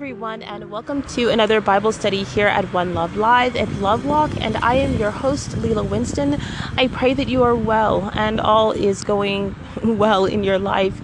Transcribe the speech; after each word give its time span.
everyone, 0.00 0.42
and 0.44 0.70
welcome 0.70 1.02
to 1.02 1.28
another 1.28 1.60
Bible 1.60 1.92
study 1.92 2.22
here 2.22 2.46
at 2.46 2.72
One 2.72 2.94
Love 2.94 3.16
Live 3.16 3.54
at 3.54 3.76
Love 3.76 4.06
Walk. 4.06 4.30
And 4.40 4.56
I 4.62 4.76
am 4.76 4.98
your 4.98 5.10
host, 5.10 5.58
Lela 5.58 5.84
Winston. 5.84 6.38
I 6.78 6.88
pray 6.88 7.12
that 7.12 7.28
you 7.28 7.42
are 7.42 7.54
well 7.54 8.10
and 8.14 8.40
all 8.40 8.72
is 8.72 9.04
going 9.04 9.54
well 9.84 10.24
in 10.24 10.42
your 10.42 10.58
life. 10.58 11.02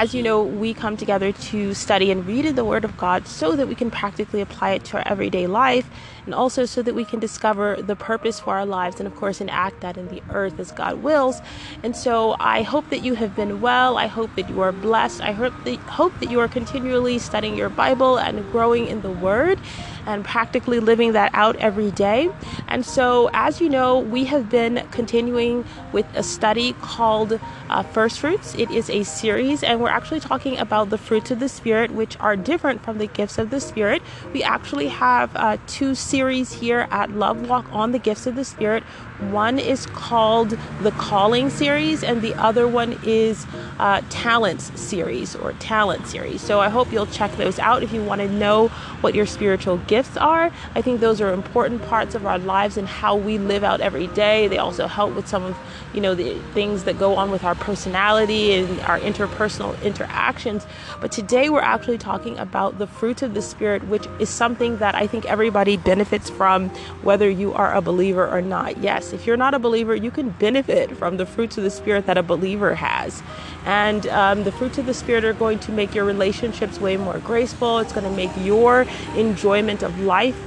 As 0.00 0.14
you 0.14 0.22
know, 0.22 0.44
we 0.44 0.74
come 0.74 0.96
together 0.96 1.32
to 1.32 1.74
study 1.74 2.12
and 2.12 2.24
read 2.24 2.54
the 2.54 2.64
Word 2.64 2.84
of 2.84 2.96
God 2.96 3.26
so 3.26 3.56
that 3.56 3.66
we 3.66 3.74
can 3.74 3.90
practically 3.90 4.40
apply 4.40 4.70
it 4.70 4.84
to 4.84 4.98
our 4.98 5.02
everyday 5.04 5.48
life 5.48 5.90
and 6.24 6.32
also 6.32 6.66
so 6.66 6.82
that 6.82 6.94
we 6.94 7.04
can 7.04 7.18
discover 7.18 7.82
the 7.82 7.96
purpose 7.96 8.38
for 8.38 8.54
our 8.54 8.64
lives 8.64 9.00
and, 9.00 9.08
of 9.08 9.16
course, 9.16 9.40
enact 9.40 9.80
that 9.80 9.96
in 9.96 10.06
the 10.06 10.22
earth 10.30 10.60
as 10.60 10.70
God 10.70 11.02
wills. 11.02 11.40
And 11.82 11.96
so 11.96 12.36
I 12.38 12.62
hope 12.62 12.88
that 12.90 13.02
you 13.02 13.14
have 13.14 13.34
been 13.34 13.60
well. 13.60 13.98
I 13.98 14.06
hope 14.06 14.32
that 14.36 14.48
you 14.48 14.60
are 14.60 14.70
blessed. 14.70 15.20
I 15.20 15.32
hope 15.32 15.54
that, 15.64 15.80
hope 15.80 16.16
that 16.20 16.30
you 16.30 16.38
are 16.38 16.46
continually 16.46 17.18
studying 17.18 17.56
your 17.56 17.68
Bible 17.68 18.20
and 18.20 18.48
growing 18.52 18.86
in 18.86 19.00
the 19.00 19.10
Word 19.10 19.58
and 20.06 20.24
practically 20.24 20.80
living 20.80 21.12
that 21.12 21.30
out 21.34 21.56
every 21.56 21.90
day. 21.90 22.30
And 22.68 22.84
so, 22.84 23.30
as 23.32 23.60
you 23.60 23.68
know, 23.68 23.98
we 23.98 24.24
have 24.26 24.48
been 24.48 24.86
continuing 24.90 25.64
with 25.92 26.06
a 26.14 26.22
study 26.22 26.74
called 26.80 27.38
uh, 27.68 27.82
First 27.82 28.20
Fruits. 28.20 28.54
It 28.54 28.70
is 28.70 28.90
a 28.90 29.02
series, 29.04 29.62
and 29.62 29.80
we're 29.80 29.88
actually 29.88 30.20
talking 30.20 30.58
about 30.58 30.90
the 30.90 30.98
fruits 30.98 31.30
of 31.30 31.40
the 31.40 31.48
Spirit, 31.48 31.90
which 31.90 32.18
are 32.20 32.36
different 32.36 32.82
from 32.82 32.98
the 32.98 33.06
gifts 33.06 33.38
of 33.38 33.50
the 33.50 33.60
Spirit. 33.60 34.02
We 34.32 34.42
actually 34.42 34.88
have 34.88 35.34
uh, 35.36 35.58
two 35.66 35.94
series 35.94 36.52
here 36.54 36.86
at 36.90 37.10
Love 37.10 37.48
Walk 37.48 37.66
on 37.72 37.92
the 37.92 37.98
gifts 37.98 38.26
of 38.26 38.34
the 38.34 38.44
Spirit. 38.44 38.82
One 39.30 39.58
is 39.58 39.86
called 39.86 40.56
the 40.80 40.92
Calling 40.92 41.50
series, 41.50 42.04
and 42.04 42.22
the 42.22 42.34
other 42.34 42.68
one 42.68 42.98
is 43.02 43.46
uh, 43.78 44.02
Talents 44.10 44.78
series 44.80 45.34
or 45.34 45.52
Talent 45.54 46.06
series. 46.06 46.40
So 46.40 46.60
I 46.60 46.68
hope 46.68 46.92
you'll 46.92 47.06
check 47.06 47.32
those 47.36 47.58
out 47.58 47.82
if 47.82 47.92
you 47.92 48.02
want 48.02 48.20
to 48.20 48.28
know 48.28 48.68
what 49.00 49.14
your 49.14 49.26
spiritual 49.26 49.78
gifts 49.98 50.16
are. 50.16 50.52
I 50.76 50.80
think 50.80 51.00
those 51.00 51.20
are 51.20 51.32
important 51.32 51.82
parts 51.82 52.14
of 52.14 52.24
our 52.24 52.38
lives 52.38 52.76
and 52.76 52.86
how 52.86 53.16
we 53.16 53.36
live 53.36 53.64
out 53.64 53.80
every 53.80 54.06
day. 54.08 54.46
They 54.46 54.58
also 54.58 54.86
help 54.86 55.12
with 55.16 55.26
some 55.26 55.42
of 55.42 55.56
you 55.92 56.00
know 56.00 56.14
the 56.14 56.38
things 56.54 56.84
that 56.84 56.96
go 57.00 57.16
on 57.16 57.32
with 57.32 57.42
our 57.42 57.56
personality 57.56 58.54
and 58.54 58.80
our 58.82 59.00
interpersonal 59.00 59.72
interactions. 59.82 60.66
But 61.00 61.10
today 61.10 61.50
we're 61.50 61.68
actually 61.74 61.98
talking 61.98 62.38
about 62.38 62.78
the 62.78 62.86
fruits 62.86 63.22
of 63.22 63.34
the 63.34 63.42
Spirit, 63.42 63.88
which 63.88 64.06
is 64.20 64.28
something 64.28 64.76
that 64.78 64.94
I 64.94 65.08
think 65.08 65.24
everybody 65.26 65.76
benefits 65.76 66.30
from, 66.30 66.68
whether 67.02 67.28
you 67.28 67.52
are 67.54 67.74
a 67.74 67.80
believer 67.80 68.26
or 68.28 68.40
not. 68.40 68.78
Yes 68.78 69.12
if 69.12 69.26
you're 69.26 69.36
not 69.36 69.54
a 69.54 69.58
believer, 69.58 69.96
you 69.96 70.12
can 70.12 70.30
benefit 70.30 70.96
from 70.96 71.16
the 71.16 71.26
fruits 71.26 71.58
of 71.58 71.64
the 71.64 71.70
Spirit 71.70 72.06
that 72.06 72.16
a 72.16 72.22
believer 72.22 72.76
has. 72.76 73.22
And 73.64 74.06
um, 74.06 74.44
the 74.44 74.52
fruits 74.52 74.78
of 74.78 74.86
the 74.86 74.94
Spirit 74.94 75.24
are 75.24 75.32
going 75.32 75.58
to 75.60 75.72
make 75.72 75.94
your 75.94 76.04
relationships 76.04 76.80
way 76.80 76.96
more 76.96 77.18
graceful. 77.18 77.78
It's 77.78 77.92
going 77.92 78.04
to 78.04 78.16
make 78.16 78.30
your 78.44 78.86
enjoyment 79.16 79.77
of 79.82 80.00
life 80.00 80.38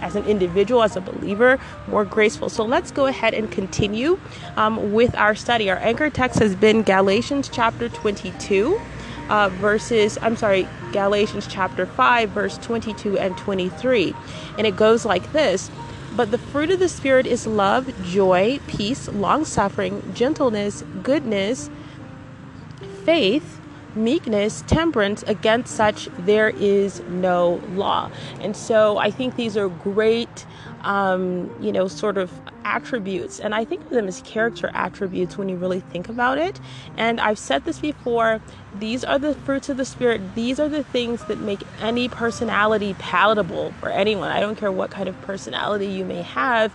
as 0.00 0.16
an 0.16 0.24
individual, 0.24 0.82
as 0.82 0.96
a 0.96 1.00
believer, 1.00 1.58
more 1.86 2.04
graceful. 2.04 2.48
So 2.48 2.64
let's 2.64 2.90
go 2.90 3.06
ahead 3.06 3.34
and 3.34 3.50
continue 3.50 4.18
um, 4.56 4.92
with 4.92 5.14
our 5.14 5.34
study. 5.34 5.70
Our 5.70 5.78
anchor 5.78 6.10
text 6.10 6.40
has 6.40 6.56
been 6.56 6.82
Galatians 6.82 7.48
chapter 7.48 7.88
22. 7.88 8.80
Uh, 9.28 9.48
verses, 9.50 10.18
I'm 10.20 10.36
sorry, 10.36 10.68
Galatians 10.90 11.46
chapter 11.48 11.86
5, 11.86 12.30
verse 12.30 12.58
22 12.58 13.18
and 13.18 13.38
23. 13.38 14.14
And 14.58 14.66
it 14.66 14.76
goes 14.76 15.04
like 15.04 15.32
this 15.32 15.70
but 16.14 16.30
the 16.30 16.38
fruit 16.38 16.70
of 16.70 16.78
the 16.78 16.88
Spirit 16.88 17.26
is 17.26 17.46
love, 17.46 17.90
joy, 18.04 18.60
peace, 18.66 19.08
long 19.08 19.44
suffering, 19.44 20.12
gentleness, 20.14 20.84
goodness, 21.02 21.70
faith, 23.04 23.60
meekness, 23.94 24.62
temperance. 24.66 25.22
Against 25.24 25.74
such 25.74 26.08
there 26.18 26.50
is 26.50 27.00
no 27.08 27.60
law. 27.74 28.10
And 28.40 28.56
so 28.56 28.98
I 28.98 29.10
think 29.10 29.36
these 29.36 29.56
are 29.56 29.68
great, 29.68 30.46
um, 30.82 31.50
you 31.60 31.72
know, 31.72 31.88
sort 31.88 32.18
of 32.18 32.32
attributes. 32.64 33.40
And 33.40 33.54
I 33.54 33.64
think 33.64 33.82
of 33.82 33.90
them 33.90 34.08
as 34.08 34.22
character 34.22 34.70
attributes 34.74 35.36
when 35.36 35.48
you 35.48 35.56
really 35.56 35.80
think 35.80 36.08
about 36.08 36.38
it. 36.38 36.60
And 36.96 37.20
I've 37.20 37.38
said 37.38 37.64
this 37.64 37.78
before 37.78 38.40
these 38.74 39.04
are 39.04 39.18
the 39.18 39.34
fruits 39.34 39.68
of 39.68 39.76
the 39.76 39.84
Spirit. 39.84 40.34
These 40.34 40.58
are 40.58 40.68
the 40.68 40.82
things 40.82 41.24
that 41.24 41.38
make 41.38 41.60
any 41.80 42.08
personality 42.08 42.94
palatable 42.98 43.72
for 43.80 43.90
anyone. 43.90 44.30
I 44.30 44.40
don't 44.40 44.56
care 44.56 44.72
what 44.72 44.90
kind 44.90 45.08
of 45.08 45.20
personality 45.22 45.86
you 45.86 46.04
may 46.04 46.22
have. 46.22 46.72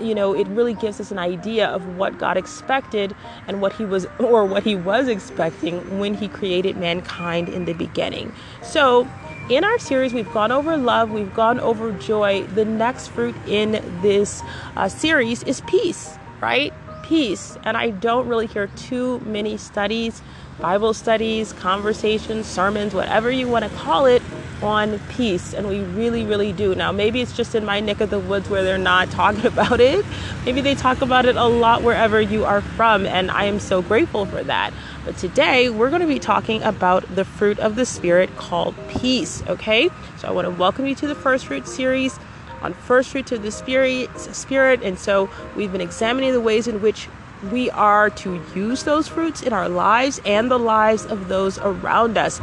You 0.00 0.14
know, 0.14 0.34
it 0.34 0.46
really 0.48 0.74
gives 0.74 1.00
us 1.00 1.10
an 1.10 1.18
idea 1.18 1.68
of 1.68 1.96
what 1.96 2.18
God 2.18 2.36
expected 2.36 3.14
and 3.46 3.60
what 3.60 3.72
He 3.72 3.84
was, 3.84 4.06
or 4.18 4.44
what 4.44 4.62
He 4.62 4.74
was 4.76 5.08
expecting 5.08 5.98
when 5.98 6.14
He 6.14 6.28
created 6.28 6.76
mankind 6.76 7.48
in 7.48 7.64
the 7.64 7.72
beginning. 7.72 8.32
So, 8.62 9.08
in 9.48 9.62
our 9.62 9.78
series, 9.78 10.12
we've 10.12 10.32
gone 10.32 10.50
over 10.50 10.76
love, 10.76 11.12
we've 11.12 11.32
gone 11.32 11.60
over 11.60 11.92
joy. 11.92 12.44
The 12.54 12.64
next 12.64 13.08
fruit 13.08 13.36
in 13.46 13.72
this 14.02 14.42
uh, 14.76 14.88
series 14.88 15.44
is 15.44 15.60
peace, 15.62 16.18
right? 16.40 16.74
Peace. 17.04 17.56
And 17.62 17.76
I 17.76 17.90
don't 17.90 18.26
really 18.26 18.48
hear 18.48 18.66
too 18.66 19.20
many 19.20 19.56
studies, 19.56 20.20
Bible 20.58 20.94
studies, 20.94 21.52
conversations, 21.52 22.46
sermons, 22.46 22.92
whatever 22.92 23.30
you 23.30 23.46
want 23.46 23.64
to 23.64 23.70
call 23.70 24.06
it, 24.06 24.20
on 24.62 24.98
peace. 25.10 25.54
And 25.54 25.68
we 25.68 25.80
really, 25.80 26.24
really 26.24 26.52
do. 26.52 26.74
Now, 26.74 26.92
maybe 26.92 27.20
it's 27.20 27.36
just 27.36 27.54
in 27.54 27.64
my 27.64 27.80
neck 27.80 28.00
of 28.00 28.10
the 28.10 28.18
woods 28.18 28.48
where 28.48 28.62
they're 28.62 28.78
not 28.78 29.10
talking 29.12 29.46
about 29.46 29.80
it. 29.80 30.04
Maybe 30.44 30.60
they 30.60 30.74
talk 30.74 31.02
about 31.02 31.26
it 31.26 31.36
a 31.36 31.44
lot 31.44 31.82
wherever 31.82 32.20
you 32.20 32.44
are 32.44 32.60
from. 32.60 33.06
And 33.06 33.30
I 33.30 33.44
am 33.44 33.60
so 33.60 33.82
grateful 33.82 34.26
for 34.26 34.42
that. 34.44 34.72
But 35.04 35.16
today 35.18 35.70
we're 35.70 35.90
going 35.90 36.02
to 36.02 36.08
be 36.08 36.18
talking 36.18 36.62
about 36.62 37.14
the 37.14 37.24
fruit 37.24 37.58
of 37.58 37.76
the 37.76 37.86
Spirit 37.86 38.36
called 38.36 38.74
peace, 38.88 39.42
okay? 39.46 39.88
So 40.18 40.28
I 40.28 40.30
want 40.32 40.46
to 40.46 40.50
welcome 40.50 40.86
you 40.86 40.94
to 40.96 41.06
the 41.06 41.14
First 41.14 41.46
Fruit 41.46 41.68
series 41.68 42.18
on 42.62 42.74
First 42.74 43.10
Fruit 43.10 43.30
of 43.32 43.42
the 43.42 43.50
Spirit, 43.50 44.18
Spirit. 44.18 44.82
And 44.82 44.98
so 44.98 45.30
we've 45.54 45.70
been 45.70 45.80
examining 45.80 46.32
the 46.32 46.40
ways 46.40 46.66
in 46.66 46.80
which 46.80 47.08
we 47.50 47.70
are 47.70 48.10
to 48.10 48.42
use 48.54 48.84
those 48.84 49.08
fruits 49.08 49.42
in 49.42 49.52
our 49.52 49.68
lives 49.68 50.20
and 50.24 50.50
the 50.50 50.58
lives 50.58 51.04
of 51.06 51.28
those 51.28 51.58
around 51.58 52.16
us. 52.16 52.40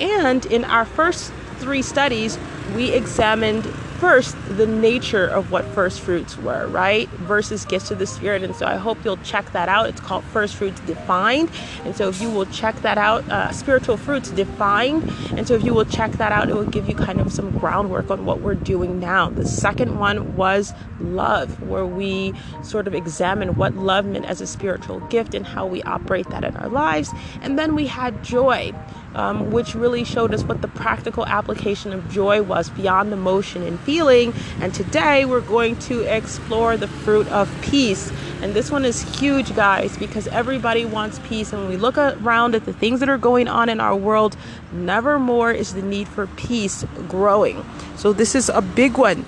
And 0.00 0.44
in 0.46 0.64
our 0.64 0.84
first 0.84 1.32
three 1.64 1.80
studies, 1.80 2.38
we 2.76 2.92
examined 2.92 3.64
first 3.98 4.36
the 4.58 4.66
nature 4.66 5.26
of 5.26 5.50
what 5.50 5.64
first 5.68 5.98
fruits 5.98 6.36
were, 6.36 6.66
right? 6.66 7.08
Versus 7.08 7.64
gifts 7.64 7.90
of 7.90 7.98
the 7.98 8.06
Spirit. 8.06 8.42
And 8.42 8.54
so 8.54 8.66
I 8.66 8.76
hope 8.76 9.02
you'll 9.02 9.16
check 9.18 9.50
that 9.52 9.70
out. 9.70 9.88
It's 9.88 10.00
called 10.00 10.24
First 10.24 10.56
Fruits 10.56 10.78
Defined. 10.80 11.50
And 11.84 11.96
so 11.96 12.08
if 12.08 12.20
you 12.20 12.28
will 12.28 12.44
check 12.46 12.74
that 12.82 12.98
out, 12.98 13.26
uh, 13.30 13.50
Spiritual 13.52 13.96
Fruits 13.96 14.30
Defined. 14.30 15.10
And 15.38 15.48
so 15.48 15.54
if 15.54 15.64
you 15.64 15.72
will 15.72 15.86
check 15.86 16.12
that 16.12 16.32
out, 16.32 16.50
it 16.50 16.54
will 16.54 16.66
give 16.66 16.86
you 16.86 16.94
kind 16.94 17.18
of 17.18 17.32
some 17.32 17.56
groundwork 17.58 18.10
on 18.10 18.26
what 18.26 18.42
we're 18.42 18.56
doing 18.56 19.00
now. 19.00 19.30
The 19.30 19.46
second 19.46 19.98
one 19.98 20.36
was 20.36 20.74
love, 21.00 21.62
where 21.62 21.86
we 21.86 22.34
sort 22.62 22.86
of 22.86 22.94
examine 22.94 23.54
what 23.54 23.74
love 23.74 24.04
meant 24.04 24.26
as 24.26 24.42
a 24.42 24.46
spiritual 24.46 25.00
gift 25.08 25.32
and 25.32 25.46
how 25.46 25.66
we 25.66 25.82
operate 25.84 26.28
that 26.28 26.44
in 26.44 26.54
our 26.56 26.68
lives. 26.68 27.10
And 27.40 27.58
then 27.58 27.74
we 27.74 27.86
had 27.86 28.22
joy 28.22 28.72
um, 29.14 29.50
which 29.50 29.74
really 29.74 30.04
showed 30.04 30.34
us 30.34 30.42
what 30.42 30.62
the 30.62 30.68
practical 30.68 31.26
application 31.26 31.92
of 31.92 32.10
joy 32.10 32.42
was 32.42 32.70
beyond 32.70 33.12
emotion 33.12 33.62
and 33.62 33.78
feeling. 33.80 34.34
And 34.60 34.74
today 34.74 35.24
we're 35.24 35.40
going 35.40 35.76
to 35.80 36.02
explore 36.02 36.76
the 36.76 36.88
fruit 36.88 37.26
of 37.28 37.50
peace. 37.62 38.12
And 38.42 38.54
this 38.54 38.70
one 38.70 38.84
is 38.84 39.02
huge, 39.18 39.54
guys, 39.54 39.96
because 39.96 40.26
everybody 40.28 40.84
wants 40.84 41.18
peace. 41.20 41.52
And 41.52 41.62
when 41.62 41.70
we 41.70 41.76
look 41.76 41.96
around 41.96 42.54
at 42.54 42.64
the 42.64 42.72
things 42.72 43.00
that 43.00 43.08
are 43.08 43.18
going 43.18 43.48
on 43.48 43.68
in 43.68 43.80
our 43.80 43.96
world, 43.96 44.36
never 44.72 45.18
more 45.18 45.52
is 45.52 45.74
the 45.74 45.82
need 45.82 46.08
for 46.08 46.26
peace 46.26 46.84
growing. 47.08 47.64
So, 47.96 48.12
this 48.12 48.34
is 48.34 48.48
a 48.48 48.60
big 48.60 48.98
one 48.98 49.24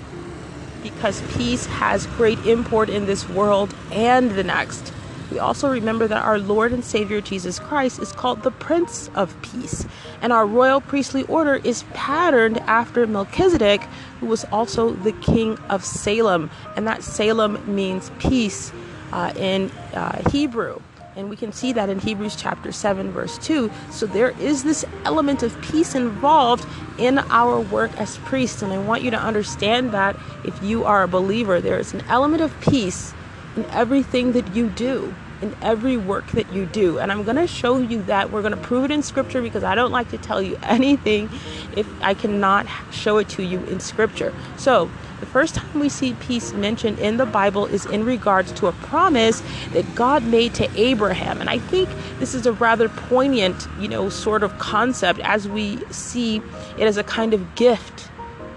because 0.83 1.21
peace 1.33 1.65
has 1.65 2.05
great 2.05 2.39
import 2.45 2.89
in 2.89 3.05
this 3.05 3.27
world 3.29 3.73
and 3.91 4.31
the 4.31 4.43
next 4.43 4.93
we 5.31 5.39
also 5.39 5.69
remember 5.69 6.07
that 6.07 6.23
our 6.23 6.39
Lord 6.39 6.71
and 6.71 6.83
Savior 6.83 7.21
Jesus 7.21 7.59
Christ 7.59 7.99
is 7.99 8.11
called 8.11 8.43
the 8.43 8.51
Prince 8.51 9.09
of 9.15 9.39
Peace, 9.41 9.85
and 10.21 10.31
our 10.31 10.45
royal 10.45 10.81
priestly 10.81 11.23
order 11.23 11.55
is 11.55 11.83
patterned 11.93 12.59
after 12.59 13.05
Melchizedek, 13.05 13.81
who 14.19 14.27
was 14.27 14.45
also 14.45 14.91
the 14.91 15.11
king 15.11 15.57
of 15.69 15.83
Salem, 15.83 16.49
and 16.75 16.87
that 16.87 17.03
Salem 17.03 17.63
means 17.73 18.11
peace 18.19 18.71
uh, 19.11 19.33
in 19.35 19.69
uh, 19.93 20.29
Hebrew. 20.29 20.79
And 21.17 21.31
we 21.31 21.35
can 21.35 21.51
see 21.51 21.73
that 21.73 21.89
in 21.89 21.99
Hebrews 21.99 22.35
chapter 22.35 22.71
7, 22.71 23.11
verse 23.11 23.39
2. 23.39 23.71
So 23.89 24.05
there 24.05 24.39
is 24.39 24.63
this 24.63 24.85
element 25.03 25.41
of 25.41 25.59
peace 25.63 25.95
involved 25.95 26.63
in 26.99 27.17
our 27.17 27.59
work 27.59 27.91
as 27.99 28.17
priests. 28.19 28.61
And 28.61 28.71
I 28.71 28.77
want 28.77 29.01
you 29.01 29.09
to 29.09 29.19
understand 29.19 29.91
that 29.93 30.15
if 30.45 30.61
you 30.61 30.83
are 30.83 31.01
a 31.01 31.07
believer, 31.07 31.59
there 31.59 31.79
is 31.79 31.91
an 31.91 32.01
element 32.01 32.43
of 32.43 32.57
peace 32.61 33.15
in 33.57 33.65
everything 33.71 34.33
that 34.33 34.55
you 34.55 34.69
do. 34.69 35.13
in 35.39 35.55
every 35.61 35.97
work 35.97 36.25
that 36.31 36.51
you 36.51 36.65
do. 36.65 36.97
And 36.97 37.11
I'm 37.11 37.23
going 37.23 37.35
to 37.35 37.45
show 37.45 37.77
you 37.77 38.01
that. 38.03 38.31
We're 38.31 38.41
going 38.41 38.55
to 38.55 38.61
prove 38.61 38.85
it 38.85 38.91
in 38.91 39.03
scripture 39.03 39.39
because 39.39 39.63
I 39.63 39.75
don't 39.75 39.91
like 39.91 40.09
to 40.09 40.17
tell 40.17 40.41
you 40.41 40.57
anything 40.63 41.29
if 41.75 41.87
I 42.01 42.15
cannot 42.15 42.65
show 42.91 43.19
it 43.19 43.29
to 43.29 43.43
you 43.43 43.63
in 43.65 43.79
scripture. 43.79 44.33
So, 44.57 44.89
the 45.19 45.27
first 45.27 45.55
time 45.55 45.79
we 45.79 45.89
see 45.89 46.13
peace 46.13 46.53
mentioned 46.53 46.99
in 46.99 47.17
the 47.17 47.25
Bible 47.25 47.65
is 47.65 47.85
in 47.85 48.03
regards 48.03 48.51
to 48.53 48.67
a 48.67 48.71
promise 48.71 49.43
that 49.73 49.95
God 49.95 50.23
made 50.23 50.53
to 50.55 50.69
Abraham. 50.79 51.39
And 51.41 51.49
I 51.49 51.59
think 51.59 51.89
this 52.19 52.33
is 52.33 52.45
a 52.45 52.51
rather 52.53 52.89
poignant, 52.89 53.67
you 53.79 53.87
know, 53.87 54.09
sort 54.09 54.43
of 54.43 54.57
concept 54.59 55.19
as 55.19 55.47
we 55.47 55.77
see 55.91 56.37
it 56.77 56.83
as 56.83 56.97
a 56.97 57.03
kind 57.03 57.33
of 57.33 57.55
gift 57.55 58.06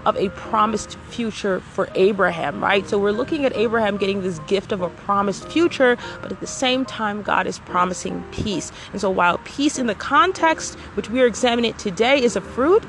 of 0.05 0.17
a 0.17 0.29
promised 0.29 0.97
future 1.09 1.59
for 1.59 1.89
Abraham, 1.95 2.63
right? 2.63 2.87
So 2.87 2.97
we're 2.97 3.11
looking 3.11 3.45
at 3.45 3.55
Abraham 3.55 3.97
getting 3.97 4.21
this 4.21 4.39
gift 4.39 4.71
of 4.71 4.81
a 4.81 4.89
promised 4.89 5.47
future, 5.49 5.97
but 6.21 6.31
at 6.31 6.39
the 6.39 6.47
same 6.47 6.85
time, 6.85 7.21
God 7.21 7.47
is 7.47 7.59
promising 7.59 8.23
peace. 8.31 8.71
And 8.91 9.01
so 9.01 9.09
while 9.09 9.39
peace 9.45 9.77
in 9.77 9.87
the 9.87 9.95
context 9.95 10.75
which 10.95 11.09
we 11.09 11.21
are 11.21 11.25
examining 11.25 11.73
today 11.73 12.21
is 12.21 12.35
a 12.35 12.41
fruit 12.41 12.83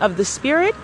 of 0.00 0.16
the 0.16 0.24
Spirit, 0.24 0.74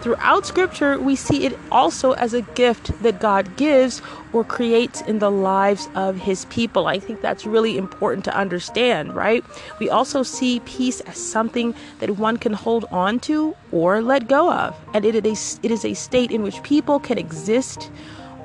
Throughout 0.00 0.46
scripture, 0.46 0.98
we 0.98 1.14
see 1.14 1.44
it 1.44 1.58
also 1.70 2.12
as 2.12 2.32
a 2.32 2.40
gift 2.40 3.02
that 3.02 3.20
God 3.20 3.58
gives 3.58 4.00
or 4.32 4.44
creates 4.44 5.02
in 5.02 5.18
the 5.18 5.30
lives 5.30 5.90
of 5.94 6.16
his 6.16 6.46
people. 6.46 6.86
I 6.86 6.98
think 6.98 7.20
that's 7.20 7.44
really 7.44 7.76
important 7.76 8.24
to 8.24 8.34
understand, 8.34 9.14
right? 9.14 9.44
We 9.78 9.90
also 9.90 10.22
see 10.22 10.60
peace 10.60 11.00
as 11.02 11.18
something 11.18 11.74
that 11.98 12.16
one 12.16 12.38
can 12.38 12.54
hold 12.54 12.86
on 12.90 13.20
to 13.20 13.54
or 13.72 14.00
let 14.00 14.26
go 14.26 14.50
of. 14.50 14.74
And 14.94 15.04
it 15.04 15.26
is 15.26 15.58
a, 15.62 15.66
it 15.66 15.70
is 15.70 15.84
a 15.84 15.92
state 15.92 16.30
in 16.30 16.42
which 16.42 16.62
people 16.62 16.98
can 16.98 17.18
exist 17.18 17.90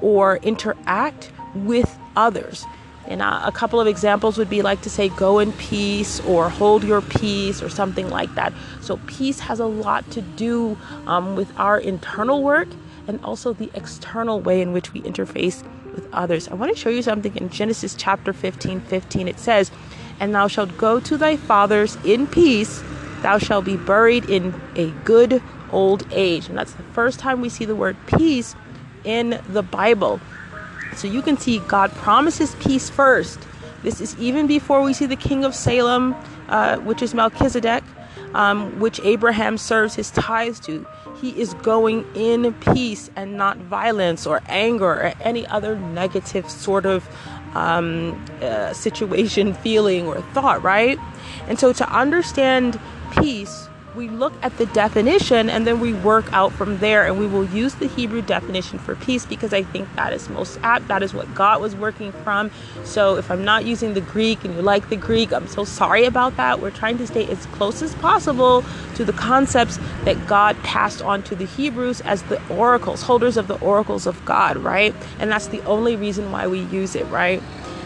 or 0.02 0.38
interact 0.38 1.32
with 1.56 1.98
others. 2.18 2.66
And 3.08 3.22
uh, 3.22 3.42
a 3.44 3.52
couple 3.52 3.80
of 3.80 3.88
examples 3.88 4.38
would 4.38 4.50
be 4.50 4.62
like 4.62 4.82
to 4.82 4.90
say, 4.90 5.10
go 5.10 5.40
in 5.40 5.52
peace 5.54 6.20
or 6.22 6.50
hold 6.50 6.84
your 6.84 7.02
peace 7.02 7.62
or 7.62 7.70
something 7.70 8.10
like 8.10 8.34
that. 8.36 8.54
So, 8.82 9.00
peace 9.06 9.42
has 9.42 9.60
a 9.60 9.66
lot 9.66 10.10
to 10.12 10.22
do 10.22 10.78
um, 11.06 11.36
with 11.36 11.52
our 11.58 11.78
internal 11.78 12.42
work 12.42 12.68
and 13.08 13.24
also 13.24 13.54
the 13.54 13.70
external 13.74 14.40
way 14.40 14.62
in 14.62 14.74
which 14.74 14.94
we 14.94 15.02
interface 15.02 15.64
with 15.94 16.08
others. 16.14 16.48
I 16.48 16.56
want 16.56 16.74
to 16.74 16.80
show 16.80 16.90
you 16.90 17.02
something 17.02 17.36
in 17.36 17.50
Genesis 17.50 17.96
chapter 17.98 18.34
15 18.34 18.82
15. 18.82 19.28
It 19.28 19.40
says, 19.40 19.72
And 20.20 20.34
thou 20.34 20.48
shalt 20.48 20.78
go 20.78 21.00
to 21.00 21.18
thy 21.18 21.38
fathers 21.38 21.98
in 22.04 22.28
peace, 22.28 22.84
thou 23.22 23.38
shalt 23.38 23.66
be 23.66 23.78
buried 23.78 24.30
in 24.30 24.60
a 24.76 24.90
good 25.04 25.42
old 25.72 26.06
age. 26.12 26.50
And 26.50 26.58
that's 26.58 26.74
the 26.74 26.84
first 26.84 27.20
time 27.20 27.42
we 27.42 27.50
see 27.50 27.66
the 27.66 27.76
word 27.76 27.98
peace 28.08 28.56
in 29.04 29.42
the 29.48 29.64
Bible. 29.64 30.20
So 30.96 31.08
you 31.08 31.22
can 31.22 31.38
see 31.38 31.60
God 31.60 31.92
promises 31.92 32.56
peace 32.56 32.90
first. 32.90 33.40
This 33.84 34.02
is 34.02 34.18
even 34.18 34.48
before 34.48 34.82
we 34.82 34.94
see 34.94 35.06
the 35.06 35.16
king 35.16 35.46
of 35.46 35.54
Salem, 35.54 36.16
uh, 36.50 36.78
which 36.78 37.02
is 37.02 37.14
Melchizedek, 37.14 37.84
um, 38.34 38.80
which 38.80 39.00
Abraham 39.04 39.58
serves 39.58 39.96
his 39.96 40.10
tithes 40.12 40.60
to. 40.62 40.86
He 41.22 41.40
is 41.40 41.54
going 41.56 42.06
in 42.16 42.54
peace 42.56 43.10
and 43.16 43.38
not 43.38 43.58
violence 43.58 44.26
or 44.26 44.42
anger 44.48 44.86
or 44.86 45.14
any 45.22 45.46
other 45.48 45.78
negative 45.78 46.50
sort 46.50 46.86
of 46.86 47.08
um, 47.56 48.24
uh, 48.42 48.74
situation, 48.74 49.54
feeling, 49.66 50.08
or 50.08 50.22
thought, 50.34 50.62
right? 50.64 51.00
And 51.48 51.60
so 51.60 51.72
to 51.74 51.90
understand 51.90 52.80
peace, 53.20 53.70
we 53.96 54.10
look 54.10 54.34
at 54.42 54.58
the 54.58 54.66
definition 54.68 55.50
and 55.50 55.66
then 55.66 55.80
we 55.80 55.94
work 55.94 56.32
out 56.34 56.52
from 56.52 56.80
there 56.80 57.06
and 57.06 57.18
we 57.18 57.28
will 57.28 57.46
use 57.46 57.76
the 57.76 57.88
Hebrew 57.88 58.22
definition 58.22 58.78
for 58.78 58.96
peace 58.96 59.26
because 59.26 59.54
I 59.54 59.64
think 59.64 59.94
that 59.96 60.12
is 60.12 60.30
most 60.30 60.60
apt. 60.64 60.88
That 60.90 61.02
is 61.02 61.14
what 61.14 61.34
God 61.34 61.62
was 61.62 61.76
working 61.76 62.12
from. 62.12 62.52
So 62.84 63.16
if 63.16 63.32
I'm 63.32 63.44
not 63.46 63.66
using 63.66 63.94
the 63.94 64.02
Greek 64.02 64.44
and 64.44 64.54
you 64.56 64.62
like 64.62 64.90
the 64.90 64.98
Greek, 64.98 65.32
I'm 65.32 65.48
so 65.48 65.64
sorry 65.64 66.06
about 66.06 66.36
that. 66.38 66.60
We're 66.60 66.72
trying 66.72 66.98
to 66.98 67.08
stay 67.08 67.26
as 67.30 67.46
close 67.48 67.82
as 67.82 67.96
possible 67.96 68.66
to 68.96 69.06
the 69.06 69.14
concepts 69.14 69.78
that 70.04 70.28
God 70.28 70.62
passed 70.64 71.02
on 71.02 71.24
to 71.24 71.36
the 71.36 71.46
Hebrews 71.46 72.02
as 72.02 72.24
the 72.24 72.42
oracles, 72.50 73.02
holders 73.02 73.38
of 73.38 73.48
the 73.48 73.60
oracles 73.60 74.06
of 74.06 74.24
God, 74.26 74.58
right? 74.58 74.94
And 75.20 75.32
that's 75.32 75.48
the 75.48 75.64
only 75.66 75.96
reason 75.96 76.32
why 76.32 76.48
we 76.48 76.60
use 76.60 76.96
it, 76.96 77.06
right? 77.06 77.42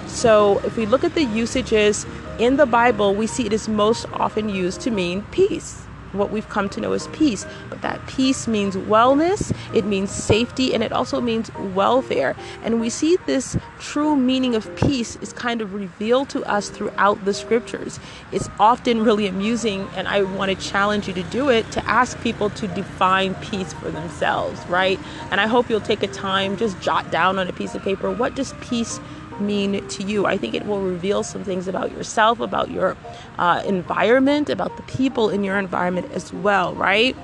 So 0.08 0.60
if 0.66 0.76
we 0.76 0.88
look 0.88 1.04
at 1.04 1.14
the 1.14 1.24
usages 1.24 2.08
in 2.40 2.58
the 2.58 2.66
Bible, 2.66 3.14
we 3.14 3.28
see 3.28 3.46
it 3.46 3.54
is 3.54 3.70
most 3.70 4.08
often 4.14 4.50
used 4.50 4.82
to 4.82 4.92
mean 4.92 5.22
peace 5.32 5.86
what 6.14 6.32
we've 6.32 6.48
come 6.50 6.70
to 6.70 6.82
know 6.82 6.94
as 6.94 7.08
peace. 7.10 7.46
But 7.70 7.82
that 7.82 8.06
peace 8.08 8.48
means 8.48 8.76
wellness, 8.76 9.56
it 9.74 9.86
means 9.86 10.12
safety, 10.12 10.74
and 10.74 10.84
it 10.84 10.92
also 10.92 11.22
means 11.22 11.54
welfare. 11.56 12.36
And 12.64 12.80
we 12.80 12.90
see 12.90 13.18
this 13.26 13.58
true 13.80 14.16
meaning 14.16 14.56
of 14.56 14.74
peace 14.76 15.16
is 15.18 15.34
kind 15.34 15.62
of 15.62 15.74
revealed 15.74 16.30
to 16.30 16.44
us 16.44 16.70
throughout 16.70 17.24
the 17.26 17.34
scriptures. 17.34 18.00
It's 18.32 18.50
often 18.60 19.04
really 19.04 19.28
amusing, 19.28 19.88
and 19.96 20.08
I 20.08 20.24
want 20.24 20.52
to 20.52 20.70
challenge 20.70 21.08
you 21.08 21.14
to 21.16 21.24
do 21.24 21.50
it 21.50 21.70
to 21.72 21.86
ask 21.90 22.20
people 22.22 22.50
to 22.52 22.68
define 22.68 23.36
peace 23.36 23.74
for 23.74 23.90
themselves, 23.92 24.60
right? 24.68 25.00
And 25.32 25.42
I 25.42 25.48
hope 25.48 25.70
you'll 25.70 25.82
take 25.82 26.04
a 26.04 26.08
time, 26.08 26.58
just 26.58 26.80
jot 26.82 27.10
down 27.12 27.40
on 27.40 27.48
a 27.48 27.54
piece 27.54 27.76
of 27.76 27.82
paper 27.82 28.12
what 28.12 28.36
does 28.36 28.54
peace 28.62 29.00
mean 29.40 29.88
to 29.88 30.04
you. 30.04 30.26
I 30.26 30.38
think 30.38 30.54
it 30.54 30.66
will 30.66 30.82
reveal 30.82 31.24
some 31.24 31.44
things 31.44 31.68
about 31.68 31.92
yourself, 31.92 32.40
about 32.40 32.72
your 32.72 32.98
uh, 33.38 33.62
environment, 33.66 34.50
about 34.50 34.76
the 34.78 34.84
people 34.84 35.30
in 35.30 35.44
your 35.44 35.58
environment 35.58 36.12
as 36.14 36.34
well, 36.34 36.74
right? 36.76 37.16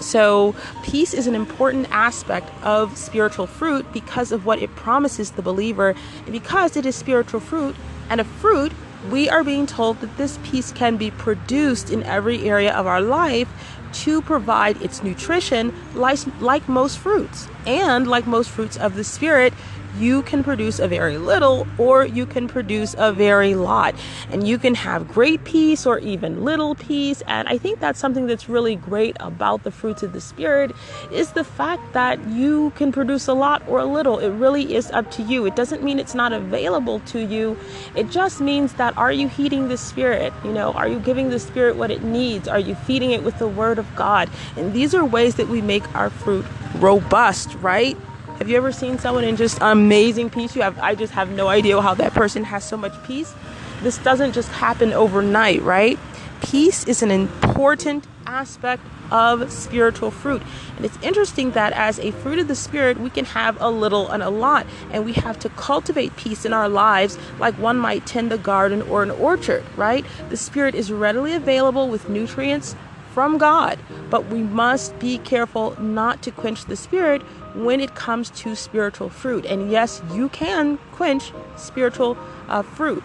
So, 0.00 0.54
peace 0.82 1.14
is 1.14 1.26
an 1.26 1.34
important 1.34 1.86
aspect 1.90 2.50
of 2.64 2.96
spiritual 2.96 3.46
fruit 3.46 3.92
because 3.92 4.32
of 4.32 4.44
what 4.44 4.60
it 4.60 4.74
promises 4.74 5.32
the 5.32 5.42
believer. 5.42 5.94
And 6.24 6.32
because 6.32 6.76
it 6.76 6.84
is 6.84 6.96
spiritual 6.96 7.40
fruit 7.40 7.76
and 8.10 8.20
a 8.20 8.24
fruit, 8.24 8.72
we 9.10 9.28
are 9.28 9.44
being 9.44 9.66
told 9.66 10.00
that 10.00 10.16
this 10.16 10.38
peace 10.42 10.72
can 10.72 10.96
be 10.96 11.10
produced 11.10 11.90
in 11.90 12.02
every 12.04 12.48
area 12.48 12.72
of 12.72 12.86
our 12.86 13.00
life 13.00 13.48
to 13.92 14.22
provide 14.22 14.80
its 14.80 15.02
nutrition 15.02 15.74
like, 15.94 16.18
like 16.40 16.68
most 16.68 16.98
fruits 16.98 17.48
and 17.66 18.06
like 18.06 18.26
most 18.26 18.50
fruits 18.50 18.76
of 18.76 18.94
the 18.94 19.04
spirit 19.04 19.52
you 19.98 20.22
can 20.22 20.42
produce 20.42 20.78
a 20.78 20.88
very 20.88 21.18
little 21.18 21.66
or 21.78 22.04
you 22.04 22.26
can 22.26 22.48
produce 22.48 22.94
a 22.98 23.12
very 23.12 23.54
lot. 23.54 23.94
And 24.30 24.46
you 24.46 24.58
can 24.58 24.74
have 24.74 25.08
great 25.08 25.44
peace 25.44 25.86
or 25.86 25.98
even 25.98 26.44
little 26.44 26.74
peace. 26.74 27.22
And 27.26 27.48
I 27.48 27.58
think 27.58 27.80
that's 27.80 27.98
something 27.98 28.26
that's 28.26 28.48
really 28.48 28.76
great 28.76 29.16
about 29.20 29.64
the 29.64 29.70
fruits 29.70 30.02
of 30.02 30.12
the 30.12 30.20
Spirit 30.20 30.72
is 31.10 31.32
the 31.32 31.44
fact 31.44 31.92
that 31.92 32.26
you 32.28 32.70
can 32.76 32.92
produce 32.92 33.28
a 33.28 33.34
lot 33.34 33.62
or 33.68 33.78
a 33.78 33.84
little. 33.84 34.18
It 34.18 34.30
really 34.30 34.74
is 34.74 34.90
up 34.90 35.10
to 35.12 35.22
you. 35.22 35.46
It 35.46 35.56
doesn't 35.56 35.82
mean 35.82 35.98
it's 35.98 36.14
not 36.14 36.32
available 36.32 37.00
to 37.00 37.20
you. 37.20 37.58
It 37.94 38.10
just 38.10 38.40
means 38.40 38.74
that 38.74 38.96
are 38.96 39.12
you 39.12 39.28
heeding 39.28 39.68
the 39.68 39.76
Spirit? 39.76 40.32
You 40.44 40.52
know, 40.52 40.72
are 40.72 40.88
you 40.88 40.98
giving 41.00 41.30
the 41.30 41.38
Spirit 41.38 41.76
what 41.76 41.90
it 41.90 42.02
needs? 42.02 42.48
Are 42.48 42.58
you 42.58 42.74
feeding 42.74 43.10
it 43.10 43.22
with 43.22 43.38
the 43.38 43.48
Word 43.48 43.78
of 43.78 43.94
God? 43.96 44.30
And 44.56 44.72
these 44.72 44.94
are 44.94 45.04
ways 45.04 45.34
that 45.36 45.48
we 45.48 45.60
make 45.60 45.82
our 45.94 46.10
fruit 46.10 46.44
robust, 46.76 47.54
right? 47.56 47.96
Have 48.38 48.48
you 48.48 48.56
ever 48.56 48.72
seen 48.72 48.98
someone 48.98 49.24
in 49.24 49.36
just 49.36 49.58
amazing 49.60 50.30
peace? 50.30 50.56
You 50.56 50.62
have 50.62 50.78
I 50.80 50.94
just 50.94 51.12
have 51.12 51.30
no 51.30 51.48
idea 51.48 51.80
how 51.80 51.94
that 51.94 52.12
person 52.12 52.44
has 52.44 52.64
so 52.64 52.76
much 52.76 52.92
peace. 53.04 53.34
This 53.82 53.98
doesn't 53.98 54.32
just 54.32 54.48
happen 54.50 54.92
overnight, 54.92 55.62
right? 55.62 55.98
Peace 56.42 56.84
is 56.86 57.02
an 57.02 57.10
important 57.10 58.06
aspect 58.26 58.82
of 59.12 59.52
spiritual 59.52 60.10
fruit. 60.10 60.42
And 60.76 60.84
it's 60.86 60.98
interesting 61.02 61.50
that 61.52 61.72
as 61.74 61.98
a 61.98 62.10
fruit 62.10 62.38
of 62.38 62.48
the 62.48 62.54
Spirit, 62.54 62.98
we 62.98 63.10
can 63.10 63.26
have 63.26 63.60
a 63.60 63.70
little 63.70 64.08
and 64.08 64.22
a 64.22 64.30
lot. 64.30 64.66
And 64.90 65.04
we 65.04 65.12
have 65.12 65.38
to 65.40 65.48
cultivate 65.50 66.16
peace 66.16 66.44
in 66.44 66.52
our 66.52 66.68
lives 66.68 67.18
like 67.38 67.54
one 67.56 67.78
might 67.78 68.06
tend 68.06 68.32
a 68.32 68.38
garden 68.38 68.82
or 68.82 69.02
an 69.02 69.10
orchard, 69.10 69.64
right? 69.76 70.04
The 70.30 70.36
Spirit 70.36 70.74
is 70.74 70.90
readily 70.90 71.34
available 71.34 71.88
with 71.88 72.08
nutrients 72.08 72.74
from 73.12 73.38
God, 73.38 73.78
but 74.10 74.26
we 74.26 74.42
must 74.42 74.98
be 74.98 75.18
careful 75.18 75.80
not 75.80 76.22
to 76.22 76.30
quench 76.30 76.64
the 76.64 76.76
Spirit 76.76 77.22
when 77.54 77.80
it 77.80 77.94
comes 77.94 78.30
to 78.30 78.56
spiritual 78.56 79.10
fruit. 79.10 79.44
And 79.44 79.70
yes, 79.70 80.02
you 80.12 80.28
can 80.30 80.78
quench 80.92 81.32
spiritual 81.56 82.16
uh, 82.48 82.62
fruit. 82.62 83.02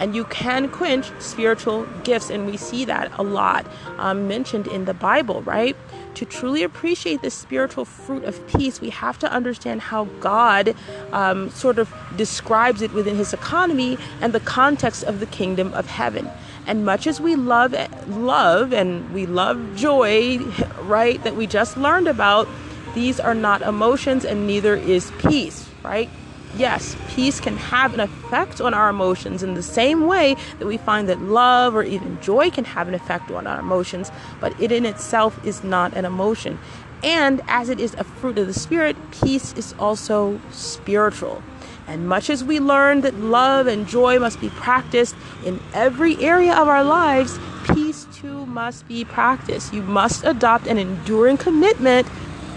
And 0.00 0.14
you 0.14 0.24
can 0.24 0.68
quench 0.68 1.12
spiritual 1.20 1.86
gifts, 2.02 2.28
and 2.28 2.46
we 2.46 2.56
see 2.56 2.84
that 2.84 3.12
a 3.16 3.22
lot 3.22 3.64
um, 3.98 4.26
mentioned 4.26 4.66
in 4.66 4.86
the 4.86 4.94
Bible, 4.94 5.42
right? 5.42 5.76
To 6.14 6.24
truly 6.24 6.62
appreciate 6.64 7.22
the 7.22 7.30
spiritual 7.30 7.84
fruit 7.84 8.24
of 8.24 8.44
peace, 8.48 8.80
we 8.80 8.90
have 8.90 9.18
to 9.20 9.32
understand 9.32 9.82
how 9.82 10.06
God 10.18 10.74
um, 11.12 11.48
sort 11.50 11.78
of 11.78 11.92
describes 12.16 12.82
it 12.82 12.92
within 12.92 13.16
His 13.16 13.32
economy 13.32 13.96
and 14.20 14.32
the 14.32 14.40
context 14.40 15.04
of 15.04 15.20
the 15.20 15.26
kingdom 15.26 15.72
of 15.74 15.86
heaven. 15.86 16.28
And 16.66 16.84
much 16.84 17.06
as 17.06 17.20
we 17.20 17.36
love 17.36 17.74
love 18.08 18.72
and 18.72 19.12
we 19.12 19.26
love 19.26 19.76
joy, 19.76 20.38
right, 20.82 21.22
that 21.24 21.36
we 21.36 21.46
just 21.46 21.76
learned 21.76 22.08
about, 22.08 22.48
these 22.94 23.20
are 23.20 23.34
not 23.34 23.62
emotions 23.62 24.24
and 24.24 24.46
neither 24.46 24.74
is 24.74 25.12
peace, 25.18 25.68
right? 25.82 26.08
Yes, 26.56 26.96
peace 27.08 27.40
can 27.40 27.56
have 27.56 27.94
an 27.94 28.00
effect 28.00 28.60
on 28.60 28.74
our 28.74 28.88
emotions 28.88 29.42
in 29.42 29.54
the 29.54 29.62
same 29.62 30.06
way 30.06 30.36
that 30.60 30.66
we 30.66 30.76
find 30.76 31.08
that 31.08 31.20
love 31.20 31.74
or 31.74 31.82
even 31.82 32.20
joy 32.20 32.50
can 32.50 32.64
have 32.64 32.86
an 32.86 32.94
effect 32.94 33.30
on 33.30 33.46
our 33.46 33.58
emotions, 33.58 34.12
but 34.40 34.58
it 34.60 34.70
in 34.70 34.86
itself 34.86 35.44
is 35.44 35.64
not 35.64 35.92
an 35.94 36.04
emotion. 36.04 36.58
And 37.02 37.42
as 37.48 37.68
it 37.68 37.80
is 37.80 37.94
a 37.94 38.04
fruit 38.04 38.38
of 38.38 38.46
the 38.46 38.54
Spirit, 38.54 38.96
peace 39.10 39.52
is 39.54 39.74
also 39.78 40.40
spiritual. 40.52 41.42
And 41.86 42.08
much 42.08 42.30
as 42.30 42.42
we 42.42 42.60
learn 42.60 43.02
that 43.02 43.14
love 43.14 43.66
and 43.66 43.86
joy 43.86 44.18
must 44.18 44.40
be 44.40 44.48
practiced 44.50 45.14
in 45.44 45.60
every 45.72 46.16
area 46.18 46.54
of 46.54 46.68
our 46.68 46.84
lives, 46.84 47.38
peace 47.72 48.06
too 48.14 48.46
must 48.46 48.86
be 48.88 49.04
practiced. 49.04 49.74
You 49.74 49.82
must 49.82 50.24
adopt 50.24 50.66
an 50.66 50.78
enduring 50.78 51.36
commitment 51.36 52.08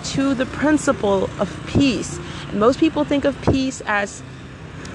to 0.05 0.33
the 0.33 0.45
principle 0.45 1.29
of 1.39 1.59
peace. 1.67 2.19
And 2.49 2.59
most 2.59 2.79
people 2.79 3.03
think 3.03 3.25
of 3.25 3.39
peace 3.41 3.81
as 3.85 4.23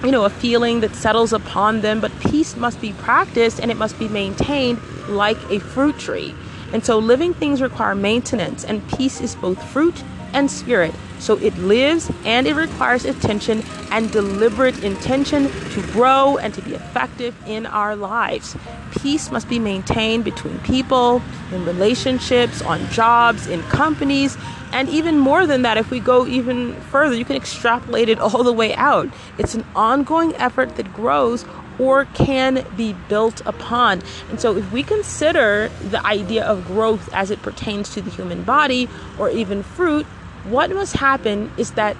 you 0.04 0.10
know, 0.10 0.24
a 0.24 0.30
feeling 0.30 0.80
that 0.80 0.94
settles 0.96 1.32
upon 1.32 1.80
them, 1.80 2.00
but 2.00 2.10
peace 2.20 2.56
must 2.56 2.80
be 2.80 2.92
practiced 2.94 3.60
and 3.60 3.70
it 3.70 3.76
must 3.76 3.98
be 3.98 4.08
maintained 4.08 4.80
like 5.08 5.38
a 5.50 5.60
fruit 5.60 5.96
tree. 5.98 6.34
And 6.72 6.84
so 6.84 6.98
living 6.98 7.34
things 7.34 7.62
require 7.62 7.94
maintenance, 7.94 8.64
and 8.64 8.86
peace 8.88 9.20
is 9.20 9.34
both 9.34 9.62
fruit 9.62 10.02
and 10.32 10.50
spirit. 10.50 10.94
So 11.18 11.36
it 11.38 11.56
lives 11.58 12.10
and 12.24 12.46
it 12.46 12.54
requires 12.54 13.04
attention 13.04 13.62
and 13.90 14.10
deliberate 14.10 14.82
intention 14.82 15.50
to 15.70 15.82
grow 15.92 16.36
and 16.38 16.52
to 16.54 16.62
be 16.62 16.74
effective 16.74 17.34
in 17.46 17.66
our 17.66 17.94
lives. 17.94 18.56
Peace 18.90 19.30
must 19.30 19.48
be 19.48 19.58
maintained 19.58 20.24
between 20.24 20.58
people, 20.60 21.22
in 21.52 21.64
relationships, 21.64 22.60
on 22.62 22.84
jobs, 22.90 23.46
in 23.46 23.62
companies, 23.62 24.36
and 24.72 24.88
even 24.88 25.18
more 25.18 25.46
than 25.46 25.62
that, 25.62 25.76
if 25.76 25.90
we 25.90 26.00
go 26.00 26.26
even 26.26 26.74
further, 26.74 27.14
you 27.14 27.26
can 27.26 27.36
extrapolate 27.36 28.08
it 28.08 28.18
all 28.18 28.42
the 28.42 28.52
way 28.52 28.74
out. 28.74 29.08
It's 29.38 29.54
an 29.54 29.64
ongoing 29.76 30.34
effort 30.36 30.76
that 30.76 30.92
grows 30.94 31.44
or 31.78 32.06
can 32.06 32.66
be 32.76 32.94
built 33.08 33.42
upon. 33.44 34.02
And 34.30 34.40
so, 34.40 34.56
if 34.56 34.72
we 34.72 34.82
consider 34.82 35.70
the 35.90 36.04
idea 36.06 36.44
of 36.44 36.66
growth 36.66 37.08
as 37.12 37.30
it 37.30 37.42
pertains 37.42 37.90
to 37.94 38.02
the 38.02 38.10
human 38.10 38.42
body 38.42 38.88
or 39.18 39.30
even 39.30 39.62
fruit, 39.62 40.06
what 40.44 40.70
must 40.70 40.94
happen 40.94 41.50
is 41.56 41.72
that 41.72 41.96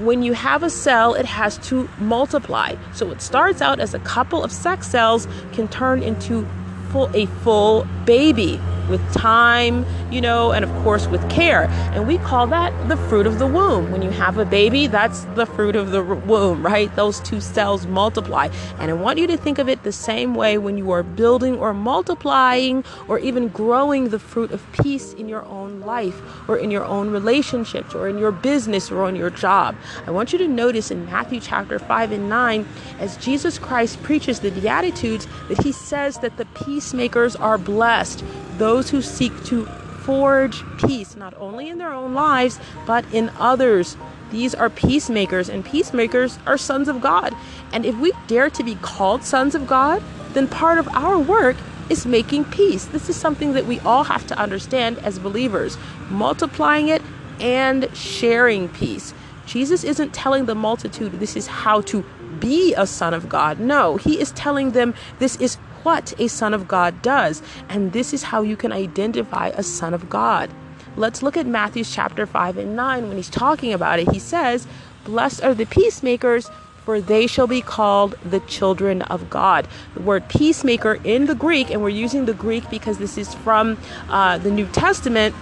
when 0.00 0.22
you 0.22 0.32
have 0.32 0.62
a 0.62 0.70
cell, 0.70 1.14
it 1.14 1.26
has 1.26 1.58
to 1.58 1.88
multiply. 1.98 2.76
So, 2.92 3.10
it 3.10 3.20
starts 3.20 3.60
out 3.60 3.80
as 3.80 3.94
a 3.94 3.98
couple 4.00 4.44
of 4.44 4.52
sex 4.52 4.86
cells 4.86 5.26
can 5.52 5.66
turn 5.68 6.02
into 6.02 6.46
full, 6.90 7.10
a 7.14 7.26
full 7.26 7.86
baby 8.04 8.60
with 8.88 9.12
time, 9.12 9.84
you 10.10 10.20
know, 10.20 10.52
and 10.52 10.64
of 10.64 10.70
course 10.82 11.06
with 11.06 11.28
care. 11.30 11.64
And 11.92 12.06
we 12.06 12.18
call 12.18 12.46
that 12.48 12.72
the 12.88 12.96
fruit 12.96 13.26
of 13.26 13.38
the 13.38 13.46
womb. 13.46 13.90
When 13.90 14.02
you 14.02 14.10
have 14.10 14.38
a 14.38 14.44
baby, 14.44 14.86
that's 14.86 15.24
the 15.34 15.46
fruit 15.46 15.76
of 15.76 15.90
the 15.90 16.02
womb, 16.02 16.64
right? 16.64 16.94
Those 16.96 17.20
two 17.20 17.40
cells 17.40 17.86
multiply. 17.86 18.48
And 18.78 18.90
I 18.90 18.94
want 18.94 19.18
you 19.18 19.26
to 19.26 19.36
think 19.36 19.58
of 19.58 19.68
it 19.68 19.82
the 19.82 19.92
same 19.92 20.34
way 20.34 20.58
when 20.58 20.78
you 20.78 20.90
are 20.90 21.02
building 21.02 21.56
or 21.56 21.74
multiplying 21.74 22.84
or 23.08 23.18
even 23.18 23.48
growing 23.48 24.08
the 24.08 24.18
fruit 24.18 24.50
of 24.50 24.64
peace 24.72 25.12
in 25.14 25.28
your 25.28 25.44
own 25.46 25.80
life 25.80 26.20
or 26.48 26.56
in 26.56 26.70
your 26.70 26.84
own 26.84 27.10
relationships 27.10 27.94
or 27.94 28.08
in 28.08 28.18
your 28.18 28.32
business 28.32 28.90
or 28.90 29.02
on 29.04 29.16
your 29.16 29.30
job. 29.30 29.76
I 30.06 30.10
want 30.10 30.32
you 30.32 30.38
to 30.38 30.48
notice 30.48 30.90
in 30.90 31.06
Matthew 31.06 31.40
chapter 31.40 31.78
5 31.78 32.12
and 32.12 32.28
9, 32.28 32.66
as 32.98 33.16
Jesus 33.16 33.58
Christ 33.58 34.02
preaches 34.02 34.40
the 34.40 34.50
Beatitudes, 34.50 35.26
that 35.48 35.62
he 35.62 35.72
says 35.72 36.18
that 36.18 36.36
the 36.36 36.46
peacemakers 36.46 37.36
are 37.36 37.58
blessed 37.58 38.24
those 38.58 38.77
who 38.86 39.02
seek 39.02 39.32
to 39.44 39.66
forge 40.08 40.62
peace, 40.78 41.16
not 41.16 41.34
only 41.38 41.68
in 41.68 41.78
their 41.78 41.92
own 41.92 42.14
lives, 42.14 42.58
but 42.86 43.04
in 43.12 43.30
others. 43.38 43.96
These 44.30 44.54
are 44.54 44.70
peacemakers, 44.70 45.48
and 45.48 45.64
peacemakers 45.64 46.38
are 46.46 46.56
sons 46.56 46.88
of 46.88 47.00
God. 47.00 47.34
And 47.72 47.84
if 47.84 47.96
we 47.96 48.12
dare 48.26 48.50
to 48.50 48.62
be 48.62 48.76
called 48.76 49.22
sons 49.24 49.54
of 49.54 49.66
God, 49.66 50.02
then 50.34 50.46
part 50.48 50.78
of 50.78 50.88
our 50.88 51.18
work 51.18 51.56
is 51.90 52.06
making 52.06 52.44
peace. 52.46 52.84
This 52.86 53.08
is 53.08 53.16
something 53.16 53.52
that 53.52 53.66
we 53.66 53.80
all 53.80 54.04
have 54.04 54.26
to 54.28 54.38
understand 54.38 54.98
as 54.98 55.18
believers, 55.18 55.76
multiplying 56.10 56.88
it 56.88 57.02
and 57.40 57.88
sharing 57.94 58.68
peace. 58.68 59.14
Jesus 59.46 59.84
isn't 59.84 60.12
telling 60.12 60.44
the 60.44 60.54
multitude 60.54 61.12
this 61.12 61.36
is 61.36 61.46
how 61.46 61.80
to 61.82 62.04
be 62.38 62.74
a 62.76 62.86
son 62.86 63.14
of 63.14 63.28
God. 63.28 63.58
No, 63.58 63.96
he 63.96 64.20
is 64.20 64.30
telling 64.32 64.72
them 64.72 64.94
this 65.18 65.36
is 65.36 65.56
what 65.82 66.14
a 66.18 66.28
son 66.28 66.54
of 66.54 66.68
God 66.68 67.00
does. 67.02 67.42
And 67.68 67.92
this 67.92 68.12
is 68.12 68.24
how 68.24 68.42
you 68.42 68.56
can 68.56 68.72
identify 68.72 69.48
a 69.48 69.62
son 69.62 69.94
of 69.94 70.10
God. 70.10 70.50
Let's 70.96 71.22
look 71.22 71.36
at 71.36 71.46
Matthew 71.46 71.84
chapter 71.84 72.26
5 72.26 72.58
and 72.58 72.74
9 72.74 73.08
when 73.08 73.16
he's 73.16 73.30
talking 73.30 73.72
about 73.72 74.00
it. 74.00 74.10
He 74.10 74.18
says, 74.18 74.66
Blessed 75.04 75.44
are 75.44 75.54
the 75.54 75.66
peacemakers, 75.66 76.50
for 76.84 77.00
they 77.00 77.26
shall 77.26 77.46
be 77.46 77.60
called 77.60 78.16
the 78.24 78.40
children 78.40 79.02
of 79.02 79.30
God. 79.30 79.68
The 79.94 80.00
word 80.00 80.28
peacemaker 80.28 80.98
in 81.04 81.26
the 81.26 81.34
Greek, 81.34 81.70
and 81.70 81.82
we're 81.82 81.90
using 81.90 82.24
the 82.24 82.34
Greek 82.34 82.68
because 82.70 82.98
this 82.98 83.16
is 83.16 83.34
from 83.34 83.78
uh, 84.08 84.38
the 84.38 84.50
New 84.50 84.66
Testament, 84.66 85.34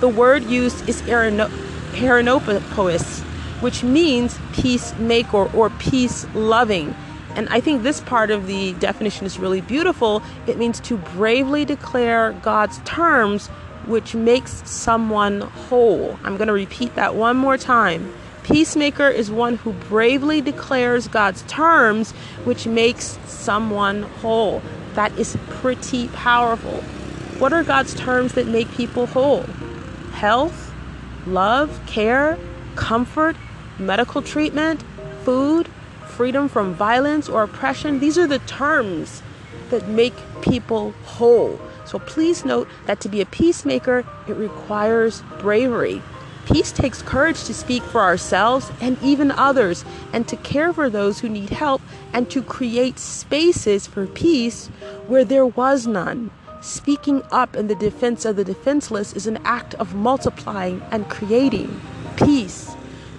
the 0.00 0.08
word 0.08 0.44
used 0.44 0.88
is 0.88 1.00
erinopos, 1.02 1.50
which 3.60 3.82
means 3.82 4.38
peacemaker 4.52 5.50
or 5.56 5.70
peace 5.70 6.26
loving. 6.34 6.94
And 7.38 7.48
I 7.50 7.60
think 7.60 7.84
this 7.84 8.00
part 8.00 8.32
of 8.32 8.48
the 8.48 8.72
definition 8.74 9.24
is 9.24 9.38
really 9.38 9.60
beautiful. 9.60 10.24
It 10.48 10.58
means 10.58 10.80
to 10.80 10.96
bravely 10.96 11.64
declare 11.64 12.32
God's 12.42 12.80
terms, 12.84 13.46
which 13.86 14.12
makes 14.12 14.68
someone 14.68 15.42
whole. 15.42 16.18
I'm 16.24 16.36
going 16.36 16.48
to 16.48 16.52
repeat 16.52 16.96
that 16.96 17.14
one 17.14 17.36
more 17.36 17.56
time. 17.56 18.12
Peacemaker 18.42 19.06
is 19.06 19.30
one 19.30 19.54
who 19.54 19.72
bravely 19.72 20.40
declares 20.40 21.06
God's 21.06 21.42
terms, 21.42 22.10
which 22.42 22.66
makes 22.66 23.20
someone 23.26 24.02
whole. 24.02 24.60
That 24.94 25.16
is 25.16 25.38
pretty 25.48 26.08
powerful. 26.08 26.82
What 27.38 27.52
are 27.52 27.62
God's 27.62 27.94
terms 27.94 28.32
that 28.32 28.48
make 28.48 28.68
people 28.72 29.06
whole? 29.06 29.44
Health, 30.10 30.74
love, 31.24 31.78
care, 31.86 32.36
comfort, 32.74 33.36
medical 33.78 34.22
treatment, 34.22 34.82
food, 35.22 35.68
freedom 36.18 36.48
from 36.48 36.74
violence 36.74 37.28
or 37.28 37.44
oppression. 37.44 38.00
These 38.00 38.18
are 38.18 38.26
the 38.26 38.40
terms 38.40 39.22
that 39.70 39.86
make 39.86 40.14
people 40.42 40.90
whole. 41.04 41.60
So 41.84 42.00
please 42.00 42.44
note 42.44 42.66
that 42.86 42.98
to 43.02 43.08
be 43.08 43.20
a 43.20 43.26
peacemaker, 43.26 44.04
it 44.26 44.32
requires 44.32 45.22
bravery. 45.38 46.02
Peace 46.44 46.72
takes 46.72 47.02
courage 47.02 47.44
to 47.44 47.54
speak 47.54 47.84
for 47.84 48.00
ourselves 48.00 48.72
and 48.80 48.98
even 49.00 49.30
others, 49.30 49.84
and 50.12 50.26
to 50.26 50.34
care 50.38 50.72
for 50.72 50.90
those 50.90 51.20
who 51.20 51.28
need 51.28 51.50
help, 51.50 51.80
and 52.12 52.28
to 52.30 52.42
create 52.42 52.98
spaces 52.98 53.86
for 53.86 54.08
peace 54.08 54.66
where 55.06 55.24
there 55.24 55.46
was 55.46 55.86
none. 55.86 56.32
Speaking 56.60 57.22
up 57.30 57.54
in 57.54 57.68
the 57.68 57.76
defense 57.76 58.24
of 58.24 58.34
the 58.34 58.44
defenseless 58.44 59.12
is 59.12 59.28
an 59.28 59.38
act 59.44 59.74
of 59.74 59.94
multiplying 59.94 60.82
and 60.90 61.08
creating 61.08 61.80
peace. 62.16 62.74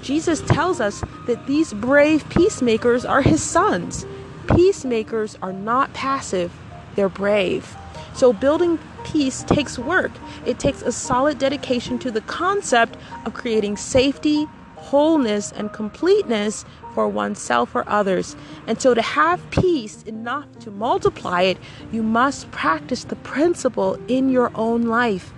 Jesus 0.10 0.42
tells 0.42 0.82
us 0.82 1.04
that 1.28 1.46
these 1.46 1.72
brave 1.72 2.28
peacemakers 2.30 3.06
are 3.06 3.22
his 3.22 3.44
sons. 3.44 4.08
Peacemakers 4.56 5.38
are 5.40 5.54
not 5.54 5.94
passive, 5.94 6.52
they're 6.96 7.10
brave. 7.10 7.78
So, 8.16 8.34
building 8.34 8.80
peace 9.04 9.44
takes 9.44 9.78
work. 9.78 10.10
It 10.48 10.58
takes 10.58 10.82
a 10.82 10.92
solid 10.92 11.38
dedication 11.38 12.00
to 12.00 12.10
the 12.10 12.22
concept 12.22 12.98
of 13.24 13.36
creating 13.36 13.78
safety, 13.78 14.48
wholeness, 14.78 15.52
and 15.52 15.72
completeness 15.72 16.66
for 16.96 17.08
oneself 17.08 17.76
or 17.76 17.88
others. 17.88 18.36
And 18.66 18.82
so, 18.82 18.96
to 18.96 19.04
have 19.04 19.48
peace 19.52 20.02
enough 20.08 20.48
to 20.62 20.72
multiply 20.72 21.44
it, 21.44 21.60
you 21.92 22.02
must 22.02 22.50
practice 22.50 23.04
the 23.04 23.16
principle 23.18 24.00
in 24.08 24.30
your 24.30 24.50
own 24.56 24.88
life 24.88 25.32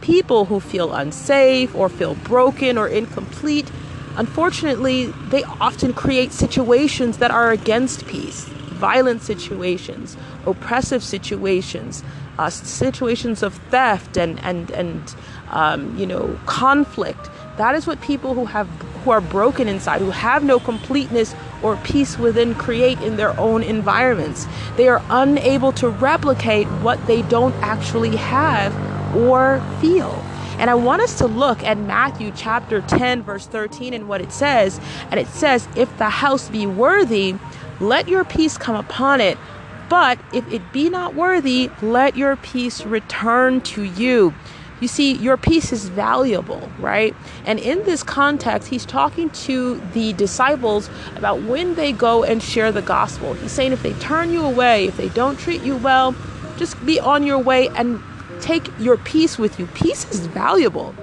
people 0.00 0.46
who 0.46 0.60
feel 0.60 0.94
unsafe 0.94 1.74
or 1.74 1.88
feel 1.88 2.14
broken 2.14 2.78
or 2.78 2.88
incomplete, 2.88 3.70
unfortunately, 4.18 5.06
they 5.30 5.44
often 5.44 5.94
create 5.94 6.32
situations 6.32 7.18
that 7.18 7.30
are 7.30 7.50
against 7.50 8.06
peace 8.06 8.50
violent 8.78 9.20
situations, 9.22 10.16
oppressive 10.46 11.02
situations, 11.02 12.04
uh, 12.38 12.48
situations 12.48 13.42
of 13.42 13.54
theft 13.70 14.16
and 14.16 14.38
and 14.44 14.70
and 14.70 15.14
um, 15.50 15.96
you 15.98 16.06
know 16.06 16.38
conflict. 16.46 17.28
That 17.56 17.74
is 17.74 17.86
what 17.86 18.00
people 18.00 18.34
who 18.34 18.44
have 18.46 18.68
who 19.04 19.10
are 19.10 19.20
broken 19.20 19.68
inside, 19.68 20.00
who 20.00 20.10
have 20.10 20.44
no 20.44 20.60
completeness 20.60 21.34
or 21.62 21.76
peace 21.78 22.18
within, 22.18 22.54
create 22.54 23.00
in 23.00 23.16
their 23.16 23.38
own 23.38 23.62
environments. 23.62 24.46
They 24.76 24.88
are 24.88 25.02
unable 25.10 25.72
to 25.72 25.88
replicate 25.88 26.66
what 26.82 27.04
they 27.06 27.22
don't 27.22 27.54
actually 27.56 28.16
have 28.16 28.72
or 29.16 29.60
feel. 29.80 30.24
And 30.58 30.68
I 30.68 30.74
want 30.74 31.02
us 31.02 31.18
to 31.18 31.26
look 31.26 31.62
at 31.62 31.78
Matthew 31.78 32.32
chapter 32.34 32.80
10, 32.80 33.22
verse 33.22 33.46
13, 33.46 33.94
and 33.94 34.08
what 34.08 34.20
it 34.20 34.32
says. 34.32 34.80
And 35.10 35.20
it 35.20 35.28
says, 35.28 35.68
If 35.76 35.96
the 35.98 36.10
house 36.10 36.50
be 36.50 36.66
worthy, 36.66 37.36
let 37.80 38.08
your 38.08 38.24
peace 38.24 38.58
come 38.58 38.74
upon 38.76 39.20
it. 39.20 39.38
But 39.88 40.18
if 40.32 40.46
it 40.52 40.72
be 40.72 40.90
not 40.90 41.14
worthy, 41.14 41.70
let 41.80 42.16
your 42.16 42.36
peace 42.36 42.84
return 42.84 43.60
to 43.62 43.82
you. 43.82 44.34
You 44.80 44.88
see, 44.88 45.14
your 45.14 45.36
peace 45.36 45.72
is 45.72 45.88
valuable, 45.88 46.70
right? 46.78 47.14
And 47.44 47.58
in 47.58 47.82
this 47.84 48.02
context, 48.02 48.68
he's 48.68 48.86
talking 48.86 49.30
to 49.30 49.80
the 49.92 50.12
disciples 50.12 50.88
about 51.16 51.42
when 51.42 51.74
they 51.74 51.92
go 51.92 52.22
and 52.22 52.42
share 52.42 52.70
the 52.70 52.82
gospel. 52.82 53.34
He's 53.34 53.50
saying 53.52 53.72
if 53.72 53.82
they 53.82 53.94
turn 53.94 54.30
you 54.32 54.44
away, 54.44 54.86
if 54.86 54.96
they 54.96 55.08
don't 55.08 55.38
treat 55.38 55.62
you 55.62 55.76
well, 55.76 56.14
just 56.56 56.84
be 56.84 57.00
on 57.00 57.24
your 57.24 57.38
way 57.38 57.68
and 57.70 58.00
take 58.40 58.68
your 58.78 58.96
peace 58.96 59.38
with 59.38 59.58
you. 59.58 59.66
Peace 59.68 60.10
is 60.10 60.26
valuable. 60.26 60.94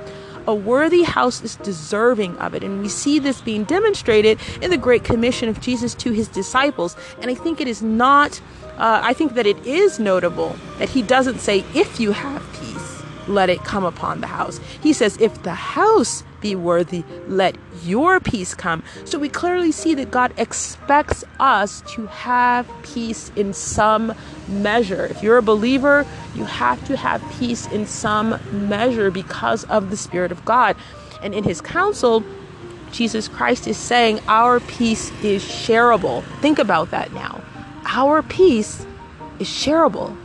a 0.47 0.55
worthy 0.55 1.03
house 1.03 1.41
is 1.41 1.55
deserving 1.57 2.37
of 2.37 2.53
it. 2.53 2.63
And 2.63 2.81
we 2.81 2.89
see 2.89 3.19
this 3.19 3.41
being 3.41 3.63
demonstrated 3.63 4.39
in 4.61 4.69
the 4.69 4.77
Great 4.77 5.03
Commission 5.03 5.49
of 5.49 5.59
Jesus 5.59 5.95
to 5.95 6.11
his 6.11 6.27
disciples. 6.27 6.95
And 7.21 7.31
I 7.31 7.35
think 7.35 7.59
it 7.59 7.67
is 7.67 7.81
not, 7.81 8.39
uh, 8.77 9.01
I 9.03 9.13
think 9.13 9.33
that 9.35 9.47
it 9.47 9.57
is 9.65 9.99
notable 9.99 10.55
that 10.77 10.89
he 10.89 11.01
doesn't 11.01 11.39
say, 11.39 11.63
if 11.73 11.99
you 11.99 12.11
have 12.11 12.43
peace, 12.53 12.94
let 13.27 13.49
it 13.49 13.63
come 13.63 13.83
upon 13.83 14.21
the 14.21 14.27
house. 14.27 14.59
He 14.81 14.93
says, 14.93 15.17
if 15.19 15.43
the 15.43 15.53
house 15.53 16.23
be 16.41 16.55
worthy, 16.55 17.03
let 17.27 17.55
your 17.83 18.19
peace 18.19 18.53
come. 18.53 18.83
So 19.03 19.17
we 19.17 19.29
clearly 19.29 19.71
see 19.71 19.95
that 19.95 20.11
God 20.11 20.33
expects 20.37 21.23
us 21.39 21.81
to 21.95 22.05
have 22.07 22.69
peace 22.83 23.31
in 23.35 23.53
some 23.53 24.13
measure. 24.47 25.05
If 25.05 25.23
you're 25.23 25.37
a 25.37 25.43
believer, 25.43 26.05
you 26.35 26.45
have 26.45 26.85
to 26.87 26.97
have 26.97 27.23
peace 27.39 27.67
in 27.67 27.85
some 27.87 28.39
measure 28.51 29.09
because 29.09 29.63
of 29.65 29.89
the 29.89 29.97
Spirit 29.97 30.31
of 30.31 30.45
God. 30.45 30.75
And 31.23 31.33
in 31.33 31.43
his 31.43 31.61
counsel, 31.61 32.23
Jesus 32.91 33.27
Christ 33.27 33.67
is 33.67 33.77
saying 33.77 34.21
our 34.27 34.59
peace 34.59 35.11
is 35.23 35.43
shareable. 35.43 36.23
Think 36.41 36.59
about 36.59 36.91
that 36.91 37.11
now. 37.11 37.43
Our 37.85 38.21
peace 38.21 38.85
is 39.39 39.47
shareable. 39.47 40.15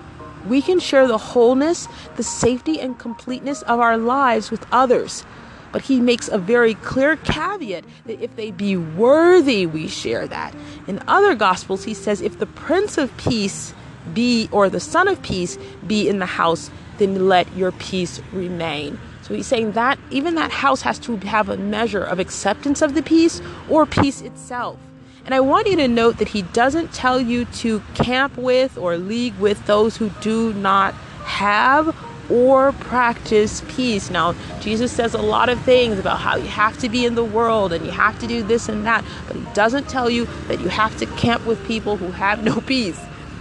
We 0.47 0.63
can 0.63 0.81
share 0.81 1.07
the 1.07 1.19
wholeness, 1.19 1.89
the 2.17 2.23
safety, 2.23 2.81
and 2.81 2.99
completeness 2.99 3.63
of 3.63 3.81
our 3.81 3.97
lives 3.97 4.51
with 4.51 4.67
others. 4.73 5.25
But 5.73 5.83
he 5.83 6.01
makes 6.01 6.29
a 6.29 6.39
very 6.39 6.75
clear 6.75 7.17
caveat 7.17 7.85
that 8.07 8.23
if 8.23 8.35
they 8.37 8.51
be 8.51 8.77
worthy, 8.77 9.67
we 9.67 9.87
share 9.87 10.27
that. 10.27 10.55
In 10.87 11.03
other 11.07 11.35
gospels, 11.35 11.85
he 11.85 11.95
says, 11.95 12.21
if 12.21 12.39
the 12.39 12.47
Prince 12.47 12.99
of 12.99 13.17
Peace 13.17 13.73
be, 14.13 14.49
or 14.51 14.69
the 14.69 14.81
Son 14.81 15.07
of 15.07 15.23
Peace 15.23 15.59
be 15.87 16.09
in 16.09 16.19
the 16.19 16.27
house, 16.27 16.71
then 16.99 17.29
let 17.29 17.55
your 17.57 17.73
peace 17.73 18.21
remain. 18.33 18.99
So 19.23 19.35
he's 19.35 19.47
saying 19.47 19.73
that 19.73 19.99
even 20.11 20.35
that 20.35 20.51
house 20.51 20.83
has 20.83 20.99
to 21.01 21.17
have 21.19 21.49
a 21.49 21.57
measure 21.57 22.03
of 22.03 22.19
acceptance 22.19 22.83
of 22.83 22.95
the 22.95 23.03
peace 23.03 23.41
or 23.69 23.87
peace 23.87 24.23
itself. 24.23 24.77
And 25.25 25.35
I 25.35 25.41
want 25.41 25.69
you 25.69 25.77
to 25.77 25.89
note 25.89 26.19
that 26.19 26.29
he 26.29 26.43
doesn't 26.43 26.93
tell 26.93 27.21
you 27.21 27.45
to 27.45 27.81
camp 27.95 28.37
with 28.37 28.79
or 28.79 28.97
league 28.97 29.37
with 29.39 29.67
those 29.67 29.97
who 29.97 30.11
do 30.21 30.53
not 30.55 30.95
have 31.25 31.95
or 32.31 32.73
practice 32.73 33.63
peace. 33.69 34.11
Now, 34.11 34.35
Jesus 34.61 34.93
says 34.93 35.15
a 35.15 35.23
lot 35.23 35.49
of 35.49 35.61
things 35.63 35.99
about 35.99 36.21
how 36.21 36.37
you 36.37 36.47
have 36.47 36.79
to 36.79 36.89
be 36.89 37.05
in 37.05 37.17
the 37.17 37.25
world 37.25 37.73
and 37.73 37.85
you 37.85 37.91
have 37.91 38.19
to 38.21 38.27
do 38.27 38.43
this 38.43 38.69
and 38.69 38.87
that, 38.87 39.05
but 39.27 39.37
he 39.37 39.45
doesn't 39.53 39.89
tell 39.89 40.09
you 40.09 40.27
that 40.47 40.61
you 40.61 40.69
have 40.69 40.97
to 40.99 41.07
camp 41.07 41.45
with 41.45 41.65
people 41.67 41.97
who 41.97 42.13
have 42.13 42.45
no 42.45 42.61
peace. 42.67 43.01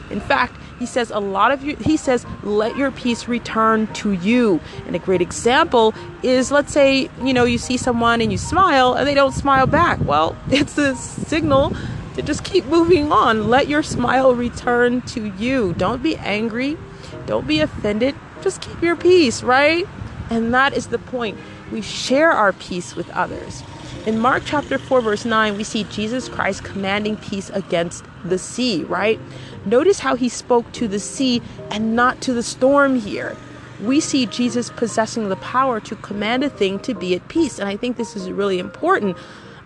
In 0.09 0.19
fact, 0.19 0.58
he 0.79 0.86
says 0.86 1.12
a 1.12 1.19
lot 1.19 1.51
of 1.51 1.63
you 1.63 1.75
he 1.75 1.98
says 1.98 2.25
let 2.43 2.75
your 2.77 2.89
peace 2.89 3.27
return 3.27 3.86
to 3.93 4.13
you 4.13 4.59
and 4.88 4.95
a 4.95 5.00
great 5.00 5.21
example 5.21 5.93
is 6.24 6.51
let's 6.51 6.74
say 6.74 7.09
you 7.21 7.33
know 7.33 7.43
you 7.43 7.57
see 7.57 7.77
someone 7.77 8.21
and 8.21 8.31
you 8.31 8.38
smile 8.38 8.93
and 8.93 9.07
they 9.07 9.13
don't 9.13 9.33
smile 9.33 9.67
back 9.67 10.00
well 10.05 10.36
it's 10.50 10.77
a 10.77 10.95
signal 10.95 11.74
to 12.15 12.21
just 12.21 12.43
keep 12.43 12.65
moving 12.65 13.12
on 13.12 13.50
let 13.50 13.67
your 13.67 13.83
smile 13.83 14.33
return 14.33 15.01
to 15.01 15.25
you 15.38 15.74
don't 15.74 16.01
be 16.01 16.15
angry 16.17 16.77
don't 17.25 17.45
be 17.45 17.59
offended 17.59 18.15
just 18.41 18.62
keep 18.62 18.81
your 18.81 18.95
peace, 18.95 19.43
right? 19.43 19.86
And 20.29 20.53
that 20.53 20.74
is 20.74 20.88
the 20.88 21.00
point. 21.00 21.38
We 21.71 21.81
share 21.81 22.31
our 22.31 22.53
peace 22.53 22.95
with 22.95 23.09
others. 23.12 23.63
In 24.05 24.17
Mark 24.17 24.43
chapter 24.45 24.77
4, 24.77 25.01
verse 25.01 25.25
9, 25.25 25.57
we 25.57 25.63
see 25.63 25.83
Jesus 25.86 26.29
Christ 26.29 26.63
commanding 26.63 27.17
peace 27.17 27.50
against 27.50 28.05
the 28.24 28.38
sea, 28.38 28.83
right? 28.86 29.19
Notice 29.65 29.99
how 29.99 30.15
he 30.15 30.29
spoke 30.29 30.71
to 30.73 30.87
the 30.87 30.99
sea 30.99 31.41
and 31.69 31.95
not 31.95 32.21
to 32.21 32.33
the 32.33 32.43
storm 32.43 32.95
here. 32.95 33.35
We 33.81 33.99
see 33.99 34.25
Jesus 34.25 34.69
possessing 34.69 35.29
the 35.29 35.35
power 35.37 35.79
to 35.81 35.95
command 35.95 36.43
a 36.43 36.49
thing 36.49 36.79
to 36.79 36.93
be 36.93 37.15
at 37.15 37.27
peace. 37.27 37.59
And 37.59 37.69
I 37.69 37.77
think 37.77 37.97
this 37.97 38.15
is 38.15 38.29
really 38.29 38.59
important. 38.59 39.17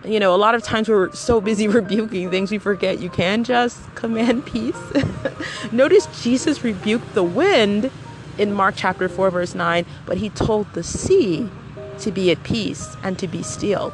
You 0.04 0.20
know, 0.20 0.34
a 0.34 0.36
lot 0.36 0.54
of 0.54 0.62
times 0.62 0.88
we're 0.88 1.12
so 1.12 1.40
busy 1.40 1.66
rebuking 1.80 2.30
things, 2.30 2.50
we 2.50 2.58
forget 2.58 3.00
you 3.00 3.10
can 3.10 3.44
just 3.44 3.94
command 3.94 4.46
peace. 4.46 4.78
Notice 5.72 6.06
Jesus 6.22 6.62
rebuked 6.62 7.14
the 7.14 7.24
wind 7.24 7.90
in 8.38 8.52
Mark 8.52 8.74
chapter 8.76 9.08
4, 9.08 9.30
verse 9.30 9.54
9, 9.54 9.86
but 10.06 10.18
he 10.18 10.28
told 10.30 10.72
the 10.74 10.82
sea 10.82 11.48
to 12.00 12.10
be 12.10 12.30
at 12.30 12.42
peace 12.42 12.96
and 13.02 13.18
to 13.18 13.28
be 13.28 13.42
still. 13.42 13.92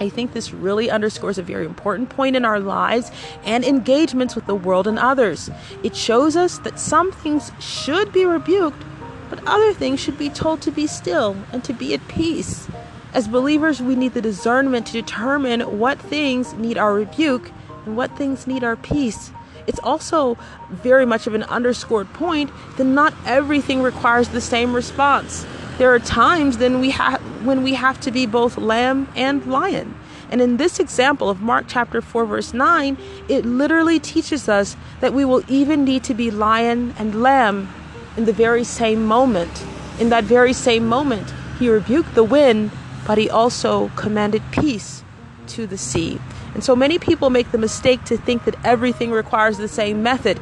I 0.00 0.08
think 0.08 0.32
this 0.32 0.52
really 0.52 0.90
underscores 0.90 1.36
a 1.36 1.42
very 1.42 1.66
important 1.66 2.08
point 2.08 2.34
in 2.34 2.44
our 2.44 2.58
lives 2.58 3.12
and 3.44 3.64
engagements 3.64 4.34
with 4.34 4.46
the 4.46 4.54
world 4.54 4.86
and 4.86 4.98
others. 4.98 5.50
It 5.82 5.94
shows 5.94 6.36
us 6.36 6.58
that 6.58 6.80
some 6.80 7.12
things 7.12 7.52
should 7.60 8.12
be 8.12 8.24
rebuked, 8.24 8.82
but 9.28 9.46
other 9.46 9.74
things 9.74 10.00
should 10.00 10.18
be 10.18 10.30
told 10.30 10.62
to 10.62 10.70
be 10.70 10.86
still 10.86 11.36
and 11.52 11.62
to 11.64 11.74
be 11.74 11.92
at 11.92 12.08
peace. 12.08 12.66
As 13.12 13.28
believers, 13.28 13.82
we 13.82 13.94
need 13.94 14.14
the 14.14 14.22
discernment 14.22 14.86
to 14.86 14.92
determine 14.92 15.78
what 15.78 16.00
things 16.00 16.54
need 16.54 16.78
our 16.78 16.94
rebuke 16.94 17.50
and 17.84 17.96
what 17.96 18.16
things 18.16 18.46
need 18.46 18.64
our 18.64 18.76
peace 18.76 19.30
it's 19.70 19.78
also 19.84 20.36
very 20.68 21.06
much 21.06 21.28
of 21.28 21.34
an 21.34 21.44
underscored 21.44 22.12
point 22.12 22.50
that 22.76 22.84
not 22.84 23.14
everything 23.24 23.82
requires 23.82 24.28
the 24.30 24.40
same 24.40 24.74
response. 24.74 25.46
There 25.80 25.94
are 25.94 25.98
times 25.98 26.58
then 26.58 26.78
we 26.78 26.90
have 26.90 27.22
when 27.42 27.62
we 27.62 27.72
have 27.72 27.98
to 28.00 28.10
be 28.10 28.26
both 28.26 28.58
lamb 28.58 29.08
and 29.16 29.46
lion. 29.46 29.94
And 30.30 30.42
in 30.42 30.58
this 30.58 30.78
example 30.78 31.30
of 31.30 31.40
Mark 31.40 31.64
chapter 31.68 32.02
4 32.02 32.26
verse 32.26 32.52
9, 32.52 32.98
it 33.30 33.46
literally 33.46 33.98
teaches 33.98 34.46
us 34.46 34.76
that 35.00 35.14
we 35.14 35.24
will 35.24 35.42
even 35.48 35.84
need 35.84 36.04
to 36.04 36.12
be 36.12 36.30
lion 36.30 36.94
and 36.98 37.22
lamb 37.22 37.72
in 38.18 38.26
the 38.26 38.32
very 38.34 38.62
same 38.62 39.06
moment. 39.06 39.64
In 39.98 40.10
that 40.10 40.24
very 40.24 40.52
same 40.52 40.86
moment, 40.86 41.32
he 41.58 41.70
rebuked 41.70 42.14
the 42.14 42.24
wind, 42.24 42.72
but 43.06 43.16
he 43.16 43.30
also 43.30 43.90
commanded 43.96 44.42
peace 44.50 45.02
to 45.46 45.66
the 45.66 45.78
sea. 45.78 46.20
And 46.52 46.62
so 46.62 46.76
many 46.76 46.98
people 46.98 47.30
make 47.30 47.52
the 47.52 47.58
mistake 47.58 48.04
to 48.04 48.18
think 48.18 48.44
that 48.44 48.62
everything 48.66 49.12
requires 49.12 49.56
the 49.56 49.66
same 49.66 50.02
method. 50.02 50.40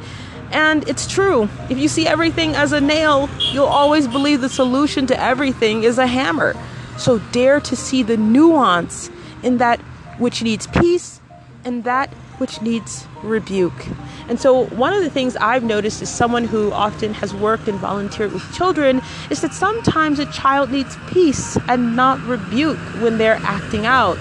And 0.51 0.87
it's 0.87 1.07
true. 1.07 1.49
If 1.69 1.77
you 1.77 1.87
see 1.87 2.07
everything 2.07 2.55
as 2.55 2.71
a 2.71 2.81
nail, 2.81 3.29
you'll 3.51 3.65
always 3.65 4.07
believe 4.07 4.41
the 4.41 4.49
solution 4.49 5.05
to 5.07 5.19
everything 5.19 5.83
is 5.83 5.97
a 5.97 6.07
hammer. 6.07 6.55
So 6.97 7.19
dare 7.31 7.59
to 7.61 7.75
see 7.75 8.03
the 8.03 8.17
nuance 8.17 9.09
in 9.43 9.57
that 9.57 9.79
which 10.17 10.41
needs 10.43 10.67
peace 10.67 11.19
and 11.63 11.83
that 11.83 12.09
which 12.39 12.61
needs 12.61 13.05
rebuke. 13.21 13.85
And 14.27 14.39
so, 14.39 14.65
one 14.67 14.93
of 14.93 15.03
the 15.03 15.09
things 15.09 15.35
I've 15.37 15.63
noticed 15.63 16.01
as 16.01 16.13
someone 16.13 16.45
who 16.45 16.71
often 16.71 17.13
has 17.15 17.33
worked 17.33 17.67
and 17.67 17.77
volunteered 17.79 18.31
with 18.31 18.53
children 18.53 19.01
is 19.29 19.41
that 19.41 19.53
sometimes 19.53 20.19
a 20.19 20.25
child 20.27 20.71
needs 20.71 20.97
peace 21.07 21.57
and 21.67 21.95
not 21.95 22.21
rebuke 22.25 22.77
when 23.01 23.17
they're 23.17 23.39
acting 23.43 23.85
out. 23.85 24.17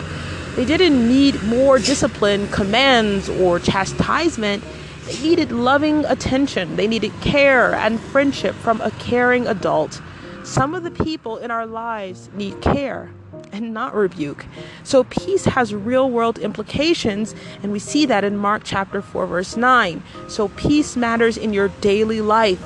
They 0.57 0.65
didn't 0.65 1.07
need 1.07 1.41
more 1.45 1.79
discipline, 1.79 2.49
commands, 2.49 3.29
or 3.29 3.61
chastisement. 3.61 4.65
They 5.09 5.21
needed 5.21 5.53
loving 5.53 6.05
attention. 6.05 6.77
They 6.77 6.87
needed 6.87 7.19
care 7.23 7.75
and 7.75 7.99
friendship 7.99 8.55
from 8.55 8.83
a 8.83 8.91
caring 8.91 9.47
adult. 9.47 10.03
Some 10.45 10.75
of 10.75 10.83
the 10.83 10.91
people 10.91 11.39
in 11.39 11.51
our 11.51 11.67
lives 11.67 12.29
need 12.35 12.61
care 12.61 13.11
and 13.51 13.73
not 13.73 13.95
rebuke. 13.95 14.45
So 14.85 15.05
peace 15.05 15.47
has 15.47 15.75
real 15.75 16.11
world 16.11 16.39
implications, 16.39 17.35
and 17.63 17.73
we 17.73 17.79
see 17.79 18.05
that 18.05 18.23
in 18.23 18.37
Mark 18.37 18.65
chapter 18.67 19.01
4, 19.01 19.27
verse 19.27 19.57
9. 19.57 20.03
So 20.29 20.49
peace 20.49 20.95
matters 20.95 21.39
in 21.39 21.55
your 21.55 21.69
daily 21.81 22.21
life. 22.21 22.63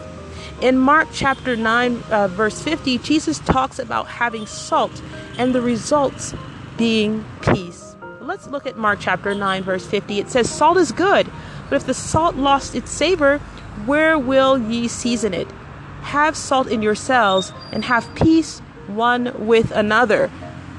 In 0.61 0.79
Mark 0.79 1.07
chapter 1.13 1.55
9, 1.55 2.03
uh, 2.11 2.27
verse 2.27 2.61
50, 2.61 2.99
Jesus 2.99 3.39
talks 3.39 3.79
about 3.79 4.09
having 4.09 4.47
salt 4.47 5.01
and 5.39 5.55
the 5.55 5.63
results 5.63 6.35
being 6.77 7.25
peace. 7.41 7.95
Let's 8.21 8.49
look 8.49 8.67
at 8.67 8.77
Mark 8.77 8.99
chapter 9.01 9.33
9, 9.33 9.63
verse 9.63 9.87
50. 9.87 10.19
It 10.19 10.29
says, 10.29 10.51
Salt 10.51 10.77
is 10.77 10.91
good, 10.91 11.31
but 11.73 11.81
if 11.81 11.87
the 11.87 11.95
salt 11.95 12.37
lost 12.37 12.75
its 12.75 12.91
savor, 12.91 13.39
where 13.87 14.19
will 14.19 14.59
ye 14.59 14.89
season 14.89 15.33
it? 15.33 15.51
Have 16.03 16.37
salt 16.37 16.67
in 16.67 16.83
yourselves 16.83 17.51
and 17.73 17.83
have 17.87 18.15
peace 18.15 18.59
one 18.89 19.47
with 19.47 19.71
another. 19.71 20.31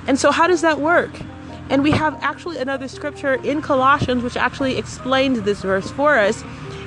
And 0.06 0.19
so, 0.19 0.29
how 0.29 0.45
does 0.45 0.62
that 0.62 0.79
work? 0.79 1.10
And 1.71 1.82
we 1.82 1.89
have 1.89 2.15
actually 2.21 2.60
another 2.60 2.88
scripture 2.88 3.34
in 3.43 3.63
Colossians 3.63 4.21
which 4.21 4.38
actually 4.38 4.77
explains 4.77 5.41
this 5.41 5.63
verse 5.63 5.89
for 5.89 6.19
us. 6.19 6.43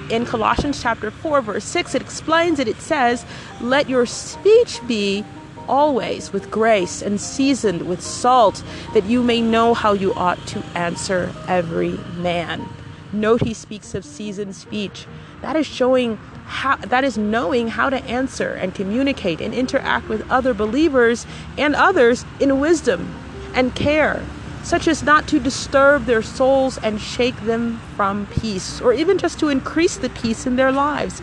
In 0.08 0.24
Colossians 0.24 0.80
chapter 0.80 1.10
4, 1.10 1.42
verse 1.42 1.64
6, 1.64 1.96
it 1.96 2.00
explains 2.00 2.60
it. 2.60 2.68
It 2.68 2.80
says, 2.80 3.26
Let 3.60 3.88
your 3.88 4.06
speech 4.06 4.78
be 4.86 5.24
always 5.66 6.32
with 6.32 6.48
grace 6.52 7.02
and 7.02 7.20
seasoned 7.20 7.88
with 7.88 8.00
salt, 8.00 8.62
that 8.94 9.02
you 9.06 9.24
may 9.24 9.40
know 9.40 9.74
how 9.74 9.94
you 9.94 10.14
ought 10.14 10.46
to 10.46 10.62
answer 10.76 11.34
every 11.48 11.98
man. 12.18 12.68
Note 13.16 13.42
he 13.44 13.54
speaks 13.54 13.94
of 13.94 14.04
seasoned 14.04 14.54
speech. 14.54 15.06
That 15.40 15.56
is 15.56 15.66
showing 15.66 16.18
how 16.44 16.76
that 16.76 17.02
is 17.02 17.16
knowing 17.16 17.68
how 17.68 17.88
to 17.90 18.04
answer 18.04 18.52
and 18.52 18.74
communicate 18.74 19.40
and 19.40 19.54
interact 19.54 20.08
with 20.08 20.30
other 20.30 20.52
believers 20.52 21.26
and 21.56 21.74
others 21.74 22.24
in 22.38 22.60
wisdom 22.60 23.08
and 23.54 23.74
care, 23.74 24.22
such 24.62 24.86
as 24.86 25.02
not 25.02 25.26
to 25.28 25.40
disturb 25.40 26.04
their 26.04 26.22
souls 26.22 26.78
and 26.78 27.00
shake 27.00 27.40
them 27.46 27.78
from 27.96 28.26
peace, 28.26 28.80
or 28.82 28.92
even 28.92 29.16
just 29.16 29.40
to 29.40 29.48
increase 29.48 29.96
the 29.96 30.10
peace 30.10 30.46
in 30.46 30.56
their 30.56 30.70
lives. 30.70 31.22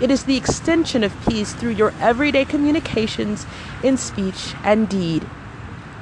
It 0.00 0.10
is 0.10 0.24
the 0.24 0.36
extension 0.36 1.04
of 1.04 1.14
peace 1.28 1.52
through 1.52 1.72
your 1.72 1.92
everyday 2.00 2.44
communications 2.44 3.46
in 3.82 3.96
speech 3.96 4.54
and 4.64 4.88
deed. 4.88 5.26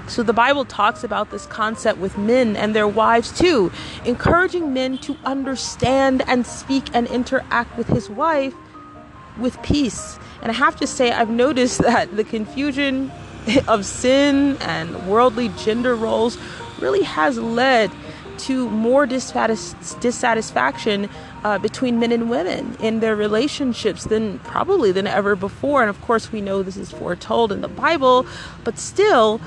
So 0.09 0.23
the 0.23 0.33
Bible 0.33 0.65
talks 0.65 1.05
about 1.05 1.31
this 1.31 1.47
concept 1.47 1.99
with 1.99 2.19
men 2.19 2.57
and 2.57 2.75
their 2.75 2.88
wives 2.88 3.37
too, 3.37 3.73
encouraging 4.05 4.73
men 4.73 4.99
to 4.99 5.17
understand 5.25 6.23
and 6.27 6.47
speak 6.47 6.85
and 6.93 7.07
interact 7.07 7.77
with 7.79 7.88
his 7.88 8.11
wife 8.11 8.55
with 9.38 9.61
peace. 9.62 10.19
And 10.43 10.51
I 10.51 10.55
have 10.55 10.77
to 10.77 10.87
say, 10.87 11.12
I've 11.12 11.31
noticed 11.31 11.79
that 11.83 12.17
the 12.17 12.25
confusion 12.25 13.11
of 13.69 13.85
sin 13.85 14.57
and 14.61 15.07
worldly 15.07 15.49
gender 15.51 15.95
roles 15.95 16.38
really 16.79 17.03
has 17.03 17.38
led 17.38 17.91
to 18.38 18.69
more 18.71 19.07
dissatis- 19.07 20.01
dissatisfaction 20.01 21.09
uh, 21.45 21.59
between 21.59 22.01
men 22.01 22.11
and 22.12 22.29
women 22.29 22.77
in 22.81 23.01
their 23.01 23.15
relationships 23.15 24.05
than 24.05 24.38
probably 24.41 24.91
than 24.91 25.07
ever 25.07 25.37
before. 25.37 25.83
And 25.83 25.91
of 25.91 26.01
course, 26.01 26.33
we 26.33 26.41
know 26.41 26.62
this 26.62 26.77
is 26.77 26.91
foretold 26.91 27.53
in 27.53 27.61
the 27.61 27.69
Bible, 27.69 28.27
but 28.65 28.79
still, 28.79 29.41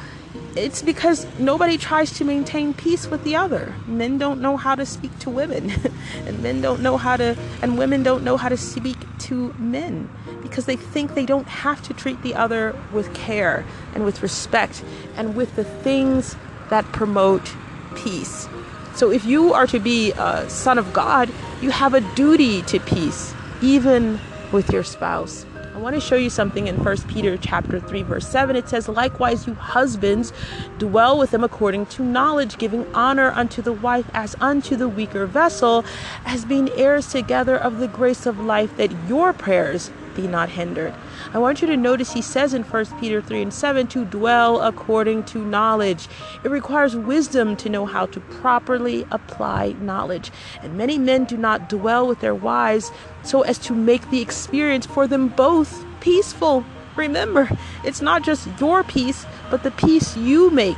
it's 0.55 0.81
because 0.81 1.27
nobody 1.37 1.77
tries 1.77 2.11
to 2.13 2.23
maintain 2.25 2.73
peace 2.73 3.07
with 3.07 3.23
the 3.23 3.35
other. 3.35 3.73
Men 3.87 4.17
don't 4.17 4.41
know 4.41 4.55
how 4.55 4.75
to 4.75 4.85
speak 4.85 5.17
to 5.19 5.29
women, 5.29 5.71
and 6.25 6.41
men 6.41 6.61
don't 6.61 6.81
know 6.81 6.97
how 6.97 7.17
to, 7.17 7.37
and 7.61 7.77
women 7.77 8.03
don't 8.03 8.23
know 8.23 8.37
how 8.37 8.49
to 8.49 8.57
speak 8.57 8.97
to 9.19 9.53
men 9.57 10.09
because 10.41 10.65
they 10.65 10.75
think 10.75 11.13
they 11.13 11.25
don't 11.25 11.47
have 11.47 11.81
to 11.83 11.93
treat 11.93 12.21
the 12.21 12.35
other 12.35 12.75
with 12.93 13.13
care 13.13 13.65
and 13.93 14.05
with 14.05 14.23
respect 14.23 14.83
and 15.17 15.35
with 15.35 15.55
the 15.55 15.63
things 15.63 16.35
that 16.69 16.85
promote 16.91 17.53
peace. 17.95 18.47
So 18.95 19.11
if 19.11 19.25
you 19.25 19.53
are 19.53 19.67
to 19.67 19.79
be 19.79 20.13
a 20.13 20.49
son 20.49 20.77
of 20.77 20.93
God, 20.93 21.29
you 21.61 21.71
have 21.71 21.93
a 21.93 22.01
duty 22.15 22.61
to 22.63 22.79
peace, 22.79 23.33
even 23.61 24.19
with 24.53 24.71
your 24.71 24.83
spouse. 24.83 25.45
I 25.75 25.77
want 25.77 25.93
to 25.93 25.99
show 25.99 26.15
you 26.15 26.29
something 26.29 26.67
in 26.67 26.77
1 26.77 26.97
Peter 27.09 27.35
chapter 27.35 27.81
3 27.81 28.03
verse 28.03 28.25
7. 28.25 28.55
It 28.55 28.69
says, 28.69 28.87
"Likewise 28.87 29.45
you 29.45 29.55
husbands 29.55 30.31
dwell 30.77 31.19
with 31.19 31.31
them 31.31 31.43
according 31.43 31.87
to 31.87 32.03
knowledge, 32.05 32.57
giving 32.57 32.85
honor 32.95 33.33
unto 33.35 33.61
the 33.61 33.73
wife 33.73 34.09
as 34.13 34.37
unto 34.39 34.77
the 34.77 34.87
weaker 34.87 35.25
vessel, 35.25 35.83
as 36.25 36.45
being 36.45 36.69
heirs 36.77 37.07
together 37.07 37.57
of 37.57 37.79
the 37.79 37.89
grace 37.89 38.25
of 38.25 38.39
life, 38.39 38.77
that 38.77 38.93
your 39.09 39.33
prayers 39.33 39.91
be 40.15 40.27
not 40.27 40.49
hindered." 40.49 40.93
I 41.33 41.37
want 41.37 41.61
you 41.61 41.67
to 41.67 41.77
notice 41.77 42.13
he 42.13 42.21
says 42.21 42.53
in 42.53 42.63
1 42.63 42.85
Peter 42.99 43.21
3 43.21 43.41
and 43.41 43.53
7 43.53 43.87
to 43.87 44.05
dwell 44.05 44.61
according 44.61 45.23
to 45.25 45.39
knowledge. 45.39 46.07
It 46.43 46.51
requires 46.51 46.95
wisdom 46.95 47.55
to 47.57 47.69
know 47.69 47.85
how 47.85 48.05
to 48.07 48.19
properly 48.19 49.05
apply 49.11 49.75
knowledge. 49.81 50.31
And 50.63 50.77
many 50.77 50.97
men 50.97 51.25
do 51.25 51.37
not 51.37 51.69
dwell 51.69 52.07
with 52.07 52.19
their 52.19 52.35
wives 52.35 52.91
so 53.23 53.41
as 53.41 53.57
to 53.59 53.73
make 53.73 54.09
the 54.09 54.21
experience 54.21 54.85
for 54.85 55.07
them 55.07 55.27
both 55.29 55.85
peaceful. 55.99 56.63
Remember, 56.95 57.49
it's 57.83 58.01
not 58.01 58.23
just 58.23 58.47
your 58.59 58.83
peace, 58.83 59.25
but 59.49 59.63
the 59.63 59.71
peace 59.71 60.15
you 60.15 60.49
make 60.49 60.77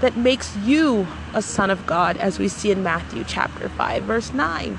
that 0.00 0.16
makes 0.16 0.56
you 0.64 1.06
a 1.34 1.42
son 1.42 1.70
of 1.70 1.86
God, 1.86 2.16
as 2.16 2.38
we 2.38 2.48
see 2.48 2.70
in 2.70 2.82
Matthew 2.82 3.24
chapter 3.26 3.68
5, 3.68 4.04
verse 4.04 4.32
9. 4.32 4.78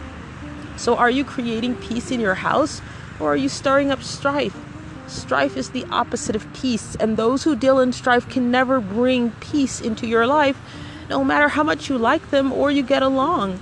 So, 0.78 0.95
are 0.95 1.10
you 1.10 1.26
creating 1.26 1.76
peace 1.76 2.10
in 2.10 2.19
your 2.19 2.36
house 2.36 2.82
or 3.19 3.34
are 3.34 3.38
you 3.38 3.49
stirring 3.49 3.91
up 3.91 4.01
strife? 4.01 4.55
Strife 5.08 5.58
is 5.58 5.71
the 5.71 5.86
opposite 5.91 6.36
of 6.36 6.51
peace, 6.53 6.95
and 6.99 7.17
those 7.17 7.43
who 7.43 7.55
deal 7.55 7.79
in 7.79 7.91
strife 7.91 8.29
can 8.29 8.51
never 8.51 8.79
bring 8.79 9.32
peace 9.39 9.82
into 9.82 10.05
your 10.05 10.27
life, 10.27 10.58
no 11.10 11.23
matter 11.23 11.47
how 11.47 11.63
much 11.63 11.89
you 11.89 11.97
like 11.97 12.29
them 12.29 12.53
or 12.53 12.69
you 12.69 12.84
get 12.84 13.01
along. 13.01 13.60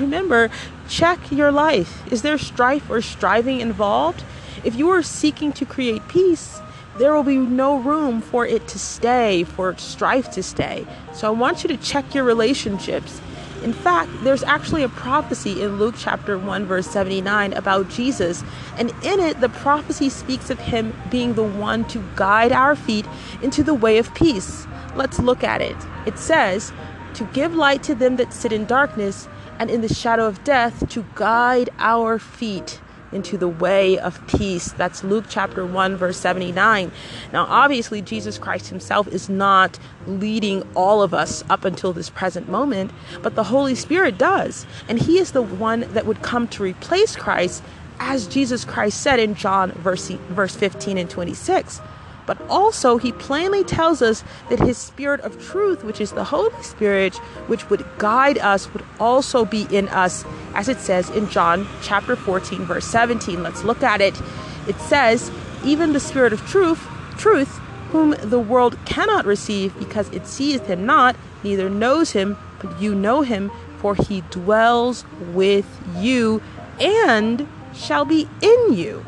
Remember, 0.00 0.50
check 0.88 1.30
your 1.30 1.52
life. 1.52 2.10
Is 2.10 2.22
there 2.22 2.38
strife 2.38 2.88
or 2.88 3.02
striving 3.02 3.60
involved? 3.60 4.24
If 4.64 4.74
you 4.74 4.88
are 4.90 5.02
seeking 5.02 5.52
to 5.52 5.66
create 5.66 6.08
peace, 6.08 6.60
there 6.98 7.14
will 7.14 7.22
be 7.22 7.36
no 7.36 7.76
room 7.76 8.22
for 8.22 8.46
it 8.46 8.66
to 8.68 8.78
stay, 8.78 9.44
for 9.44 9.76
strife 9.76 10.30
to 10.32 10.42
stay. 10.42 10.86
So 11.12 11.28
I 11.28 11.30
want 11.30 11.62
you 11.62 11.68
to 11.68 11.76
check 11.76 12.14
your 12.14 12.24
relationships. 12.24 13.20
In 13.66 13.72
fact, 13.72 14.12
there's 14.22 14.44
actually 14.44 14.84
a 14.84 14.88
prophecy 14.88 15.60
in 15.60 15.76
Luke 15.76 15.96
chapter 15.98 16.38
1, 16.38 16.66
verse 16.66 16.86
79 16.86 17.52
about 17.54 17.88
Jesus. 17.88 18.44
And 18.76 18.90
in 19.02 19.18
it, 19.18 19.40
the 19.40 19.48
prophecy 19.48 20.08
speaks 20.08 20.50
of 20.50 20.60
him 20.60 20.94
being 21.10 21.34
the 21.34 21.42
one 21.42 21.84
to 21.86 22.04
guide 22.14 22.52
our 22.52 22.76
feet 22.76 23.06
into 23.42 23.64
the 23.64 23.74
way 23.74 23.98
of 23.98 24.14
peace. 24.14 24.68
Let's 24.94 25.18
look 25.18 25.42
at 25.42 25.60
it. 25.60 25.76
It 26.06 26.16
says, 26.16 26.72
To 27.14 27.24
give 27.32 27.56
light 27.56 27.82
to 27.82 27.96
them 27.96 28.14
that 28.18 28.32
sit 28.32 28.52
in 28.52 28.66
darkness 28.66 29.26
and 29.58 29.68
in 29.68 29.80
the 29.80 29.92
shadow 29.92 30.28
of 30.28 30.44
death, 30.44 30.88
to 30.90 31.04
guide 31.16 31.70
our 31.80 32.20
feet 32.20 32.80
into 33.16 33.36
the 33.38 33.48
way 33.48 33.98
of 33.98 34.24
peace. 34.28 34.70
That's 34.72 35.02
Luke 35.02 35.24
chapter 35.28 35.66
1, 35.66 35.96
verse 35.96 36.18
79. 36.18 36.92
Now, 37.32 37.46
obviously, 37.48 38.02
Jesus 38.02 38.38
Christ 38.38 38.68
himself 38.68 39.08
is 39.08 39.28
not 39.28 39.78
leading 40.06 40.62
all 40.74 41.02
of 41.02 41.12
us 41.12 41.42
up 41.50 41.64
until 41.64 41.92
this 41.92 42.10
present 42.10 42.48
moment, 42.48 42.92
but 43.22 43.34
the 43.34 43.44
Holy 43.44 43.74
Spirit 43.74 44.18
does. 44.18 44.66
And 44.88 45.00
he 45.00 45.18
is 45.18 45.32
the 45.32 45.42
one 45.42 45.80
that 45.94 46.06
would 46.06 46.22
come 46.22 46.46
to 46.48 46.62
replace 46.62 47.16
Christ, 47.16 47.62
as 47.98 48.26
Jesus 48.26 48.64
Christ 48.64 49.00
said 49.00 49.18
in 49.18 49.34
John 49.34 49.72
verse, 49.72 50.08
verse 50.28 50.54
15 50.54 50.98
and 50.98 51.08
26. 51.08 51.80
But 52.26 52.40
also, 52.48 52.98
he 52.98 53.12
plainly 53.12 53.62
tells 53.62 54.02
us 54.02 54.24
that 54.50 54.58
his 54.58 54.76
spirit 54.76 55.20
of 55.20 55.40
truth, 55.40 55.84
which 55.84 56.00
is 56.00 56.12
the 56.12 56.24
Holy 56.24 56.62
Spirit, 56.62 57.14
which 57.46 57.70
would 57.70 57.86
guide 57.98 58.38
us, 58.38 58.72
would 58.72 58.84
also 58.98 59.44
be 59.44 59.66
in 59.70 59.88
us, 59.88 60.24
as 60.54 60.68
it 60.68 60.80
says 60.80 61.08
in 61.10 61.28
John 61.30 61.66
chapter 61.82 62.16
14, 62.16 62.64
verse 62.64 62.86
17. 62.86 63.42
Let's 63.42 63.62
look 63.62 63.82
at 63.82 64.00
it. 64.00 64.20
It 64.66 64.76
says, 64.80 65.30
Even 65.64 65.92
the 65.92 66.00
spirit 66.00 66.32
of 66.32 66.40
truth, 66.46 66.84
truth, 67.16 67.60
whom 67.90 68.16
the 68.22 68.40
world 68.40 68.76
cannot 68.84 69.24
receive 69.24 69.78
because 69.78 70.10
it 70.10 70.26
seeth 70.26 70.66
him 70.66 70.84
not, 70.84 71.14
neither 71.44 71.70
knows 71.70 72.10
him, 72.10 72.36
but 72.60 72.80
you 72.80 72.94
know 72.94 73.22
him, 73.22 73.52
for 73.78 73.94
he 73.94 74.22
dwells 74.30 75.04
with 75.32 75.66
you 75.96 76.42
and 76.80 77.46
shall 77.72 78.04
be 78.04 78.28
in 78.40 78.72
you. 78.72 79.04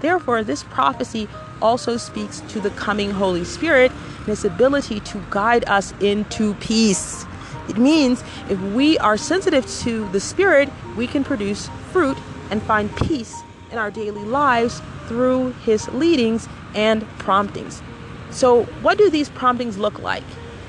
Therefore, 0.00 0.44
this 0.44 0.62
prophecy 0.64 1.28
also 1.60 1.96
speaks 1.96 2.40
to 2.48 2.60
the 2.60 2.70
coming 2.70 3.10
Holy 3.10 3.44
Spirit 3.44 3.90
and 4.18 4.26
his 4.26 4.44
ability 4.44 5.00
to 5.00 5.22
guide 5.30 5.68
us 5.68 5.92
into 6.00 6.54
peace. 6.54 7.24
It 7.68 7.76
means 7.76 8.22
if 8.48 8.60
we 8.60 8.98
are 8.98 9.16
sensitive 9.16 9.66
to 9.80 10.08
the 10.10 10.20
Spirit, 10.20 10.70
we 10.96 11.06
can 11.06 11.24
produce 11.24 11.68
fruit 11.92 12.16
and 12.50 12.62
find 12.62 12.94
peace 12.96 13.42
in 13.70 13.78
our 13.78 13.90
daily 13.90 14.24
lives 14.24 14.80
through 15.06 15.52
his 15.64 15.88
leadings 15.90 16.48
and 16.74 17.06
promptings. 17.18 17.82
So, 18.30 18.64
what 18.82 18.98
do 18.98 19.10
these 19.10 19.28
promptings 19.30 19.78
look 19.78 19.98
like? 20.00 20.24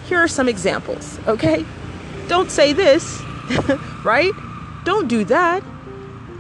Here 0.08 0.20
are 0.20 0.28
some 0.28 0.48
examples, 0.48 1.20
okay? 1.28 1.66
Don't 2.28 2.52
say 2.52 2.74
this, 2.74 3.22
right? 4.04 4.32
Don't 4.86 5.08
do 5.08 5.24
that. 5.26 5.64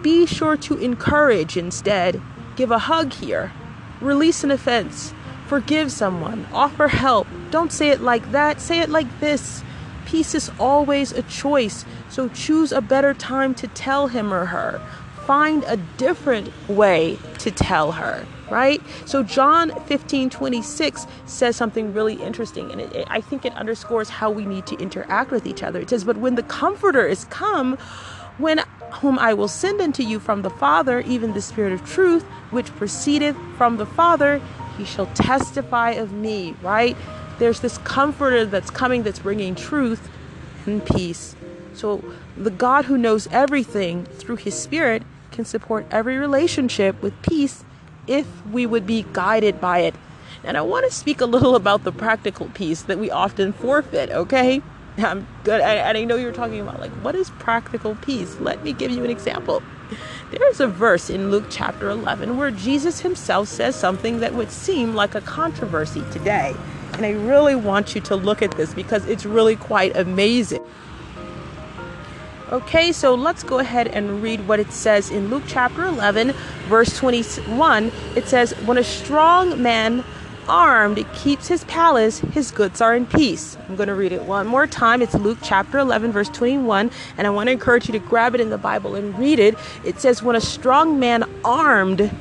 Be 0.01 0.25
sure 0.25 0.55
to 0.57 0.77
encourage 0.77 1.57
instead. 1.57 2.21
Give 2.55 2.71
a 2.71 2.79
hug 2.79 3.13
here 3.13 3.51
Release 4.01 4.43
an 4.43 4.51
offense. 4.51 5.13
Forgive 5.47 5.91
someone. 5.91 6.47
Offer 6.53 6.87
help. 6.89 7.27
Don't 7.51 7.71
say 7.71 7.89
it 7.89 8.01
like 8.01 8.31
that. 8.31 8.61
Say 8.61 8.79
it 8.79 8.89
like 8.89 9.19
this. 9.19 9.63
Peace 10.05 10.33
is 10.33 10.51
always 10.59 11.11
a 11.11 11.21
choice, 11.23 11.85
so 12.09 12.27
choose 12.29 12.71
a 12.71 12.81
better 12.81 13.13
time 13.13 13.53
to 13.55 13.67
tell 13.67 14.07
him 14.07 14.33
or 14.33 14.45
her. 14.45 14.81
Find 15.27 15.63
a 15.67 15.77
different 15.97 16.51
way 16.67 17.19
to 17.39 17.51
tell 17.51 17.91
her, 17.91 18.25
right? 18.49 18.81
So, 19.05 19.21
John 19.21 19.69
15 19.85 20.31
26 20.31 21.05
says 21.25 21.55
something 21.55 21.93
really 21.93 22.15
interesting, 22.15 22.71
and 22.71 22.81
it, 22.81 22.95
it, 22.95 23.07
I 23.11 23.21
think 23.21 23.45
it 23.45 23.53
underscores 23.53 24.09
how 24.09 24.31
we 24.31 24.45
need 24.45 24.65
to 24.67 24.77
interact 24.77 25.29
with 25.29 25.45
each 25.45 25.61
other. 25.61 25.79
It 25.79 25.91
says, 25.91 26.03
But 26.03 26.17
when 26.17 26.33
the 26.35 26.43
Comforter 26.43 27.05
is 27.05 27.25
come, 27.25 27.77
when 28.39 28.61
whom 28.95 29.19
I 29.19 29.33
will 29.33 29.47
send 29.47 29.81
unto 29.81 30.03
you 30.03 30.19
from 30.19 30.41
the 30.41 30.49
Father, 30.49 31.01
even 31.01 31.33
the 31.33 31.41
Spirit 31.41 31.73
of 31.73 31.85
truth, 31.85 32.23
which 32.51 32.75
proceedeth 32.75 33.35
from 33.57 33.77
the 33.77 33.85
Father, 33.85 34.41
he 34.77 34.85
shall 34.85 35.07
testify 35.07 35.91
of 35.91 36.11
me, 36.11 36.55
right? 36.61 36.95
There's 37.37 37.59
this 37.59 37.77
comforter 37.79 38.45
that's 38.45 38.69
coming 38.69 39.03
that's 39.03 39.19
bringing 39.19 39.55
truth 39.55 40.09
and 40.65 40.85
peace. 40.85 41.35
So 41.73 42.03
the 42.35 42.51
God 42.51 42.85
who 42.85 42.97
knows 42.97 43.27
everything 43.31 44.05
through 44.05 44.37
his 44.37 44.57
Spirit 44.57 45.03
can 45.31 45.45
support 45.45 45.85
every 45.91 46.17
relationship 46.17 47.01
with 47.01 47.19
peace 47.21 47.63
if 48.07 48.25
we 48.47 48.65
would 48.65 48.85
be 48.85 49.05
guided 49.13 49.61
by 49.61 49.79
it. 49.79 49.95
And 50.43 50.57
I 50.57 50.61
want 50.61 50.85
to 50.89 50.95
speak 50.95 51.21
a 51.21 51.25
little 51.25 51.55
about 51.55 51.83
the 51.83 51.91
practical 51.91 52.47
peace 52.53 52.81
that 52.83 52.97
we 52.97 53.11
often 53.11 53.53
forfeit, 53.53 54.09
okay? 54.09 54.61
I'm 54.97 55.27
good. 55.43 55.61
And 55.61 55.97
I 55.97 56.03
know 56.03 56.15
you're 56.15 56.31
talking 56.31 56.59
about 56.59 56.79
like, 56.79 56.91
what 57.03 57.15
is 57.15 57.29
practical 57.31 57.95
peace? 57.95 58.39
Let 58.39 58.63
me 58.63 58.73
give 58.73 58.91
you 58.91 59.03
an 59.03 59.09
example. 59.09 59.63
There 60.31 60.49
is 60.49 60.59
a 60.59 60.67
verse 60.67 61.09
in 61.09 61.31
Luke 61.31 61.45
chapter 61.49 61.89
11 61.89 62.37
where 62.37 62.51
Jesus 62.51 62.99
himself 62.99 63.47
says 63.47 63.75
something 63.75 64.19
that 64.19 64.35
would 64.35 64.51
seem 64.51 64.93
like 64.93 65.15
a 65.15 65.21
controversy 65.21 66.03
today. 66.11 66.55
And 66.93 67.05
I 67.05 67.11
really 67.11 67.55
want 67.55 67.95
you 67.95 68.01
to 68.01 68.15
look 68.15 68.41
at 68.41 68.51
this 68.51 68.73
because 68.73 69.05
it's 69.07 69.25
really 69.25 69.55
quite 69.55 69.95
amazing. 69.95 70.63
Okay, 72.51 72.91
so 72.91 73.13
let's 73.13 73.43
go 73.43 73.59
ahead 73.59 73.87
and 73.87 74.23
read 74.23 74.47
what 74.47 74.59
it 74.59 74.71
says 74.71 75.11
in 75.11 75.29
Luke 75.29 75.43
chapter 75.47 75.85
11, 75.85 76.33
verse 76.67 76.97
21. 76.97 77.91
It 78.15 78.27
says, 78.27 78.53
When 78.65 78.77
a 78.77 78.83
strong 78.83 79.61
man 79.61 80.03
armed 80.47 81.05
keeps 81.13 81.47
his 81.47 81.63
palace, 81.65 82.19
his 82.19 82.51
goods 82.51 82.81
are 82.81 82.95
in 82.95 83.05
peace. 83.05 83.57
I'm 83.67 83.75
going 83.75 83.87
to 83.87 83.95
read 83.95 84.11
it 84.11 84.23
one 84.23 84.47
more 84.47 84.67
time. 84.67 85.01
It's 85.01 85.13
Luke 85.15 85.39
chapter 85.41 85.79
11, 85.79 86.11
verse 86.11 86.29
21. 86.29 86.91
And 87.17 87.27
I 87.27 87.29
want 87.29 87.47
to 87.47 87.51
encourage 87.51 87.87
you 87.87 87.91
to 87.93 87.99
grab 87.99 88.35
it 88.35 88.41
in 88.41 88.49
the 88.49 88.57
Bible 88.57 88.95
and 88.95 89.17
read 89.17 89.39
it. 89.39 89.55
It 89.83 89.99
says, 89.99 90.23
When 90.23 90.35
a 90.35 90.41
strong 90.41 90.99
man 90.99 91.23
armed 91.43 92.11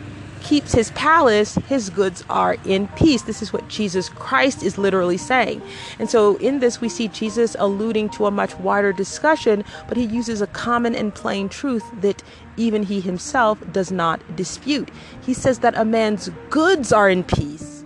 keeps 0.40 0.72
his 0.72 0.90
palace, 0.92 1.57
his 1.68 1.90
goods 1.90 2.24
are 2.31 2.57
in 2.64 2.88
peace. 2.88 3.22
This 3.22 3.42
is 3.42 3.52
what 3.52 3.68
Jesus 3.68 4.09
Christ 4.09 4.62
is 4.62 4.78
literally 4.78 5.18
saying. 5.18 5.61
And 5.98 6.09
so 6.09 6.37
in 6.37 6.61
this, 6.61 6.81
we 6.81 6.88
see 6.88 7.09
Jesus 7.09 7.57
alluding 7.59 8.11
to 8.11 8.26
a 8.26 8.31
much 8.31 8.54
wider 8.57 8.92
discussion, 8.92 9.64
but 9.88 9.96
he 9.96 10.04
uses 10.04 10.40
a 10.40 10.46
common 10.46 10.94
and 10.94 11.14
plain 11.14 11.48
truth 11.48 11.85
that 12.00 12.22
even 12.57 12.83
he 12.83 13.00
himself 13.00 13.59
does 13.72 13.92
not 13.92 14.20
dispute. 14.37 14.90
He 15.22 15.35
says 15.35 15.59
that 15.61 15.76
a 15.76 15.85
man's 15.85 16.31
goods 16.50 16.92
are 16.92 17.11
in 17.11 17.24
peace 17.24 17.77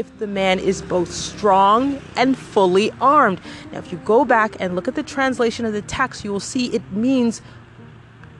if 0.00 0.18
the 0.18 0.26
man 0.26 0.58
is 0.58 0.80
both 0.80 1.12
strong 1.12 2.00
and 2.16 2.36
fully 2.36 2.90
armed. 3.02 3.38
Now, 3.70 3.80
if 3.80 3.92
you 3.92 3.98
go 3.98 4.24
back 4.24 4.56
and 4.58 4.74
look 4.74 4.88
at 4.88 4.94
the 4.94 5.02
translation 5.02 5.66
of 5.66 5.74
the 5.74 5.82
text, 5.82 6.24
you 6.24 6.32
will 6.32 6.40
see 6.40 6.66
it 6.68 6.90
means 6.90 7.42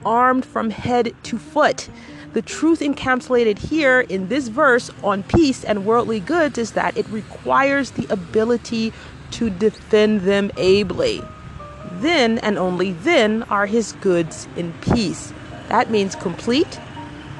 armed 0.03 0.43
from 0.43 0.71
head 0.71 1.13
to 1.21 1.37
foot. 1.37 1.87
The 2.33 2.41
truth 2.41 2.79
encapsulated 2.79 3.59
here 3.59 4.01
in 4.01 4.27
this 4.27 4.47
verse 4.47 4.89
on 5.03 5.21
peace 5.21 5.63
and 5.63 5.85
worldly 5.85 6.19
goods 6.19 6.57
is 6.57 6.71
that 6.71 6.97
it 6.97 7.07
requires 7.09 7.91
the 7.91 8.07
ability 8.11 8.91
to 9.31 9.51
defend 9.51 10.21
them 10.21 10.49
ably. 10.57 11.21
Then 11.91 12.39
and 12.39 12.57
only 12.57 12.93
then 12.93 13.43
are 13.43 13.67
his 13.67 13.91
goods 13.93 14.47
in 14.55 14.73
peace. 14.81 15.31
That 15.67 15.91
means 15.91 16.15
complete, 16.15 16.75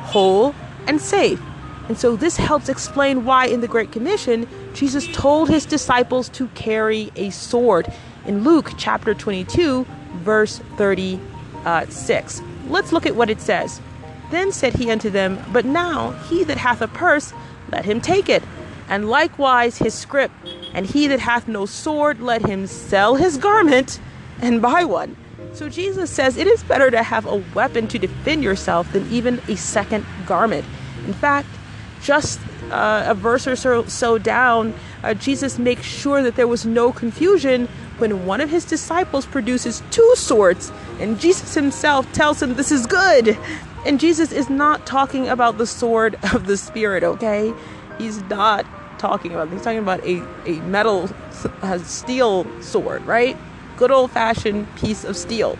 whole, 0.03 0.53
and 0.87 1.01
safe. 1.01 1.41
And 1.87 1.97
so 1.97 2.15
this 2.15 2.37
helps 2.37 2.69
explain 2.69 3.25
why 3.25 3.47
in 3.47 3.61
the 3.61 3.67
Great 3.67 3.91
Commission, 3.91 4.47
Jesus 4.73 5.07
told 5.13 5.49
his 5.49 5.65
disciples 5.65 6.29
to 6.29 6.47
carry 6.49 7.11
a 7.15 7.29
sword 7.31 7.91
in 8.25 8.43
Luke 8.43 8.71
chapter 8.77 9.13
22, 9.13 9.85
verse 10.17 10.59
36. 10.77 11.19
Uh, 11.65 12.43
Let's 12.69 12.93
look 12.93 13.05
at 13.05 13.15
what 13.15 13.29
it 13.29 13.41
says. 13.41 13.81
Then 14.29 14.51
said 14.51 14.73
he 14.73 14.89
unto 14.89 15.09
them, 15.09 15.43
But 15.51 15.65
now 15.65 16.11
he 16.29 16.43
that 16.45 16.57
hath 16.57 16.81
a 16.81 16.87
purse, 16.87 17.33
let 17.71 17.83
him 17.83 17.99
take 17.99 18.29
it, 18.29 18.43
and 18.87 19.09
likewise 19.09 19.77
his 19.77 19.93
scrip. 19.93 20.31
And 20.73 20.85
he 20.85 21.07
that 21.07 21.19
hath 21.19 21.47
no 21.47 21.65
sword, 21.65 22.21
let 22.21 22.45
him 22.45 22.67
sell 22.67 23.15
his 23.15 23.37
garment 23.37 23.99
and 24.41 24.61
buy 24.61 24.85
one. 24.85 25.17
So 25.53 25.67
Jesus 25.67 26.09
says 26.09 26.37
it 26.37 26.47
is 26.47 26.63
better 26.63 26.89
to 26.89 27.03
have 27.03 27.25
a 27.25 27.43
weapon 27.53 27.87
to 27.89 27.99
defend 27.99 28.43
yourself 28.43 28.91
than 28.93 29.11
even 29.11 29.41
a 29.49 29.57
second 29.57 30.05
garment. 30.25 30.65
In 31.05 31.13
fact, 31.13 31.49
just 32.01 32.39
uh, 32.71 33.03
a 33.07 33.15
verse 33.15 33.47
or 33.47 33.55
so, 33.55 33.85
so 33.85 34.17
down, 34.17 34.73
uh, 35.03 35.13
Jesus 35.13 35.59
makes 35.59 35.83
sure 35.83 36.21
that 36.23 36.35
there 36.35 36.47
was 36.47 36.65
no 36.65 36.91
confusion 36.91 37.67
when 37.97 38.25
one 38.25 38.41
of 38.41 38.49
his 38.49 38.65
disciples 38.65 39.25
produces 39.25 39.83
two 39.91 40.13
swords, 40.15 40.71
and 40.99 41.19
Jesus 41.19 41.53
himself 41.53 42.11
tells 42.13 42.41
him 42.41 42.55
this 42.55 42.71
is 42.71 42.85
good. 42.85 43.37
And 43.85 43.99
Jesus 43.99 44.31
is 44.31 44.49
not 44.49 44.85
talking 44.85 45.27
about 45.27 45.57
the 45.57 45.65
sword 45.65 46.17
of 46.33 46.45
the 46.45 46.57
Spirit, 46.57 47.03
okay? 47.03 47.53
He's 47.97 48.21
not 48.23 48.65
talking 48.99 49.31
about, 49.31 49.49
he's 49.49 49.61
talking 49.61 49.79
about 49.79 50.03
a, 50.05 50.23
a 50.45 50.59
metal, 50.61 51.09
a 51.61 51.79
steel 51.79 52.45
sword, 52.61 53.05
right? 53.05 53.37
Good 53.77 53.91
old 53.91 54.11
fashioned 54.11 54.67
piece 54.75 55.03
of 55.03 55.17
steel. 55.17 55.57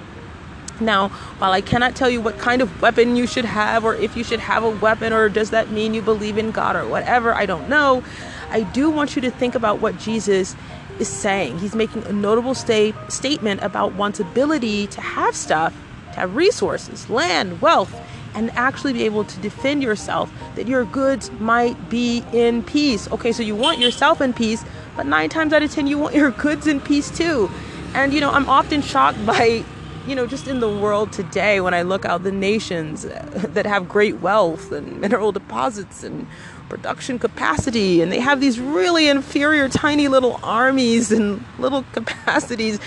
Now, 0.82 1.10
while 1.38 1.52
I 1.52 1.62
cannot 1.62 1.96
tell 1.96 2.10
you 2.10 2.22
what 2.22 2.38
kind 2.38 2.62
of 2.62 2.82
weapon 2.82 3.15
you 3.15 3.28
should 3.28 3.46
have, 3.46 3.86
or 3.86 3.96
if 3.96 4.17
you 4.17 4.24
should 4.24 4.39
have 4.39 4.63
a 4.63 4.70
weapon, 4.70 5.13
or 5.13 5.30
does 5.30 5.52
that 5.52 5.72
mean 5.72 5.94
you 5.94 6.02
believe 6.02 6.38
in 6.38 6.52
God, 6.52 6.76
or 6.76 6.88
whatever, 6.88 7.34
I 7.34 7.46
don't 7.46 7.70
know. 7.70 8.04
I 8.50 8.63
do 8.63 8.89
want 8.89 9.15
you 9.15 9.22
to 9.22 9.32
think 9.32 9.56
about 9.56 9.80
what 9.80 9.98
Jesus 9.98 10.56
is 11.00 11.08
saying. 11.08 11.60
He's 11.60 11.76
making 11.76 12.04
a 12.06 12.12
notable 12.12 12.54
sta- 12.54 12.94
statement 13.10 13.62
about 13.63 13.94
one's 13.94 14.20
ability 14.20 14.88
to 14.88 15.02
have 15.02 15.36
stuff, 15.36 15.74
to 16.13 16.20
have 16.20 16.36
resources, 16.36 17.10
land, 17.10 17.62
wealth, 17.62 17.96
and 18.34 18.52
actually 18.52 18.94
be 18.94 19.04
able 19.04 19.24
to 19.24 19.39
defend 19.39 19.84
yourself, 19.84 20.32
that 20.56 20.67
your 20.67 20.86
goods 20.86 21.32
might 21.39 21.89
be 21.89 22.24
in 22.32 22.63
peace. 22.63 23.10
Okay, 23.12 23.32
so 23.32 23.44
you 23.44 23.56
want 23.56 23.80
yourself 23.80 24.22
in 24.22 24.34
peace, 24.34 24.63
but 24.96 25.06
nine 25.06 25.30
times 25.30 25.54
out 25.54 25.63
of 25.63 25.72
ten, 25.72 25.88
you 25.88 25.98
want 25.98 26.15
your 26.22 26.32
goods 26.32 26.67
in 26.67 26.80
peace 26.80 27.10
too. 27.10 27.50
And 27.94 28.13
you 28.13 28.22
know, 28.22 28.32
I'm 28.32 28.48
often 28.48 28.82
shocked 28.82 29.26
by, 29.26 29.63
you 30.08 30.16
know, 30.16 30.26
just 30.26 30.48
in 30.48 30.60
the 30.60 30.70
world 30.70 31.12
today 31.12 31.62
when 31.62 31.74
I 31.74 31.84
look 31.84 32.06
out 32.06 32.24
the 32.24 32.32
nations 32.32 33.04
that 33.04 33.66
have 33.66 33.88
great 33.88 34.20
wealth 34.20 34.72
and 34.72 35.00
mineral 35.00 35.32
deposits 35.32 36.04
and 36.04 36.28
production 36.70 37.20
capacity 37.20 38.02
and 38.02 38.14
they 38.14 38.20
have 38.22 38.40
these 38.40 38.58
really 38.58 39.10
inferior 39.10 39.68
tiny 39.68 40.08
little 40.08 40.40
armies 40.42 41.12
and 41.12 41.44
little 41.60 41.84
capacities 41.92 42.80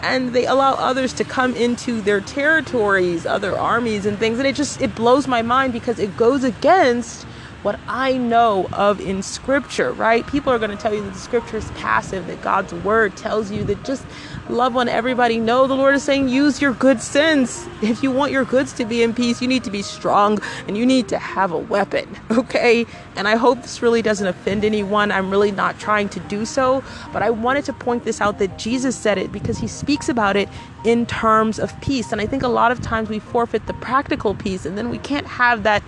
and 0.00 0.32
they 0.32 0.46
allow 0.46 0.72
others 0.72 1.12
to 1.12 1.22
come 1.22 1.54
into 1.54 2.00
their 2.00 2.22
territories 2.22 3.26
other 3.26 3.58
armies 3.58 4.06
and 4.06 4.18
things 4.18 4.38
and 4.38 4.48
it 4.48 4.54
just 4.56 4.80
it 4.80 4.94
blows 4.94 5.28
my 5.28 5.42
mind 5.42 5.70
because 5.70 5.98
it 5.98 6.16
goes 6.16 6.44
against 6.44 7.26
what 7.66 7.80
I 7.88 8.16
know 8.16 8.68
of 8.72 9.00
in 9.00 9.24
scripture, 9.24 9.90
right? 9.90 10.24
People 10.28 10.52
are 10.52 10.58
going 10.60 10.70
to 10.70 10.76
tell 10.76 10.94
you 10.94 11.02
that 11.02 11.12
the 11.14 11.18
scripture 11.18 11.56
is 11.56 11.68
passive, 11.72 12.28
that 12.28 12.40
God's 12.40 12.72
word 12.72 13.16
tells 13.16 13.50
you 13.50 13.64
that 13.64 13.84
just 13.84 14.06
love 14.48 14.76
on 14.76 14.88
everybody. 14.88 15.38
No, 15.40 15.66
the 15.66 15.74
Lord 15.74 15.96
is 15.96 16.04
saying 16.04 16.28
use 16.28 16.62
your 16.62 16.74
good 16.74 17.00
sense. 17.02 17.66
If 17.82 18.04
you 18.04 18.12
want 18.12 18.30
your 18.30 18.44
goods 18.44 18.72
to 18.74 18.84
be 18.84 19.02
in 19.02 19.14
peace, 19.14 19.42
you 19.42 19.48
need 19.48 19.64
to 19.64 19.72
be 19.72 19.82
strong 19.82 20.38
and 20.68 20.78
you 20.78 20.86
need 20.86 21.08
to 21.08 21.18
have 21.18 21.50
a 21.50 21.58
weapon, 21.58 22.08
okay? 22.30 22.86
And 23.16 23.26
I 23.26 23.34
hope 23.34 23.62
this 23.62 23.82
really 23.82 24.00
doesn't 24.00 24.28
offend 24.28 24.64
anyone. 24.64 25.10
I'm 25.10 25.28
really 25.28 25.50
not 25.50 25.80
trying 25.80 26.08
to 26.10 26.20
do 26.20 26.44
so, 26.44 26.84
but 27.12 27.24
I 27.24 27.30
wanted 27.30 27.64
to 27.64 27.72
point 27.72 28.04
this 28.04 28.20
out 28.20 28.38
that 28.38 28.58
Jesus 28.60 28.94
said 28.94 29.18
it 29.18 29.32
because 29.32 29.58
he 29.58 29.66
speaks 29.66 30.08
about 30.08 30.36
it 30.36 30.48
in 30.84 31.04
terms 31.04 31.58
of 31.58 31.78
peace. 31.80 32.12
And 32.12 32.20
I 32.20 32.26
think 32.26 32.44
a 32.44 32.48
lot 32.48 32.70
of 32.70 32.80
times 32.80 33.08
we 33.08 33.18
forfeit 33.18 33.66
the 33.66 33.74
practical 33.74 34.36
peace 34.36 34.64
and 34.64 34.78
then 34.78 34.88
we 34.88 34.98
can't 34.98 35.26
have 35.26 35.64
that 35.64 35.82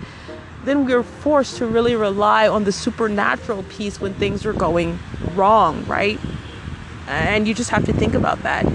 then 0.63 0.85
we're 0.85 1.03
forced 1.03 1.57
to 1.57 1.65
really 1.65 1.95
rely 1.95 2.47
on 2.47 2.63
the 2.63 2.71
supernatural 2.71 3.63
peace 3.63 3.99
when 3.99 4.13
things 4.13 4.45
are 4.45 4.53
going 4.53 4.99
wrong, 5.33 5.85
right? 5.85 6.19
And 7.07 7.47
you 7.47 7.53
just 7.53 7.69
have 7.71 7.85
to 7.85 7.93
think 7.93 8.13
about 8.13 8.43
that. 8.43 8.65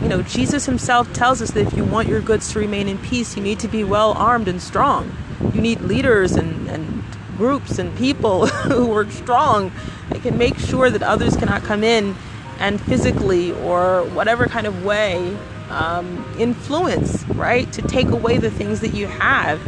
You 0.00 0.08
know, 0.08 0.22
Jesus 0.22 0.66
himself 0.66 1.12
tells 1.12 1.42
us 1.42 1.50
that 1.52 1.66
if 1.66 1.72
you 1.76 1.84
want 1.84 2.08
your 2.08 2.20
goods 2.20 2.52
to 2.52 2.58
remain 2.58 2.88
in 2.88 2.98
peace, 2.98 3.36
you 3.36 3.42
need 3.42 3.58
to 3.60 3.68
be 3.68 3.82
well 3.82 4.12
armed 4.12 4.46
and 4.46 4.62
strong. 4.62 5.14
You 5.52 5.60
need 5.60 5.80
leaders 5.80 6.32
and, 6.32 6.68
and 6.68 7.02
groups 7.36 7.78
and 7.78 7.96
people 7.96 8.46
who 8.46 8.92
are 8.94 9.10
strong 9.10 9.72
that 10.10 10.22
can 10.22 10.38
make 10.38 10.58
sure 10.58 10.90
that 10.90 11.02
others 11.02 11.36
cannot 11.36 11.62
come 11.64 11.82
in 11.82 12.14
and 12.58 12.80
physically 12.80 13.52
or 13.52 14.04
whatever 14.04 14.46
kind 14.46 14.66
of 14.66 14.84
way 14.84 15.36
um, 15.68 16.24
influence, 16.38 17.24
right? 17.30 17.70
To 17.72 17.82
take 17.82 18.08
away 18.08 18.38
the 18.38 18.50
things 18.50 18.80
that 18.80 18.94
you 18.94 19.08
have 19.08 19.60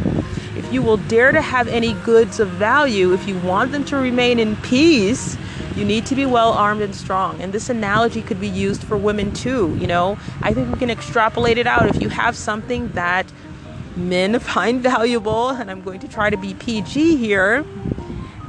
you 0.71 0.81
will 0.81 0.97
dare 0.97 1.31
to 1.31 1.41
have 1.41 1.67
any 1.67 1.93
goods 1.93 2.39
of 2.39 2.49
value, 2.49 3.13
if 3.13 3.27
you 3.27 3.37
want 3.39 3.71
them 3.71 3.83
to 3.85 3.95
remain 3.95 4.39
in 4.39 4.55
peace, 4.57 5.37
you 5.75 5.83
need 5.83 6.05
to 6.07 6.15
be 6.15 6.25
well 6.25 6.53
armed 6.53 6.81
and 6.81 6.95
strong. 6.95 7.41
And 7.41 7.53
this 7.53 7.69
analogy 7.69 8.21
could 8.21 8.39
be 8.39 8.47
used 8.47 8.83
for 8.83 8.97
women 8.97 9.33
too. 9.33 9.75
You 9.79 9.87
know, 9.87 10.19
I 10.41 10.53
think 10.53 10.71
we 10.71 10.77
can 10.77 10.89
extrapolate 10.89 11.57
it 11.57 11.67
out. 11.67 11.87
If 11.87 12.01
you 12.01 12.09
have 12.09 12.35
something 12.35 12.89
that 12.89 13.31
men 13.95 14.39
find 14.39 14.81
valuable, 14.81 15.49
and 15.49 15.71
I'm 15.71 15.81
going 15.81 15.99
to 16.01 16.07
try 16.07 16.29
to 16.29 16.37
be 16.37 16.53
PG 16.53 17.17
here, 17.17 17.65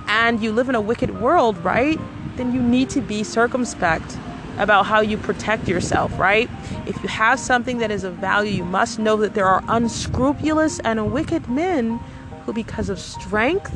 and 0.06 0.42
you 0.42 0.52
live 0.52 0.68
in 0.68 0.74
a 0.74 0.80
wicked 0.80 1.20
world, 1.20 1.56
right? 1.64 1.98
Then 2.36 2.52
you 2.54 2.62
need 2.62 2.90
to 2.90 3.00
be 3.00 3.22
circumspect 3.22 4.18
about 4.60 4.86
how 4.86 5.00
you 5.00 5.16
protect 5.16 5.68
yourself, 5.68 6.16
right? 6.18 6.48
If 6.86 7.02
you 7.02 7.08
have 7.08 7.40
something 7.40 7.78
that 7.78 7.90
is 7.90 8.04
of 8.04 8.14
value, 8.14 8.52
you 8.52 8.64
must 8.64 8.98
know 8.98 9.16
that 9.16 9.34
there 9.34 9.46
are 9.46 9.64
unscrupulous 9.68 10.78
and 10.80 11.12
wicked 11.12 11.48
men 11.48 11.98
who, 12.44 12.52
because 12.52 12.88
of 12.88 12.98
strength 12.98 13.72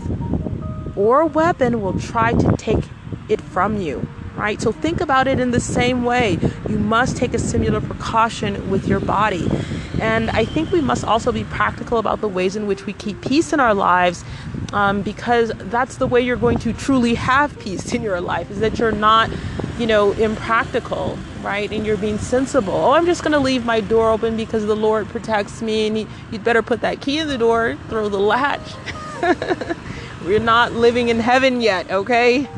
or 0.94 1.26
weapon, 1.26 1.80
will 1.80 1.98
try 1.98 2.34
to 2.34 2.56
take 2.58 2.90
it 3.28 3.40
from 3.40 3.78
you, 3.78 4.00
right? 4.34 4.60
So 4.60 4.72
think 4.72 5.00
about 5.00 5.26
it 5.26 5.40
in 5.40 5.50
the 5.50 5.60
same 5.60 6.04
way. 6.04 6.38
You 6.68 6.78
must 6.78 7.16
take 7.16 7.32
a 7.32 7.38
similar 7.38 7.80
precaution 7.80 8.68
with 8.70 8.86
your 8.86 9.00
body. 9.00 9.48
And 10.04 10.30
I 10.32 10.44
think 10.44 10.70
we 10.70 10.82
must 10.82 11.02
also 11.02 11.32
be 11.32 11.44
practical 11.44 11.96
about 11.96 12.20
the 12.20 12.28
ways 12.28 12.56
in 12.56 12.66
which 12.66 12.84
we 12.84 12.92
keep 12.92 13.22
peace 13.22 13.54
in 13.54 13.58
our 13.58 13.72
lives 13.72 14.22
um, 14.74 15.00
because 15.00 15.50
that's 15.56 15.96
the 15.96 16.06
way 16.06 16.20
you're 16.20 16.36
going 16.36 16.58
to 16.58 16.74
truly 16.74 17.14
have 17.14 17.58
peace 17.58 17.94
in 17.94 18.02
your 18.02 18.20
life 18.20 18.50
is 18.50 18.60
that 18.60 18.78
you're 18.78 18.92
not 18.92 19.30
you 19.78 19.86
know, 19.86 20.12
impractical, 20.12 21.18
right? 21.42 21.70
And 21.72 21.84
you're 21.84 21.96
being 21.96 22.18
sensible. 22.18 22.74
Oh, 22.74 22.92
I'm 22.92 23.06
just 23.06 23.22
going 23.22 23.32
to 23.32 23.40
leave 23.40 23.64
my 23.64 23.80
door 23.80 24.10
open 24.10 24.36
because 24.36 24.66
the 24.66 24.76
Lord 24.76 25.08
protects 25.08 25.62
me, 25.62 25.86
and 25.86 25.98
you'd 26.30 26.44
better 26.44 26.62
put 26.62 26.80
that 26.82 27.00
key 27.00 27.18
in 27.18 27.28
the 27.28 27.38
door, 27.38 27.76
throw 27.88 28.08
the 28.08 28.20
latch. 28.20 28.74
We're 30.24 30.38
not 30.38 30.72
living 30.72 31.08
in 31.08 31.20
heaven 31.20 31.60
yet, 31.60 31.90
okay? 31.90 32.48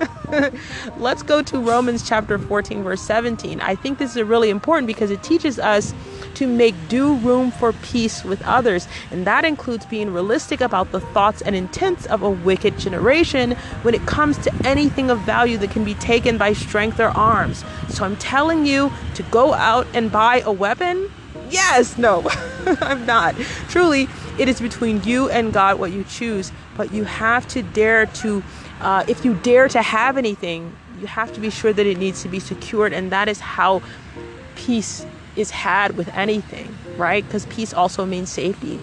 Let's 0.99 1.23
go 1.23 1.43
to 1.43 1.59
Romans 1.59 2.07
chapter 2.07 2.39
14, 2.39 2.83
verse 2.85 3.03
17. 3.03 3.61
I 3.61 3.75
think 3.75 3.99
this 3.99 4.15
is 4.15 4.23
really 4.23 4.51
important 4.51 4.87
because 4.87 5.11
it 5.11 5.23
teaches 5.23 5.59
us 5.59 5.95
to 6.37 6.47
make 6.47 6.75
due 6.89 7.17
room 7.17 7.51
for 7.51 7.73
peace 7.73 8.23
with 8.25 8.41
others. 8.43 8.87
And 9.11 9.27
that 9.27 9.45
includes 9.45 9.87
being 9.87 10.13
realistic 10.13 10.61
about 10.61 10.93
the 10.93 11.01
thoughts 11.01 11.43
and 11.43 11.57
intents 11.57 12.07
of 12.07 12.23
a 12.23 12.31
wicked 12.31 12.79
generation 12.79 13.53
when 13.83 13.95
it 13.95 14.07
comes 14.07 14.39
to 14.39 14.53
anything 14.65 15.11
of 15.11 15.19
value 15.21 15.59
that 15.59 15.71
can 15.71 15.85
be 15.85 15.95
taken 15.95 16.39
by 16.39 16.53
strength 16.53 17.01
or 17.01 17.09
arms. 17.09 17.65
So 17.89 18.05
I'm 18.05 18.17
telling 18.17 18.67
you 18.67 18.93
to 19.15 19.23
go 19.25 19.55
out 19.55 19.87
and 19.95 20.13
buy 20.13 20.43
a 20.45 20.53
weapon. 20.53 21.11
Yes, 21.49 21.97
no, 21.97 22.29
I'm 22.81 23.07
not. 23.07 23.35
Truly, 23.69 24.09
it 24.39 24.49
is 24.49 24.61
between 24.61 25.03
you 25.05 25.31
and 25.31 25.53
God 25.53 25.79
what 25.79 25.93
you 25.93 26.05
choose, 26.05 26.53
but 26.77 26.93
you 26.93 27.05
have 27.05 27.49
to 27.49 27.63
dare 27.63 28.07
to, 28.07 28.43
uh, 28.81 29.05
if 29.09 29.25
you 29.25 29.35
dare 29.35 29.69
to 29.69 29.81
have 29.81 30.19
anything, 30.19 30.75
you 31.01 31.07
have 31.07 31.33
to 31.35 31.41
be 31.41 31.51
sure 31.51 31.73
that 31.73 31.87
it 31.87 31.99
needs 31.99 32.23
to 32.23 32.29
be 32.29 32.41
secured, 32.41 32.93
and 32.93 33.13
that 33.13 33.29
is 33.29 33.41
how 33.41 33.83
peace 34.57 35.07
is 35.37 35.51
had 35.51 35.97
with 35.97 36.09
anything, 36.15 36.77
right? 36.97 37.25
Because 37.25 37.47
peace 37.47 37.73
also 37.73 38.05
means 38.05 38.31
safety. 38.31 38.79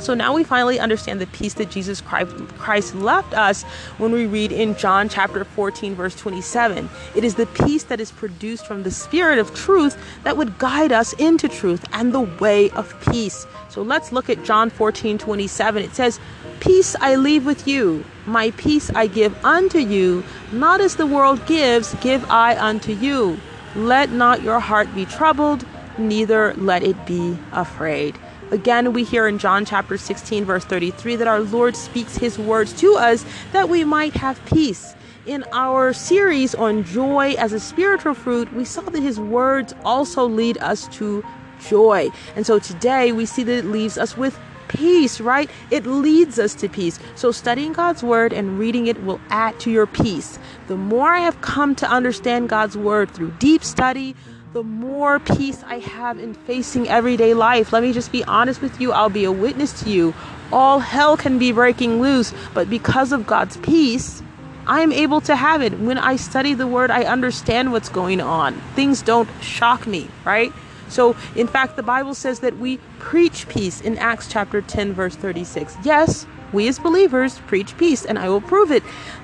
So 0.00 0.12
now 0.12 0.34
we 0.34 0.44
finally 0.44 0.78
understand 0.78 1.20
the 1.20 1.26
peace 1.28 1.54
that 1.54 1.70
Jesus 1.70 2.02
Christ 2.02 2.94
left 2.94 3.32
us 3.32 3.62
when 3.96 4.12
we 4.12 4.26
read 4.26 4.52
in 4.52 4.76
John 4.76 5.08
chapter 5.08 5.44
14, 5.44 5.94
verse 5.94 6.14
27. 6.16 6.90
It 7.14 7.24
is 7.24 7.36
the 7.36 7.46
peace 7.46 7.84
that 7.84 8.00
is 8.00 8.10
produced 8.10 8.66
from 8.66 8.82
the 8.82 8.90
Spirit 8.90 9.38
of 9.38 9.54
truth 9.54 9.96
that 10.24 10.36
would 10.36 10.58
guide 10.58 10.92
us 10.92 11.14
into 11.14 11.48
truth 11.48 11.86
and 11.92 12.12
the 12.12 12.20
way 12.20 12.70
of 12.70 12.94
peace. 13.10 13.46
So 13.70 13.82
let's 13.82 14.12
look 14.12 14.28
at 14.28 14.44
John 14.44 14.68
14, 14.68 15.16
27. 15.16 15.82
It 15.82 15.94
says, 15.94 16.20
Peace 16.60 16.96
I 17.00 17.16
leave 17.16 17.46
with 17.46 17.66
you, 17.66 18.04
my 18.26 18.50
peace 18.52 18.90
I 18.94 19.06
give 19.06 19.42
unto 19.44 19.78
you, 19.78 20.22
not 20.52 20.80
as 20.80 20.96
the 20.96 21.06
world 21.06 21.46
gives, 21.46 21.94
give 21.96 22.28
I 22.30 22.58
unto 22.58 22.92
you. 22.92 23.38
Let 23.76 24.10
not 24.10 24.42
your 24.42 24.60
heart 24.60 24.94
be 24.94 25.04
troubled, 25.04 25.66
neither 25.98 26.54
let 26.54 26.84
it 26.84 27.06
be 27.06 27.36
afraid. 27.52 28.16
Again, 28.52 28.92
we 28.92 29.02
hear 29.02 29.26
in 29.26 29.38
John 29.38 29.64
chapter 29.64 29.98
16, 29.98 30.44
verse 30.44 30.64
33, 30.64 31.16
that 31.16 31.26
our 31.26 31.40
Lord 31.40 31.74
speaks 31.74 32.16
his 32.16 32.38
words 32.38 32.72
to 32.80 32.94
us 32.94 33.24
that 33.52 33.68
we 33.68 33.82
might 33.82 34.12
have 34.14 34.44
peace. 34.46 34.94
In 35.26 35.44
our 35.52 35.92
series 35.92 36.54
on 36.54 36.84
joy 36.84 37.34
as 37.38 37.52
a 37.52 37.58
spiritual 37.58 38.14
fruit, 38.14 38.52
we 38.52 38.64
saw 38.64 38.82
that 38.82 39.02
his 39.02 39.18
words 39.18 39.74
also 39.84 40.24
lead 40.24 40.56
us 40.58 40.86
to 40.88 41.24
joy. 41.68 42.10
And 42.36 42.46
so 42.46 42.60
today 42.60 43.10
we 43.10 43.26
see 43.26 43.42
that 43.42 43.58
it 43.58 43.64
leaves 43.64 43.98
us 43.98 44.16
with 44.16 44.38
peace, 44.68 45.20
right? 45.20 45.50
It 45.70 45.86
leads 45.86 46.38
us 46.38 46.54
to 46.56 46.68
peace. 46.68 46.98
So 47.14 47.32
studying 47.32 47.72
God's 47.72 48.02
word 48.02 48.32
and 48.32 48.58
reading 48.58 48.86
it 48.86 49.02
will 49.04 49.20
add 49.30 49.58
to 49.60 49.70
your 49.70 49.86
peace. 49.86 50.38
The 50.68 50.76
more 50.76 51.08
I 51.08 51.20
have 51.20 51.40
come 51.40 51.74
to 51.76 51.90
understand 51.90 52.48
God's 52.48 52.76
word 52.76 53.10
through 53.10 53.32
deep 53.38 53.64
study, 53.64 54.14
the 54.52 54.62
more 54.62 55.18
peace 55.18 55.64
I 55.66 55.80
have 55.80 56.18
in 56.18 56.34
facing 56.34 56.88
everyday 56.88 57.34
life. 57.34 57.72
Let 57.72 57.82
me 57.82 57.92
just 57.92 58.12
be 58.12 58.22
honest 58.24 58.62
with 58.62 58.80
you, 58.80 58.92
I'll 58.92 59.08
be 59.10 59.24
a 59.24 59.32
witness 59.32 59.82
to 59.82 59.90
you. 59.90 60.14
All 60.52 60.78
hell 60.78 61.16
can 61.16 61.38
be 61.38 61.50
breaking 61.50 62.00
loose, 62.00 62.32
but 62.54 62.70
because 62.70 63.10
of 63.10 63.26
God's 63.26 63.56
peace, 63.56 64.22
I 64.66 64.80
am 64.80 64.92
able 64.92 65.20
to 65.22 65.36
have 65.36 65.60
it. 65.60 65.78
When 65.78 65.98
I 65.98 66.16
study 66.16 66.54
the 66.54 66.66
word, 66.66 66.90
I 66.90 67.02
understand 67.02 67.72
what's 67.72 67.88
going 67.88 68.20
on. 68.20 68.54
Things 68.74 69.02
don't 69.02 69.28
shock 69.42 69.86
me, 69.86 70.08
right? 70.24 70.52
So, 70.88 71.16
in 71.34 71.46
fact, 71.46 71.76
the 71.76 71.82
Bible 71.82 72.14
says 72.14 72.40
that 72.40 72.58
we 72.58 72.78
preach 72.98 73.48
peace 73.48 73.80
in 73.80 73.98
Acts 73.98 74.28
chapter 74.28 74.60
10, 74.60 74.92
verse 74.92 75.16
36. 75.16 75.76
Yes, 75.84 76.26
we 76.52 76.68
as 76.68 76.78
believers 76.78 77.40
preach 77.46 77.76
peace, 77.76 78.04
and 78.04 78.18
I 78.18 78.28
will 78.28 78.40
prove 78.40 78.70
it. 78.70 78.82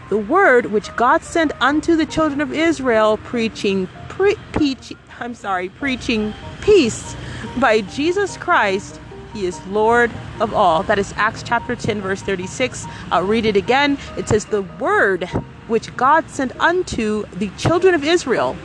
The 0.09 0.19
word 0.19 0.67
which 0.67 0.95
God 0.97 1.23
sent 1.23 1.53
unto 1.61 1.97
the 1.97 2.07
children 2.07 2.41
of 2.41 2.53
Israel, 2.53 3.19
preaching, 3.19 3.89
pre- 4.09 4.37
preach, 4.53 4.93
I'm 5.21 5.35
sorry, 5.35 5.69
preaching 5.69 6.35
peace 6.61 7.15
by 7.59 7.83
Jesus 7.83 8.37
Christ. 8.37 9.01
He 9.33 9.47
is 9.47 9.65
Lord 9.69 10.11
of 10.41 10.53
all. 10.53 10.83
That 10.83 10.99
is 10.99 11.15
Acts 11.17 11.45
chapter 11.45 11.77
10, 11.77 12.01
verse 12.01 12.21
36. 12.23 12.85
I'll 13.13 13.23
read 13.25 13.47
it 13.47 13.57
again. 13.57 13.97
It 14.17 14.29
says, 14.29 14.47
The 14.47 14.63
word 14.63 15.29
which 15.69 15.97
God 15.97 16.29
sent 16.29 16.59
unto 16.61 17.27
the 17.27 17.49
children 17.51 17.95
of 17.95 18.03
Israel, 18.03 18.57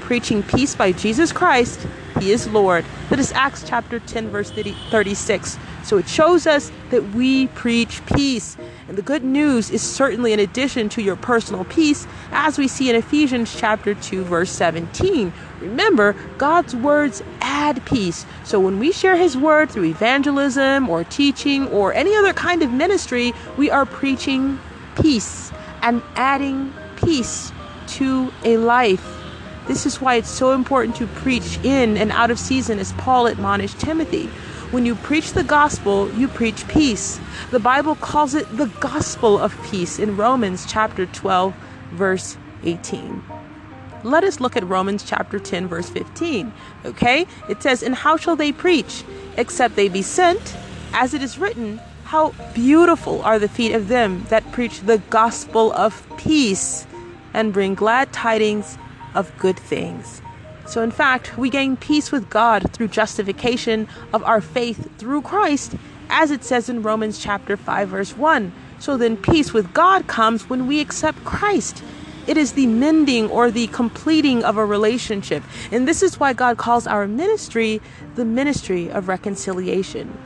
preaching 0.00 0.42
peace 0.42 0.74
by 0.74 0.90
Jesus 0.90 1.32
Christ, 1.32 1.86
he 2.20 2.32
is 2.32 2.48
Lord. 2.48 2.84
That 3.10 3.18
is 3.18 3.32
Acts 3.32 3.64
chapter 3.66 3.98
10, 3.98 4.28
verse 4.28 4.50
36. 4.50 5.58
So 5.84 5.98
it 5.98 6.08
shows 6.08 6.46
us 6.46 6.70
that 6.90 7.02
we 7.10 7.46
preach 7.48 8.04
peace. 8.06 8.56
And 8.88 8.96
the 8.96 9.02
good 9.02 9.24
news 9.24 9.70
is 9.70 9.82
certainly 9.82 10.32
in 10.32 10.40
addition 10.40 10.88
to 10.90 11.02
your 11.02 11.16
personal 11.16 11.64
peace, 11.64 12.06
as 12.30 12.58
we 12.58 12.68
see 12.68 12.90
in 12.90 12.96
Ephesians 12.96 13.54
chapter 13.54 13.94
2, 13.94 14.24
verse 14.24 14.50
17. 14.50 15.32
Remember, 15.60 16.14
God's 16.36 16.74
words 16.74 17.22
add 17.40 17.84
peace. 17.84 18.26
So 18.44 18.60
when 18.60 18.78
we 18.78 18.92
share 18.92 19.16
His 19.16 19.36
word 19.36 19.70
through 19.70 19.84
evangelism 19.84 20.88
or 20.88 21.04
teaching 21.04 21.68
or 21.68 21.92
any 21.92 22.14
other 22.16 22.32
kind 22.32 22.62
of 22.62 22.72
ministry, 22.72 23.32
we 23.56 23.70
are 23.70 23.86
preaching 23.86 24.58
peace 25.00 25.52
and 25.82 26.02
adding 26.16 26.72
peace 26.96 27.52
to 27.86 28.32
a 28.44 28.56
life. 28.56 29.17
This 29.68 29.84
is 29.84 30.00
why 30.00 30.14
it's 30.14 30.30
so 30.30 30.52
important 30.52 30.96
to 30.96 31.06
preach 31.06 31.58
in 31.62 31.98
and 31.98 32.10
out 32.10 32.30
of 32.30 32.38
season, 32.38 32.78
as 32.78 32.94
Paul 32.94 33.26
admonished 33.26 33.78
Timothy. 33.78 34.26
When 34.70 34.86
you 34.86 34.94
preach 34.94 35.34
the 35.34 35.44
gospel, 35.44 36.10
you 36.14 36.26
preach 36.26 36.66
peace. 36.68 37.20
The 37.50 37.60
Bible 37.60 37.94
calls 37.94 38.34
it 38.34 38.56
the 38.56 38.68
gospel 38.80 39.38
of 39.38 39.54
peace 39.70 39.98
in 39.98 40.16
Romans 40.16 40.64
chapter 40.66 41.04
12, 41.04 41.54
verse 41.92 42.38
18. 42.64 43.22
Let 44.04 44.24
us 44.24 44.40
look 44.40 44.56
at 44.56 44.66
Romans 44.66 45.04
chapter 45.04 45.38
10, 45.38 45.68
verse 45.68 45.90
15. 45.90 46.50
Okay? 46.86 47.26
It 47.50 47.62
says, 47.62 47.82
And 47.82 47.94
how 47.94 48.16
shall 48.16 48.36
they 48.36 48.52
preach, 48.52 49.04
except 49.36 49.76
they 49.76 49.90
be 49.90 50.02
sent? 50.02 50.56
As 50.94 51.12
it 51.12 51.22
is 51.22 51.38
written, 51.38 51.78
How 52.04 52.30
beautiful 52.54 53.20
are 53.20 53.38
the 53.38 53.48
feet 53.48 53.74
of 53.74 53.88
them 53.88 54.24
that 54.30 54.50
preach 54.50 54.80
the 54.80 54.98
gospel 55.10 55.74
of 55.74 56.06
peace 56.16 56.86
and 57.34 57.52
bring 57.52 57.74
glad 57.74 58.14
tidings 58.14 58.78
of 59.14 59.36
good 59.38 59.58
things. 59.58 60.22
So, 60.66 60.82
in 60.82 60.90
fact, 60.90 61.38
we 61.38 61.48
gain 61.48 61.76
peace 61.76 62.12
with 62.12 62.28
God 62.28 62.72
through 62.72 62.88
justification 62.88 63.88
of 64.12 64.22
our 64.24 64.40
faith 64.40 64.90
through 64.98 65.22
Christ, 65.22 65.74
as 66.10 66.30
it 66.30 66.44
says 66.44 66.68
in 66.68 66.82
Romans 66.82 67.18
chapter 67.18 67.56
5, 67.56 67.88
verse 67.88 68.16
1. 68.16 68.52
So 68.78 68.96
then, 68.96 69.16
peace 69.16 69.52
with 69.52 69.72
God 69.72 70.06
comes 70.06 70.50
when 70.50 70.66
we 70.66 70.80
accept 70.80 71.24
Christ. 71.24 71.82
It 72.26 72.36
is 72.36 72.52
the 72.52 72.66
mending 72.66 73.30
or 73.30 73.50
the 73.50 73.68
completing 73.68 74.44
of 74.44 74.58
a 74.58 74.66
relationship. 74.66 75.42
And 75.72 75.88
this 75.88 76.02
is 76.02 76.20
why 76.20 76.34
God 76.34 76.58
calls 76.58 76.86
our 76.86 77.08
ministry 77.08 77.80
the 78.16 78.26
ministry 78.26 78.90
of 78.90 79.08
reconciliation. 79.08 80.16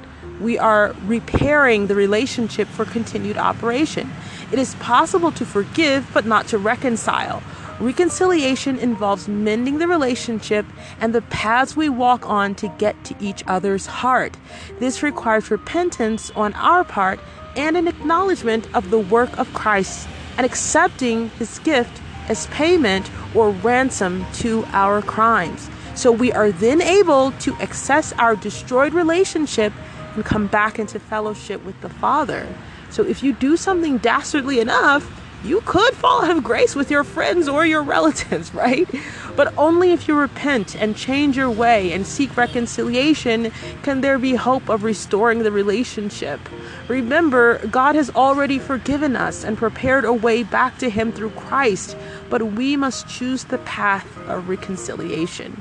We 0.40 0.58
are 0.58 0.96
repairing 1.04 1.86
the 1.86 1.94
relationship 1.94 2.66
for 2.66 2.84
continued 2.84 3.38
operation. 3.38 4.10
It 4.50 4.58
is 4.58 4.74
possible 4.76 5.30
to 5.30 5.46
forgive, 5.46 6.10
but 6.12 6.26
not 6.26 6.48
to 6.48 6.58
reconcile. 6.58 7.40
Reconciliation 7.82 8.78
involves 8.78 9.26
mending 9.26 9.78
the 9.78 9.88
relationship 9.88 10.64
and 11.00 11.12
the 11.12 11.20
paths 11.20 11.74
we 11.74 11.88
walk 11.88 12.24
on 12.30 12.54
to 12.54 12.68
get 12.78 13.02
to 13.02 13.16
each 13.18 13.42
other's 13.48 13.86
heart. 13.86 14.36
This 14.78 15.02
requires 15.02 15.50
repentance 15.50 16.30
on 16.36 16.54
our 16.54 16.84
part 16.84 17.18
and 17.56 17.76
an 17.76 17.88
acknowledgement 17.88 18.72
of 18.72 18.90
the 18.90 19.00
work 19.00 19.36
of 19.36 19.52
Christ 19.52 20.06
and 20.36 20.46
accepting 20.46 21.30
his 21.30 21.58
gift 21.58 22.00
as 22.28 22.46
payment 22.46 23.10
or 23.34 23.50
ransom 23.50 24.24
to 24.34 24.64
our 24.68 25.02
crimes. 25.02 25.68
So 25.96 26.12
we 26.12 26.30
are 26.32 26.52
then 26.52 26.80
able 26.80 27.32
to 27.32 27.52
access 27.54 28.12
our 28.12 28.36
destroyed 28.36 28.94
relationship 28.94 29.72
and 30.14 30.24
come 30.24 30.46
back 30.46 30.78
into 30.78 31.00
fellowship 31.00 31.64
with 31.64 31.80
the 31.80 31.88
Father. 31.88 32.46
So 32.90 33.02
if 33.02 33.24
you 33.24 33.32
do 33.32 33.56
something 33.56 33.98
dastardly 33.98 34.60
enough, 34.60 35.18
you 35.44 35.60
could 35.62 35.94
fall 35.94 36.24
out 36.24 36.36
of 36.36 36.44
grace 36.44 36.76
with 36.76 36.90
your 36.90 37.04
friends 37.04 37.48
or 37.48 37.66
your 37.66 37.82
relatives, 37.82 38.54
right? 38.54 38.88
But 39.36 39.52
only 39.56 39.92
if 39.92 40.06
you 40.06 40.16
repent 40.16 40.76
and 40.76 40.96
change 40.96 41.36
your 41.36 41.50
way 41.50 41.92
and 41.92 42.06
seek 42.06 42.36
reconciliation 42.36 43.50
can 43.82 44.00
there 44.00 44.18
be 44.18 44.34
hope 44.34 44.68
of 44.68 44.84
restoring 44.84 45.42
the 45.42 45.52
relationship. 45.52 46.40
Remember, 46.88 47.58
God 47.66 47.94
has 47.94 48.10
already 48.10 48.58
forgiven 48.58 49.16
us 49.16 49.44
and 49.44 49.58
prepared 49.58 50.04
a 50.04 50.12
way 50.12 50.42
back 50.42 50.78
to 50.78 50.90
Him 50.90 51.12
through 51.12 51.30
Christ, 51.30 51.96
but 52.30 52.42
we 52.42 52.76
must 52.76 53.08
choose 53.08 53.44
the 53.44 53.58
path 53.58 54.16
of 54.28 54.48
reconciliation. 54.48 55.60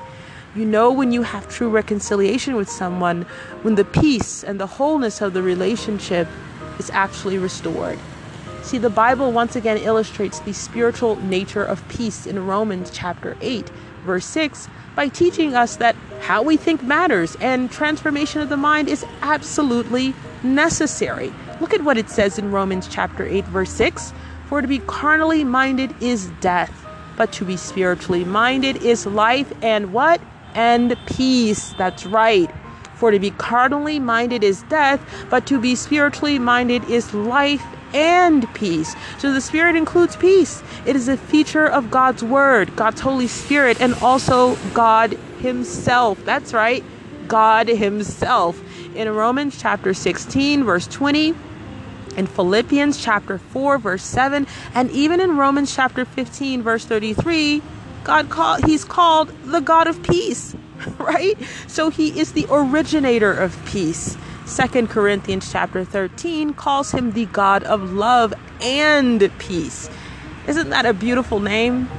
You 0.53 0.65
know 0.65 0.91
when 0.91 1.13
you 1.13 1.21
have 1.21 1.47
true 1.47 1.69
reconciliation 1.69 2.55
with 2.55 2.69
someone, 2.69 3.21
when 3.61 3.75
the 3.75 3.85
peace 3.85 4.43
and 4.43 4.59
the 4.59 4.67
wholeness 4.67 5.21
of 5.21 5.33
the 5.33 5.41
relationship 5.41 6.27
is 6.77 6.89
actually 6.89 7.37
restored. 7.37 7.97
See, 8.63 8.77
the 8.77 8.89
Bible 8.89 9.31
once 9.31 9.55
again 9.55 9.77
illustrates 9.77 10.39
the 10.39 10.53
spiritual 10.53 11.15
nature 11.17 11.63
of 11.63 11.87
peace 11.89 12.25
in 12.25 12.45
Romans 12.45 12.91
chapter 12.91 13.35
8, 13.41 13.69
verse 14.05 14.25
6, 14.25 14.69
by 14.95 15.07
teaching 15.07 15.55
us 15.55 15.77
that 15.77 15.95
how 16.21 16.43
we 16.43 16.57
think 16.57 16.83
matters 16.83 17.35
and 17.41 17.71
transformation 17.71 18.41
of 18.41 18.49
the 18.49 18.57
mind 18.57 18.87
is 18.87 19.05
absolutely 19.21 20.13
necessary. 20.43 21.33
Look 21.59 21.73
at 21.73 21.83
what 21.83 21.97
it 21.97 22.09
says 22.09 22.37
in 22.37 22.51
Romans 22.51 22.87
chapter 22.87 23.25
8, 23.25 23.45
verse 23.45 23.71
6 23.71 24.13
For 24.45 24.61
to 24.61 24.67
be 24.67 24.79
carnally 24.79 25.43
minded 25.43 25.95
is 25.99 26.27
death, 26.39 26.87
but 27.17 27.31
to 27.33 27.45
be 27.45 27.57
spiritually 27.57 28.23
minded 28.23 28.77
is 28.77 29.05
life 29.05 29.51
and 29.61 29.91
what? 29.91 30.21
and 30.55 30.95
peace. 31.05 31.73
That's 31.77 32.05
right. 32.05 32.51
For 32.95 33.11
to 33.11 33.19
be 33.19 33.31
carnally 33.31 33.99
minded 33.99 34.43
is 34.43 34.63
death, 34.63 35.03
but 35.29 35.45
to 35.47 35.59
be 35.59 35.75
spiritually 35.75 36.39
minded 36.39 36.83
is 36.85 37.13
life 37.13 37.65
and 37.93 38.51
peace. 38.53 38.95
So 39.19 39.33
the 39.33 39.41
Spirit 39.41 39.75
includes 39.75 40.15
peace. 40.15 40.63
It 40.85 40.95
is 40.95 41.07
a 41.07 41.17
feature 41.17 41.67
of 41.67 41.91
God's 41.91 42.23
Word, 42.23 42.75
God's 42.75 43.01
Holy 43.01 43.27
Spirit, 43.27 43.81
and 43.81 43.93
also 43.95 44.55
God 44.73 45.13
Himself. 45.39 46.23
That's 46.25 46.53
right, 46.53 46.83
God 47.27 47.67
Himself. 47.67 48.61
In 48.95 49.09
Romans 49.09 49.59
chapter 49.59 49.93
16, 49.93 50.63
verse 50.63 50.87
20, 50.87 51.35
in 52.17 52.27
Philippians 52.27 53.01
chapter 53.01 53.37
4 53.37 53.77
verse 53.77 54.03
7 54.03 54.45
and 54.75 54.91
even 54.91 55.19
in 55.19 55.37
Romans 55.37 55.73
chapter 55.73 56.05
15 56.05 56.61
verse 56.61 56.85
33 56.85 57.61
God 58.03 58.29
call 58.29 58.57
he's 58.57 58.83
called 58.83 59.29
the 59.45 59.61
God 59.61 59.87
of 59.87 60.03
peace 60.03 60.55
right 60.97 61.37
so 61.67 61.89
he 61.89 62.19
is 62.19 62.33
the 62.33 62.47
originator 62.49 63.31
of 63.31 63.57
peace 63.65 64.17
Second 64.45 64.89
Corinthians 64.89 65.51
chapter 65.51 65.83
13 65.85 66.53
calls 66.53 66.91
him 66.91 67.11
the 67.11 67.25
God 67.27 67.63
of 67.63 67.93
love 67.93 68.33
and 68.61 69.31
peace. 69.37 69.89
Isn't 70.47 70.69
that 70.69 70.85
a 70.85 70.93
beautiful 70.93 71.39
name? 71.39 71.89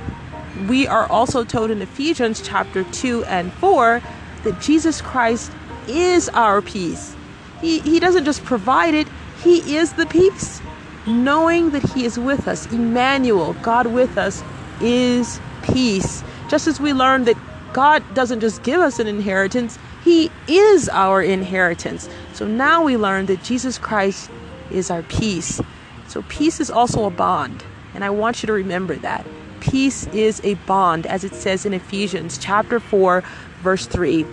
We 0.69 0.87
are 0.87 1.07
also 1.07 1.45
told 1.45 1.71
in 1.71 1.81
Ephesians 1.81 2.43
chapter 2.43 2.85
2 2.85 3.25
and 3.25 3.53
4 3.55 4.03
that 4.45 4.61
Jesus 4.61 5.01
Christ 5.01 5.53
is 5.89 6.29
our 6.31 6.61
peace. 6.61 7.17
He, 7.61 7.79
he 7.81 8.01
doesn't 8.01 8.25
just 8.25 8.45
provide 8.45 8.95
it, 8.95 9.09
He 9.43 9.77
is 9.77 9.93
the 9.95 10.07
peace. 10.07 10.61
Knowing 11.07 11.71
that 11.71 11.83
He 11.93 12.05
is 12.05 12.19
with 12.19 12.47
us, 12.47 12.67
Emmanuel, 12.73 13.55
God 13.63 13.87
with 13.87 14.19
us, 14.19 14.43
is 14.81 15.41
peace. 15.63 16.23
Just 16.49 16.67
as 16.67 16.81
we 16.81 16.93
learned 16.93 17.27
that 17.27 17.37
God 17.73 18.03
doesn't 18.15 18.41
just 18.41 18.63
give 18.63 18.81
us 18.81 18.99
an 18.99 19.07
inheritance, 19.07 19.79
He 20.05 20.31
is 20.49 20.89
our 20.89 21.23
inheritance. 21.23 22.09
So 22.33 22.47
now 22.47 22.83
we 22.83 22.97
learn 22.97 23.27
that 23.27 23.43
Jesus 23.43 23.79
Christ 23.79 24.31
is 24.71 24.91
our 24.91 25.03
peace. 25.03 25.61
So 26.09 26.23
peace 26.29 26.61
is 26.61 26.71
also 26.71 27.05
a 27.05 27.11
bond. 27.11 27.65
And 27.95 28.05
I 28.05 28.11
want 28.11 28.43
you 28.43 28.47
to 28.49 28.53
remember 28.53 28.97
that. 28.97 29.27
Peace 29.61 30.07
is 30.09 30.41
a 30.43 30.55
bond, 30.55 31.07
as 31.07 31.23
it 31.25 31.35
says 31.35 31.65
in 31.65 31.73
Ephesians 31.73 32.37
chapter 32.37 32.81
4, 32.81 33.23
verse 33.61 33.87
3. 33.87 34.27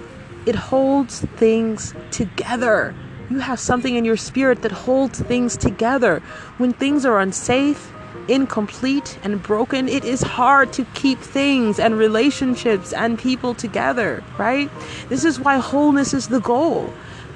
It 0.45 0.55
holds 0.55 1.21
things 1.21 1.93
together. 2.09 2.95
You 3.29 3.39
have 3.39 3.59
something 3.59 3.95
in 3.95 4.05
your 4.05 4.17
spirit 4.17 4.63
that 4.63 4.71
holds 4.71 5.19
things 5.21 5.55
together. 5.55 6.19
When 6.57 6.73
things 6.73 7.05
are 7.05 7.19
unsafe, 7.19 7.93
incomplete, 8.29 9.17
and 9.23 9.41
broken, 9.41 9.89
it 9.89 10.05
is 10.05 10.21
hard 10.21 10.71
to 10.73 10.85
keep 10.93 11.19
things 11.19 11.79
and 11.79 11.97
relationships 11.97 12.93
and 12.93 13.17
people 13.17 13.53
together, 13.53 14.23
right? 14.37 14.69
This 15.09 15.25
is 15.25 15.39
why 15.39 15.57
wholeness 15.57 16.13
is 16.13 16.27
the 16.27 16.39
goal 16.39 16.93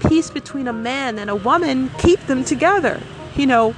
peace 0.07 0.29
between 0.29 0.67
a 0.67 0.73
man 0.73 1.17
and 1.17 1.29
a 1.29 1.35
woman 1.35 1.89
keep 1.97 2.19
them 2.27 2.43
together. 2.43 3.01
You 3.35 3.47
know, 3.47 3.75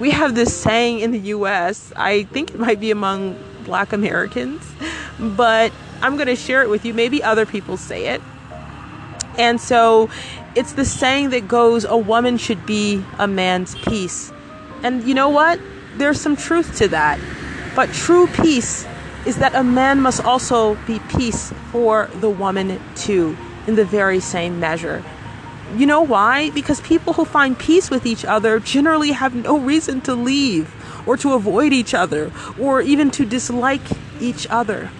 we 0.00 0.10
have 0.10 0.34
this 0.34 0.56
saying 0.56 1.00
in 1.00 1.12
the 1.12 1.18
US, 1.18 1.92
I 1.96 2.24
think 2.24 2.50
it 2.50 2.58
might 2.58 2.80
be 2.80 2.90
among 2.90 3.38
black 3.64 3.92
Americans, 3.92 4.62
but 5.18 5.72
I'm 6.02 6.16
going 6.16 6.28
to 6.28 6.36
share 6.36 6.62
it 6.62 6.68
with 6.68 6.84
you. 6.84 6.94
Maybe 6.94 7.22
other 7.22 7.46
people 7.46 7.76
say 7.76 8.06
it. 8.06 8.20
And 9.38 9.60
so 9.60 10.10
it's 10.54 10.72
the 10.72 10.84
saying 10.84 11.30
that 11.30 11.48
goes, 11.48 11.84
a 11.84 11.96
woman 11.96 12.38
should 12.38 12.64
be 12.66 13.04
a 13.18 13.26
man's 13.26 13.74
peace. 13.74 14.32
And 14.82 15.02
you 15.04 15.14
know 15.14 15.28
what? 15.28 15.60
There's 15.96 16.20
some 16.20 16.36
truth 16.36 16.76
to 16.78 16.88
that. 16.88 17.18
But 17.74 17.92
true 17.92 18.26
peace 18.26 18.86
is 19.26 19.36
that 19.38 19.54
a 19.54 19.64
man 19.64 20.00
must 20.00 20.24
also 20.24 20.74
be 20.86 20.98
peace 21.16 21.52
for 21.72 22.10
the 22.14 22.30
woman 22.30 22.80
too, 22.94 23.36
in 23.66 23.74
the 23.74 23.84
very 23.84 24.20
same 24.20 24.60
measure. 24.60 25.02
You 25.76 25.86
know 25.86 26.02
why? 26.02 26.50
Because 26.50 26.80
people 26.82 27.14
who 27.14 27.24
find 27.24 27.58
peace 27.58 27.90
with 27.90 28.06
each 28.06 28.24
other 28.24 28.60
generally 28.60 29.12
have 29.12 29.34
no 29.34 29.58
reason 29.58 30.00
to 30.02 30.14
leave 30.14 30.72
or 31.06 31.16
to 31.16 31.32
avoid 31.32 31.72
each 31.72 31.94
other 31.94 32.30
or 32.60 32.80
even 32.80 33.10
to 33.12 33.24
dislike 33.24 33.82
each 34.20 34.46
other. 34.48 34.90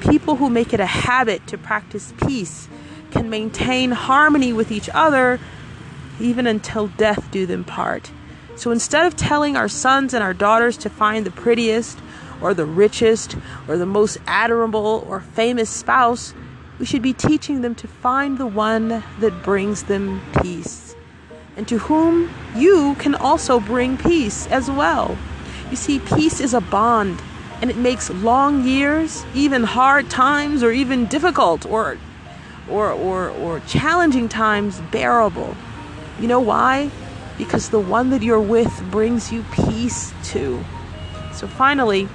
People 0.00 0.36
who 0.36 0.50
make 0.50 0.72
it 0.72 0.80
a 0.80 0.86
habit 0.86 1.46
to 1.46 1.58
practice 1.58 2.12
peace 2.26 2.68
can 3.10 3.30
maintain 3.30 3.90
harmony 3.90 4.52
with 4.52 4.72
each 4.72 4.88
other 4.92 5.38
even 6.20 6.46
until 6.46 6.88
death 6.88 7.30
do 7.30 7.46
them 7.46 7.64
part. 7.64 8.10
So 8.58 8.72
instead 8.72 9.06
of 9.06 9.14
telling 9.14 9.56
our 9.56 9.68
sons 9.68 10.12
and 10.12 10.22
our 10.22 10.34
daughters 10.34 10.76
to 10.78 10.90
find 10.90 11.24
the 11.24 11.30
prettiest 11.30 11.96
or 12.40 12.54
the 12.54 12.64
richest 12.64 13.36
or 13.68 13.78
the 13.78 13.86
most 13.86 14.18
admirable 14.26 15.06
or 15.08 15.20
famous 15.20 15.70
spouse, 15.70 16.34
we 16.80 16.84
should 16.84 17.00
be 17.00 17.12
teaching 17.12 17.60
them 17.60 17.76
to 17.76 17.86
find 17.86 18.36
the 18.36 18.48
one 18.48 19.04
that 19.20 19.44
brings 19.44 19.84
them 19.84 20.20
peace, 20.42 20.96
and 21.56 21.68
to 21.68 21.78
whom 21.78 22.30
you 22.56 22.96
can 22.98 23.14
also 23.14 23.60
bring 23.60 23.96
peace 23.96 24.48
as 24.48 24.68
well. 24.68 25.16
You 25.70 25.76
see, 25.76 26.00
peace 26.00 26.40
is 26.40 26.52
a 26.52 26.60
bond, 26.60 27.22
and 27.62 27.70
it 27.70 27.76
makes 27.76 28.10
long 28.10 28.64
years, 28.64 29.24
even 29.34 29.62
hard 29.62 30.10
times, 30.10 30.64
or 30.64 30.72
even 30.72 31.06
difficult 31.06 31.64
or 31.64 31.96
or, 32.68 32.90
or, 32.90 33.30
or 33.30 33.60
challenging 33.60 34.28
times 34.28 34.80
bearable. 34.92 35.56
You 36.20 36.26
know 36.26 36.40
why? 36.40 36.90
Because 37.38 37.70
the 37.70 37.80
one 37.80 38.10
that 38.10 38.22
you're 38.22 38.40
with 38.40 38.82
brings 38.90 39.32
you 39.32 39.44
peace 39.52 40.12
too. 40.24 40.62
So, 41.32 41.46
finally, 41.46 42.08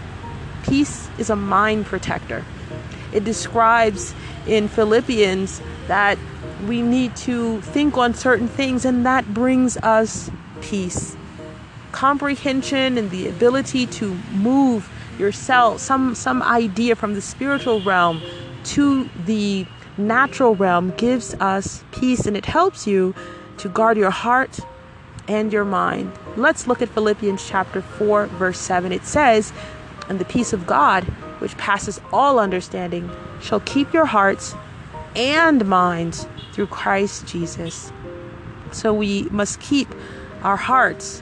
peace 0.64 1.10
is 1.18 1.30
a 1.30 1.36
mind 1.36 1.86
protector. 1.86 2.46
It 3.14 3.24
describes 3.24 4.14
in 4.46 4.68
Philippians 4.68 5.62
that 5.88 6.18
we 6.68 6.82
need 6.82 7.16
to 7.16 7.62
think 7.62 7.98
on 7.98 8.14
certain 8.14 8.48
things, 8.48 8.86
and 8.86 9.06
that 9.06 9.34
brings 9.34 9.78
us 9.78 10.30
peace. 10.62 11.16
Comprehension 11.92 12.98
and 12.98 13.10
the 13.12 13.28
ability 13.28 13.86
to 13.86 14.14
move 14.34 14.90
yourself, 15.20 15.80
some, 15.80 16.16
some 16.16 16.42
idea 16.42 16.96
from 16.96 17.14
the 17.14 17.22
spiritual 17.22 17.80
realm 17.82 18.22
to 18.64 19.10
the 19.26 19.66
natural 19.98 20.56
realm 20.56 20.92
gives 20.98 21.34
us 21.36 21.84
peace 21.92 22.26
and 22.26 22.36
it 22.36 22.46
helps 22.46 22.88
you 22.88 23.14
to 23.58 23.70
guard 23.70 23.98
your 23.98 24.10
heart 24.10 24.60
and 25.28 25.52
your 25.54 25.66
mind. 25.66 26.12
Let's 26.36 26.68
look 26.68 26.82
at 26.82 26.90
Philippians 26.90 27.48
chapter 27.48 27.82
4, 27.82 28.28
verse 28.28 28.60
7. 28.60 28.92
It 28.92 29.06
says, 29.06 29.54
And 30.10 30.20
the 30.20 30.26
peace 30.26 30.54
of 30.54 30.66
God, 30.68 31.04
which 31.40 31.58
passes 31.58 32.02
all 32.12 32.40
understanding, 32.40 33.10
shall 33.42 33.60
keep 33.62 33.94
your 33.94 34.06
hearts 34.06 34.56
and 35.16 35.66
minds 35.66 36.28
through 36.52 36.68
Christ 36.68 37.28
Jesus. 37.28 37.92
So 38.72 38.94
we 38.94 39.24
must 39.30 39.60
keep 39.60 39.88
our 40.42 40.58
hearts 40.58 41.22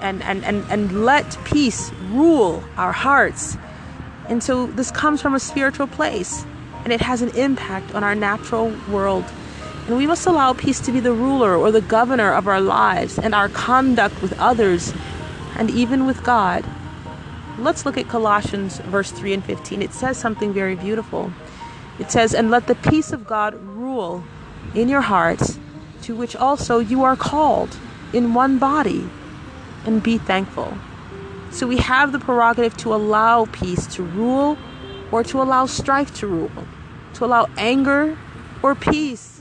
and, 0.00 0.22
and, 0.22 0.44
and, 0.44 0.64
and 0.70 1.04
let 1.04 1.36
peace 1.44 1.90
rule 2.10 2.64
our 2.76 2.92
hearts. 2.92 3.56
And 4.28 4.42
so 4.42 4.66
this 4.66 4.90
comes 4.90 5.20
from 5.20 5.34
a 5.34 5.40
spiritual 5.40 5.86
place 5.86 6.44
and 6.84 6.92
it 6.92 7.00
has 7.00 7.22
an 7.22 7.30
impact 7.30 7.94
on 7.94 8.04
our 8.04 8.14
natural 8.14 8.74
world. 8.90 9.24
And 9.88 9.96
we 9.96 10.06
must 10.06 10.26
allow 10.26 10.52
peace 10.52 10.80
to 10.80 10.92
be 10.92 11.00
the 11.00 11.14
ruler 11.14 11.56
or 11.56 11.72
the 11.72 11.80
governor 11.80 12.34
of 12.34 12.46
our 12.46 12.60
lives 12.60 13.18
and 13.18 13.34
our 13.34 13.48
conduct 13.48 14.20
with 14.20 14.38
others 14.38 14.92
and 15.56 15.70
even 15.70 16.04
with 16.04 16.22
God. 16.22 16.62
Let's 17.58 17.86
look 17.86 17.96
at 17.96 18.06
Colossians 18.06 18.80
verse 18.80 19.10
3 19.10 19.32
and 19.32 19.44
15. 19.44 19.80
It 19.80 19.94
says 19.94 20.18
something 20.18 20.52
very 20.52 20.74
beautiful. 20.74 21.32
It 21.98 22.10
says, 22.10 22.34
And 22.34 22.50
let 22.50 22.66
the 22.66 22.74
peace 22.74 23.12
of 23.12 23.26
God 23.26 23.54
rule 23.54 24.22
in 24.74 24.90
your 24.90 25.00
hearts, 25.00 25.58
to 26.02 26.14
which 26.14 26.36
also 26.36 26.80
you 26.80 27.02
are 27.02 27.16
called 27.16 27.78
in 28.12 28.34
one 28.34 28.58
body, 28.58 29.08
and 29.86 30.02
be 30.02 30.18
thankful. 30.18 30.76
So 31.50 31.66
we 31.66 31.78
have 31.78 32.12
the 32.12 32.18
prerogative 32.18 32.76
to 32.78 32.94
allow 32.94 33.46
peace 33.46 33.86
to 33.94 34.02
rule 34.02 34.58
or 35.10 35.24
to 35.24 35.40
allow 35.40 35.64
strife 35.64 36.14
to 36.16 36.26
rule, 36.26 36.50
to 37.14 37.24
allow 37.24 37.48
anger 37.56 38.18
or 38.62 38.74
peace, 38.74 39.37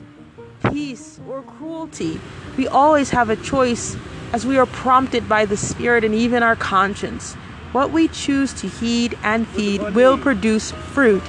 peace 0.72 1.20
or 1.30 1.42
cruelty. 1.42 2.20
We 2.58 2.68
always 2.68 3.10
have 3.12 3.30
a 3.30 3.36
choice 3.36 3.96
as 4.34 4.46
we 4.46 4.58
are 4.58 4.66
prompted 4.66 5.28
by 5.30 5.46
the 5.46 5.58
Spirit 5.58 6.04
and 6.04 6.14
even 6.14 6.44
our 6.44 6.56
conscience. 6.56 7.34
What 7.72 7.92
we 7.92 8.08
choose 8.08 8.54
to 8.56 8.68
heed 8.68 9.18
and 9.24 9.48
feed 9.48 9.82
will 9.94 10.18
produce 10.18 10.72
fruit. 10.72 11.24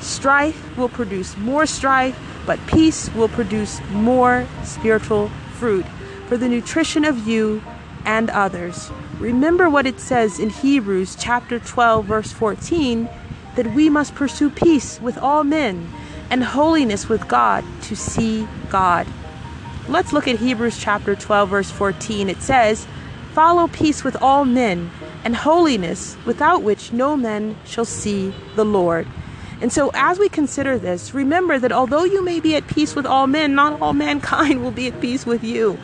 Strife 0.00 0.76
will 0.76 0.88
produce 0.88 1.36
more 1.36 1.66
strife, 1.66 2.18
but 2.46 2.64
peace 2.66 3.12
will 3.14 3.28
produce 3.28 3.80
more 3.90 4.46
spiritual 4.64 5.28
fruit 5.58 5.86
for 6.26 6.36
the 6.36 6.48
nutrition 6.48 7.04
of 7.04 7.26
you 7.26 7.62
and 8.04 8.28
others. 8.30 8.90
Remember 9.18 9.70
what 9.70 9.86
it 9.86 10.00
says 10.00 10.38
in 10.38 10.50
Hebrews 10.50 11.16
chapter 11.18 11.58
12 11.58 12.04
verse 12.04 12.32
14 12.32 13.08
that 13.56 13.72
we 13.74 13.88
must 13.88 14.14
pursue 14.14 14.50
peace 14.50 15.00
with 15.00 15.16
all 15.16 15.44
men 15.44 15.90
and 16.30 16.42
holiness 16.42 17.08
with 17.08 17.28
God 17.28 17.64
to 17.82 17.96
see 17.96 18.46
God. 18.70 19.06
Let's 19.88 20.12
look 20.12 20.26
at 20.26 20.38
Hebrews 20.38 20.78
chapter 20.78 21.14
12 21.14 21.48
verse 21.48 21.70
14. 21.70 22.28
It 22.28 22.40
says, 22.42 22.86
"Follow 23.32 23.68
peace 23.68 24.04
with 24.04 24.16
all 24.22 24.44
men 24.44 24.90
and 25.24 25.34
holiness, 25.34 26.16
without 26.26 26.62
which 26.62 26.92
no 26.92 27.16
man 27.16 27.56
shall 27.64 27.86
see 27.86 28.32
the 28.54 28.64
Lord. 28.64 29.06
And 29.60 29.72
so, 29.72 29.90
as 29.94 30.18
we 30.18 30.28
consider 30.28 30.78
this, 30.78 31.14
remember 31.14 31.58
that 31.58 31.72
although 31.72 32.04
you 32.04 32.22
may 32.22 32.38
be 32.38 32.54
at 32.54 32.66
peace 32.66 32.94
with 32.94 33.06
all 33.06 33.26
men, 33.26 33.54
not 33.54 33.80
all 33.80 33.94
mankind 33.94 34.62
will 34.62 34.70
be 34.70 34.88
at 34.88 35.00
peace 35.00 35.24
with 35.24 35.42
you. 35.42 35.78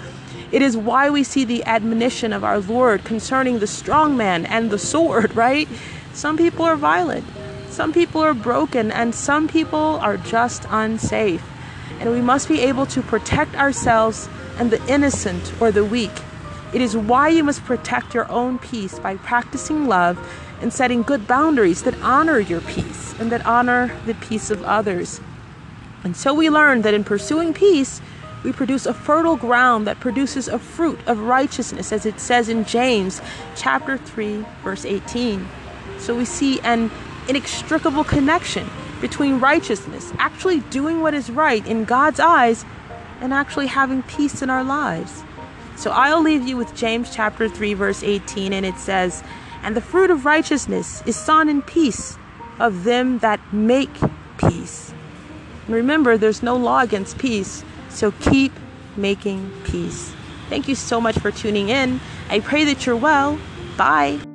It 0.53 0.63
is 0.63 0.77
why 0.77 1.09
we 1.09 1.25
see 1.25 1.45
the 1.45 1.65
admonition 1.65 2.33
of 2.33 2.45
our 2.45 2.59
Lord 2.59 3.05
concerning 3.05 3.61
the 3.61 3.67
strong 3.67 4.17
man 4.17 4.45
and 4.47 4.71
the 4.71 4.79
sword, 4.79 5.35
right? 5.47 5.69
Some 6.13 6.37
people 6.37 6.65
are 6.67 6.77
violent, 6.77 7.25
some 7.71 7.93
people 7.93 8.21
are 8.21 8.35
broken, 8.35 8.91
and 8.91 9.15
some 9.15 9.47
people 9.47 9.99
are 10.03 10.17
just 10.17 10.67
unsafe. 10.71 11.43
And 12.01 12.11
we 12.11 12.21
must 12.21 12.49
be 12.49 12.61
able 12.61 12.85
to 12.87 13.01
protect 13.01 13.55
ourselves 13.55 14.29
and 14.59 14.71
the 14.71 14.85
innocent 14.87 15.53
or 15.61 15.71
the 15.71 15.85
weak. 15.85 16.11
It 16.75 16.81
is 16.81 16.97
why 16.97 17.29
you 17.29 17.45
must 17.45 17.65
protect 17.65 18.15
your 18.15 18.31
own 18.31 18.59
peace 18.59 18.99
by 18.99 19.17
practicing 19.17 19.87
love 19.87 20.19
and 20.61 20.73
setting 20.73 21.03
good 21.03 21.27
boundaries 21.27 21.83
that 21.83 21.99
honor 22.03 22.39
your 22.39 22.61
peace 22.61 23.15
and 23.19 23.31
that 23.33 23.47
honor 23.47 23.97
the 24.05 24.15
peace 24.15 24.51
of 24.51 24.63
others. 24.65 25.21
And 26.05 26.17
so 26.17 26.35
we 26.35 26.51
learn 26.51 26.83
that 26.83 26.95
in 26.95 27.05
pursuing 27.05 27.55
peace, 27.55 28.01
we 28.43 28.53
produce 28.53 28.87
a 28.87 28.95
fertile 28.95 29.37
ground 29.37 29.87
that 29.87 30.01
produces 30.01 30.49
a 30.49 30.59
fruit 30.59 30.99
of 31.07 31.21
righteousness, 31.21 31.93
as 31.93 32.07
it 32.07 32.19
says 32.19 32.49
in 32.49 32.65
James 32.65 33.21
chapter 33.55 33.99
3, 33.99 34.45
verse 34.65 34.85
18. 34.85 35.47
So 35.99 36.17
we 36.17 36.25
see 36.25 36.61
an 36.61 36.91
inextricable 37.31 38.03
connection 38.03 38.69
between 39.01 39.39
righteousness, 39.39 40.13
actually 40.19 40.61
doing 40.71 41.01
what 41.01 41.15
is 41.15 41.31
right 41.31 41.65
in 41.67 41.85
God's 41.85 42.21
eyes, 42.21 42.65
and 43.21 43.33
actually 43.33 43.69
having 43.69 44.03
peace 44.03 44.43
in 44.43 44.51
our 44.51 44.65
lives. 44.65 45.23
So 45.77 45.93
I'll 45.93 46.21
leave 46.21 46.47
you 46.47 46.57
with 46.57 46.75
James 46.75 47.15
chapter 47.15 47.49
3, 47.49 47.75
verse 47.75 48.03
18, 48.03 48.53
and 48.53 48.67
it 48.67 48.77
says, 48.77 49.23
And 49.63 49.77
the 49.77 49.81
fruit 49.81 50.11
of 50.11 50.27
righteousness 50.27 51.03
is 51.07 51.17
sown 51.17 51.49
in 51.49 51.63
peace 51.63 52.19
of 52.59 52.85
them 52.85 53.21
that 53.21 53.41
make 53.53 53.95
peace. 54.39 54.93
And 55.67 55.75
remember, 55.75 56.19
there's 56.19 56.43
no 56.43 56.57
law 56.57 56.81
against 56.81 57.17
peace, 57.17 57.65
so 57.89 58.11
keep 58.11 58.53
making 58.97 59.51
peace. 59.65 60.13
Thank 60.49 60.67
you 60.67 60.75
so 60.75 61.01
much 61.01 61.19
for 61.19 61.31
tuning 61.31 61.69
in. 61.69 62.01
I 62.29 62.41
pray 62.41 62.65
that 62.65 62.85
you're 62.87 62.97
well. 62.97 63.39
Bye. 63.77 64.30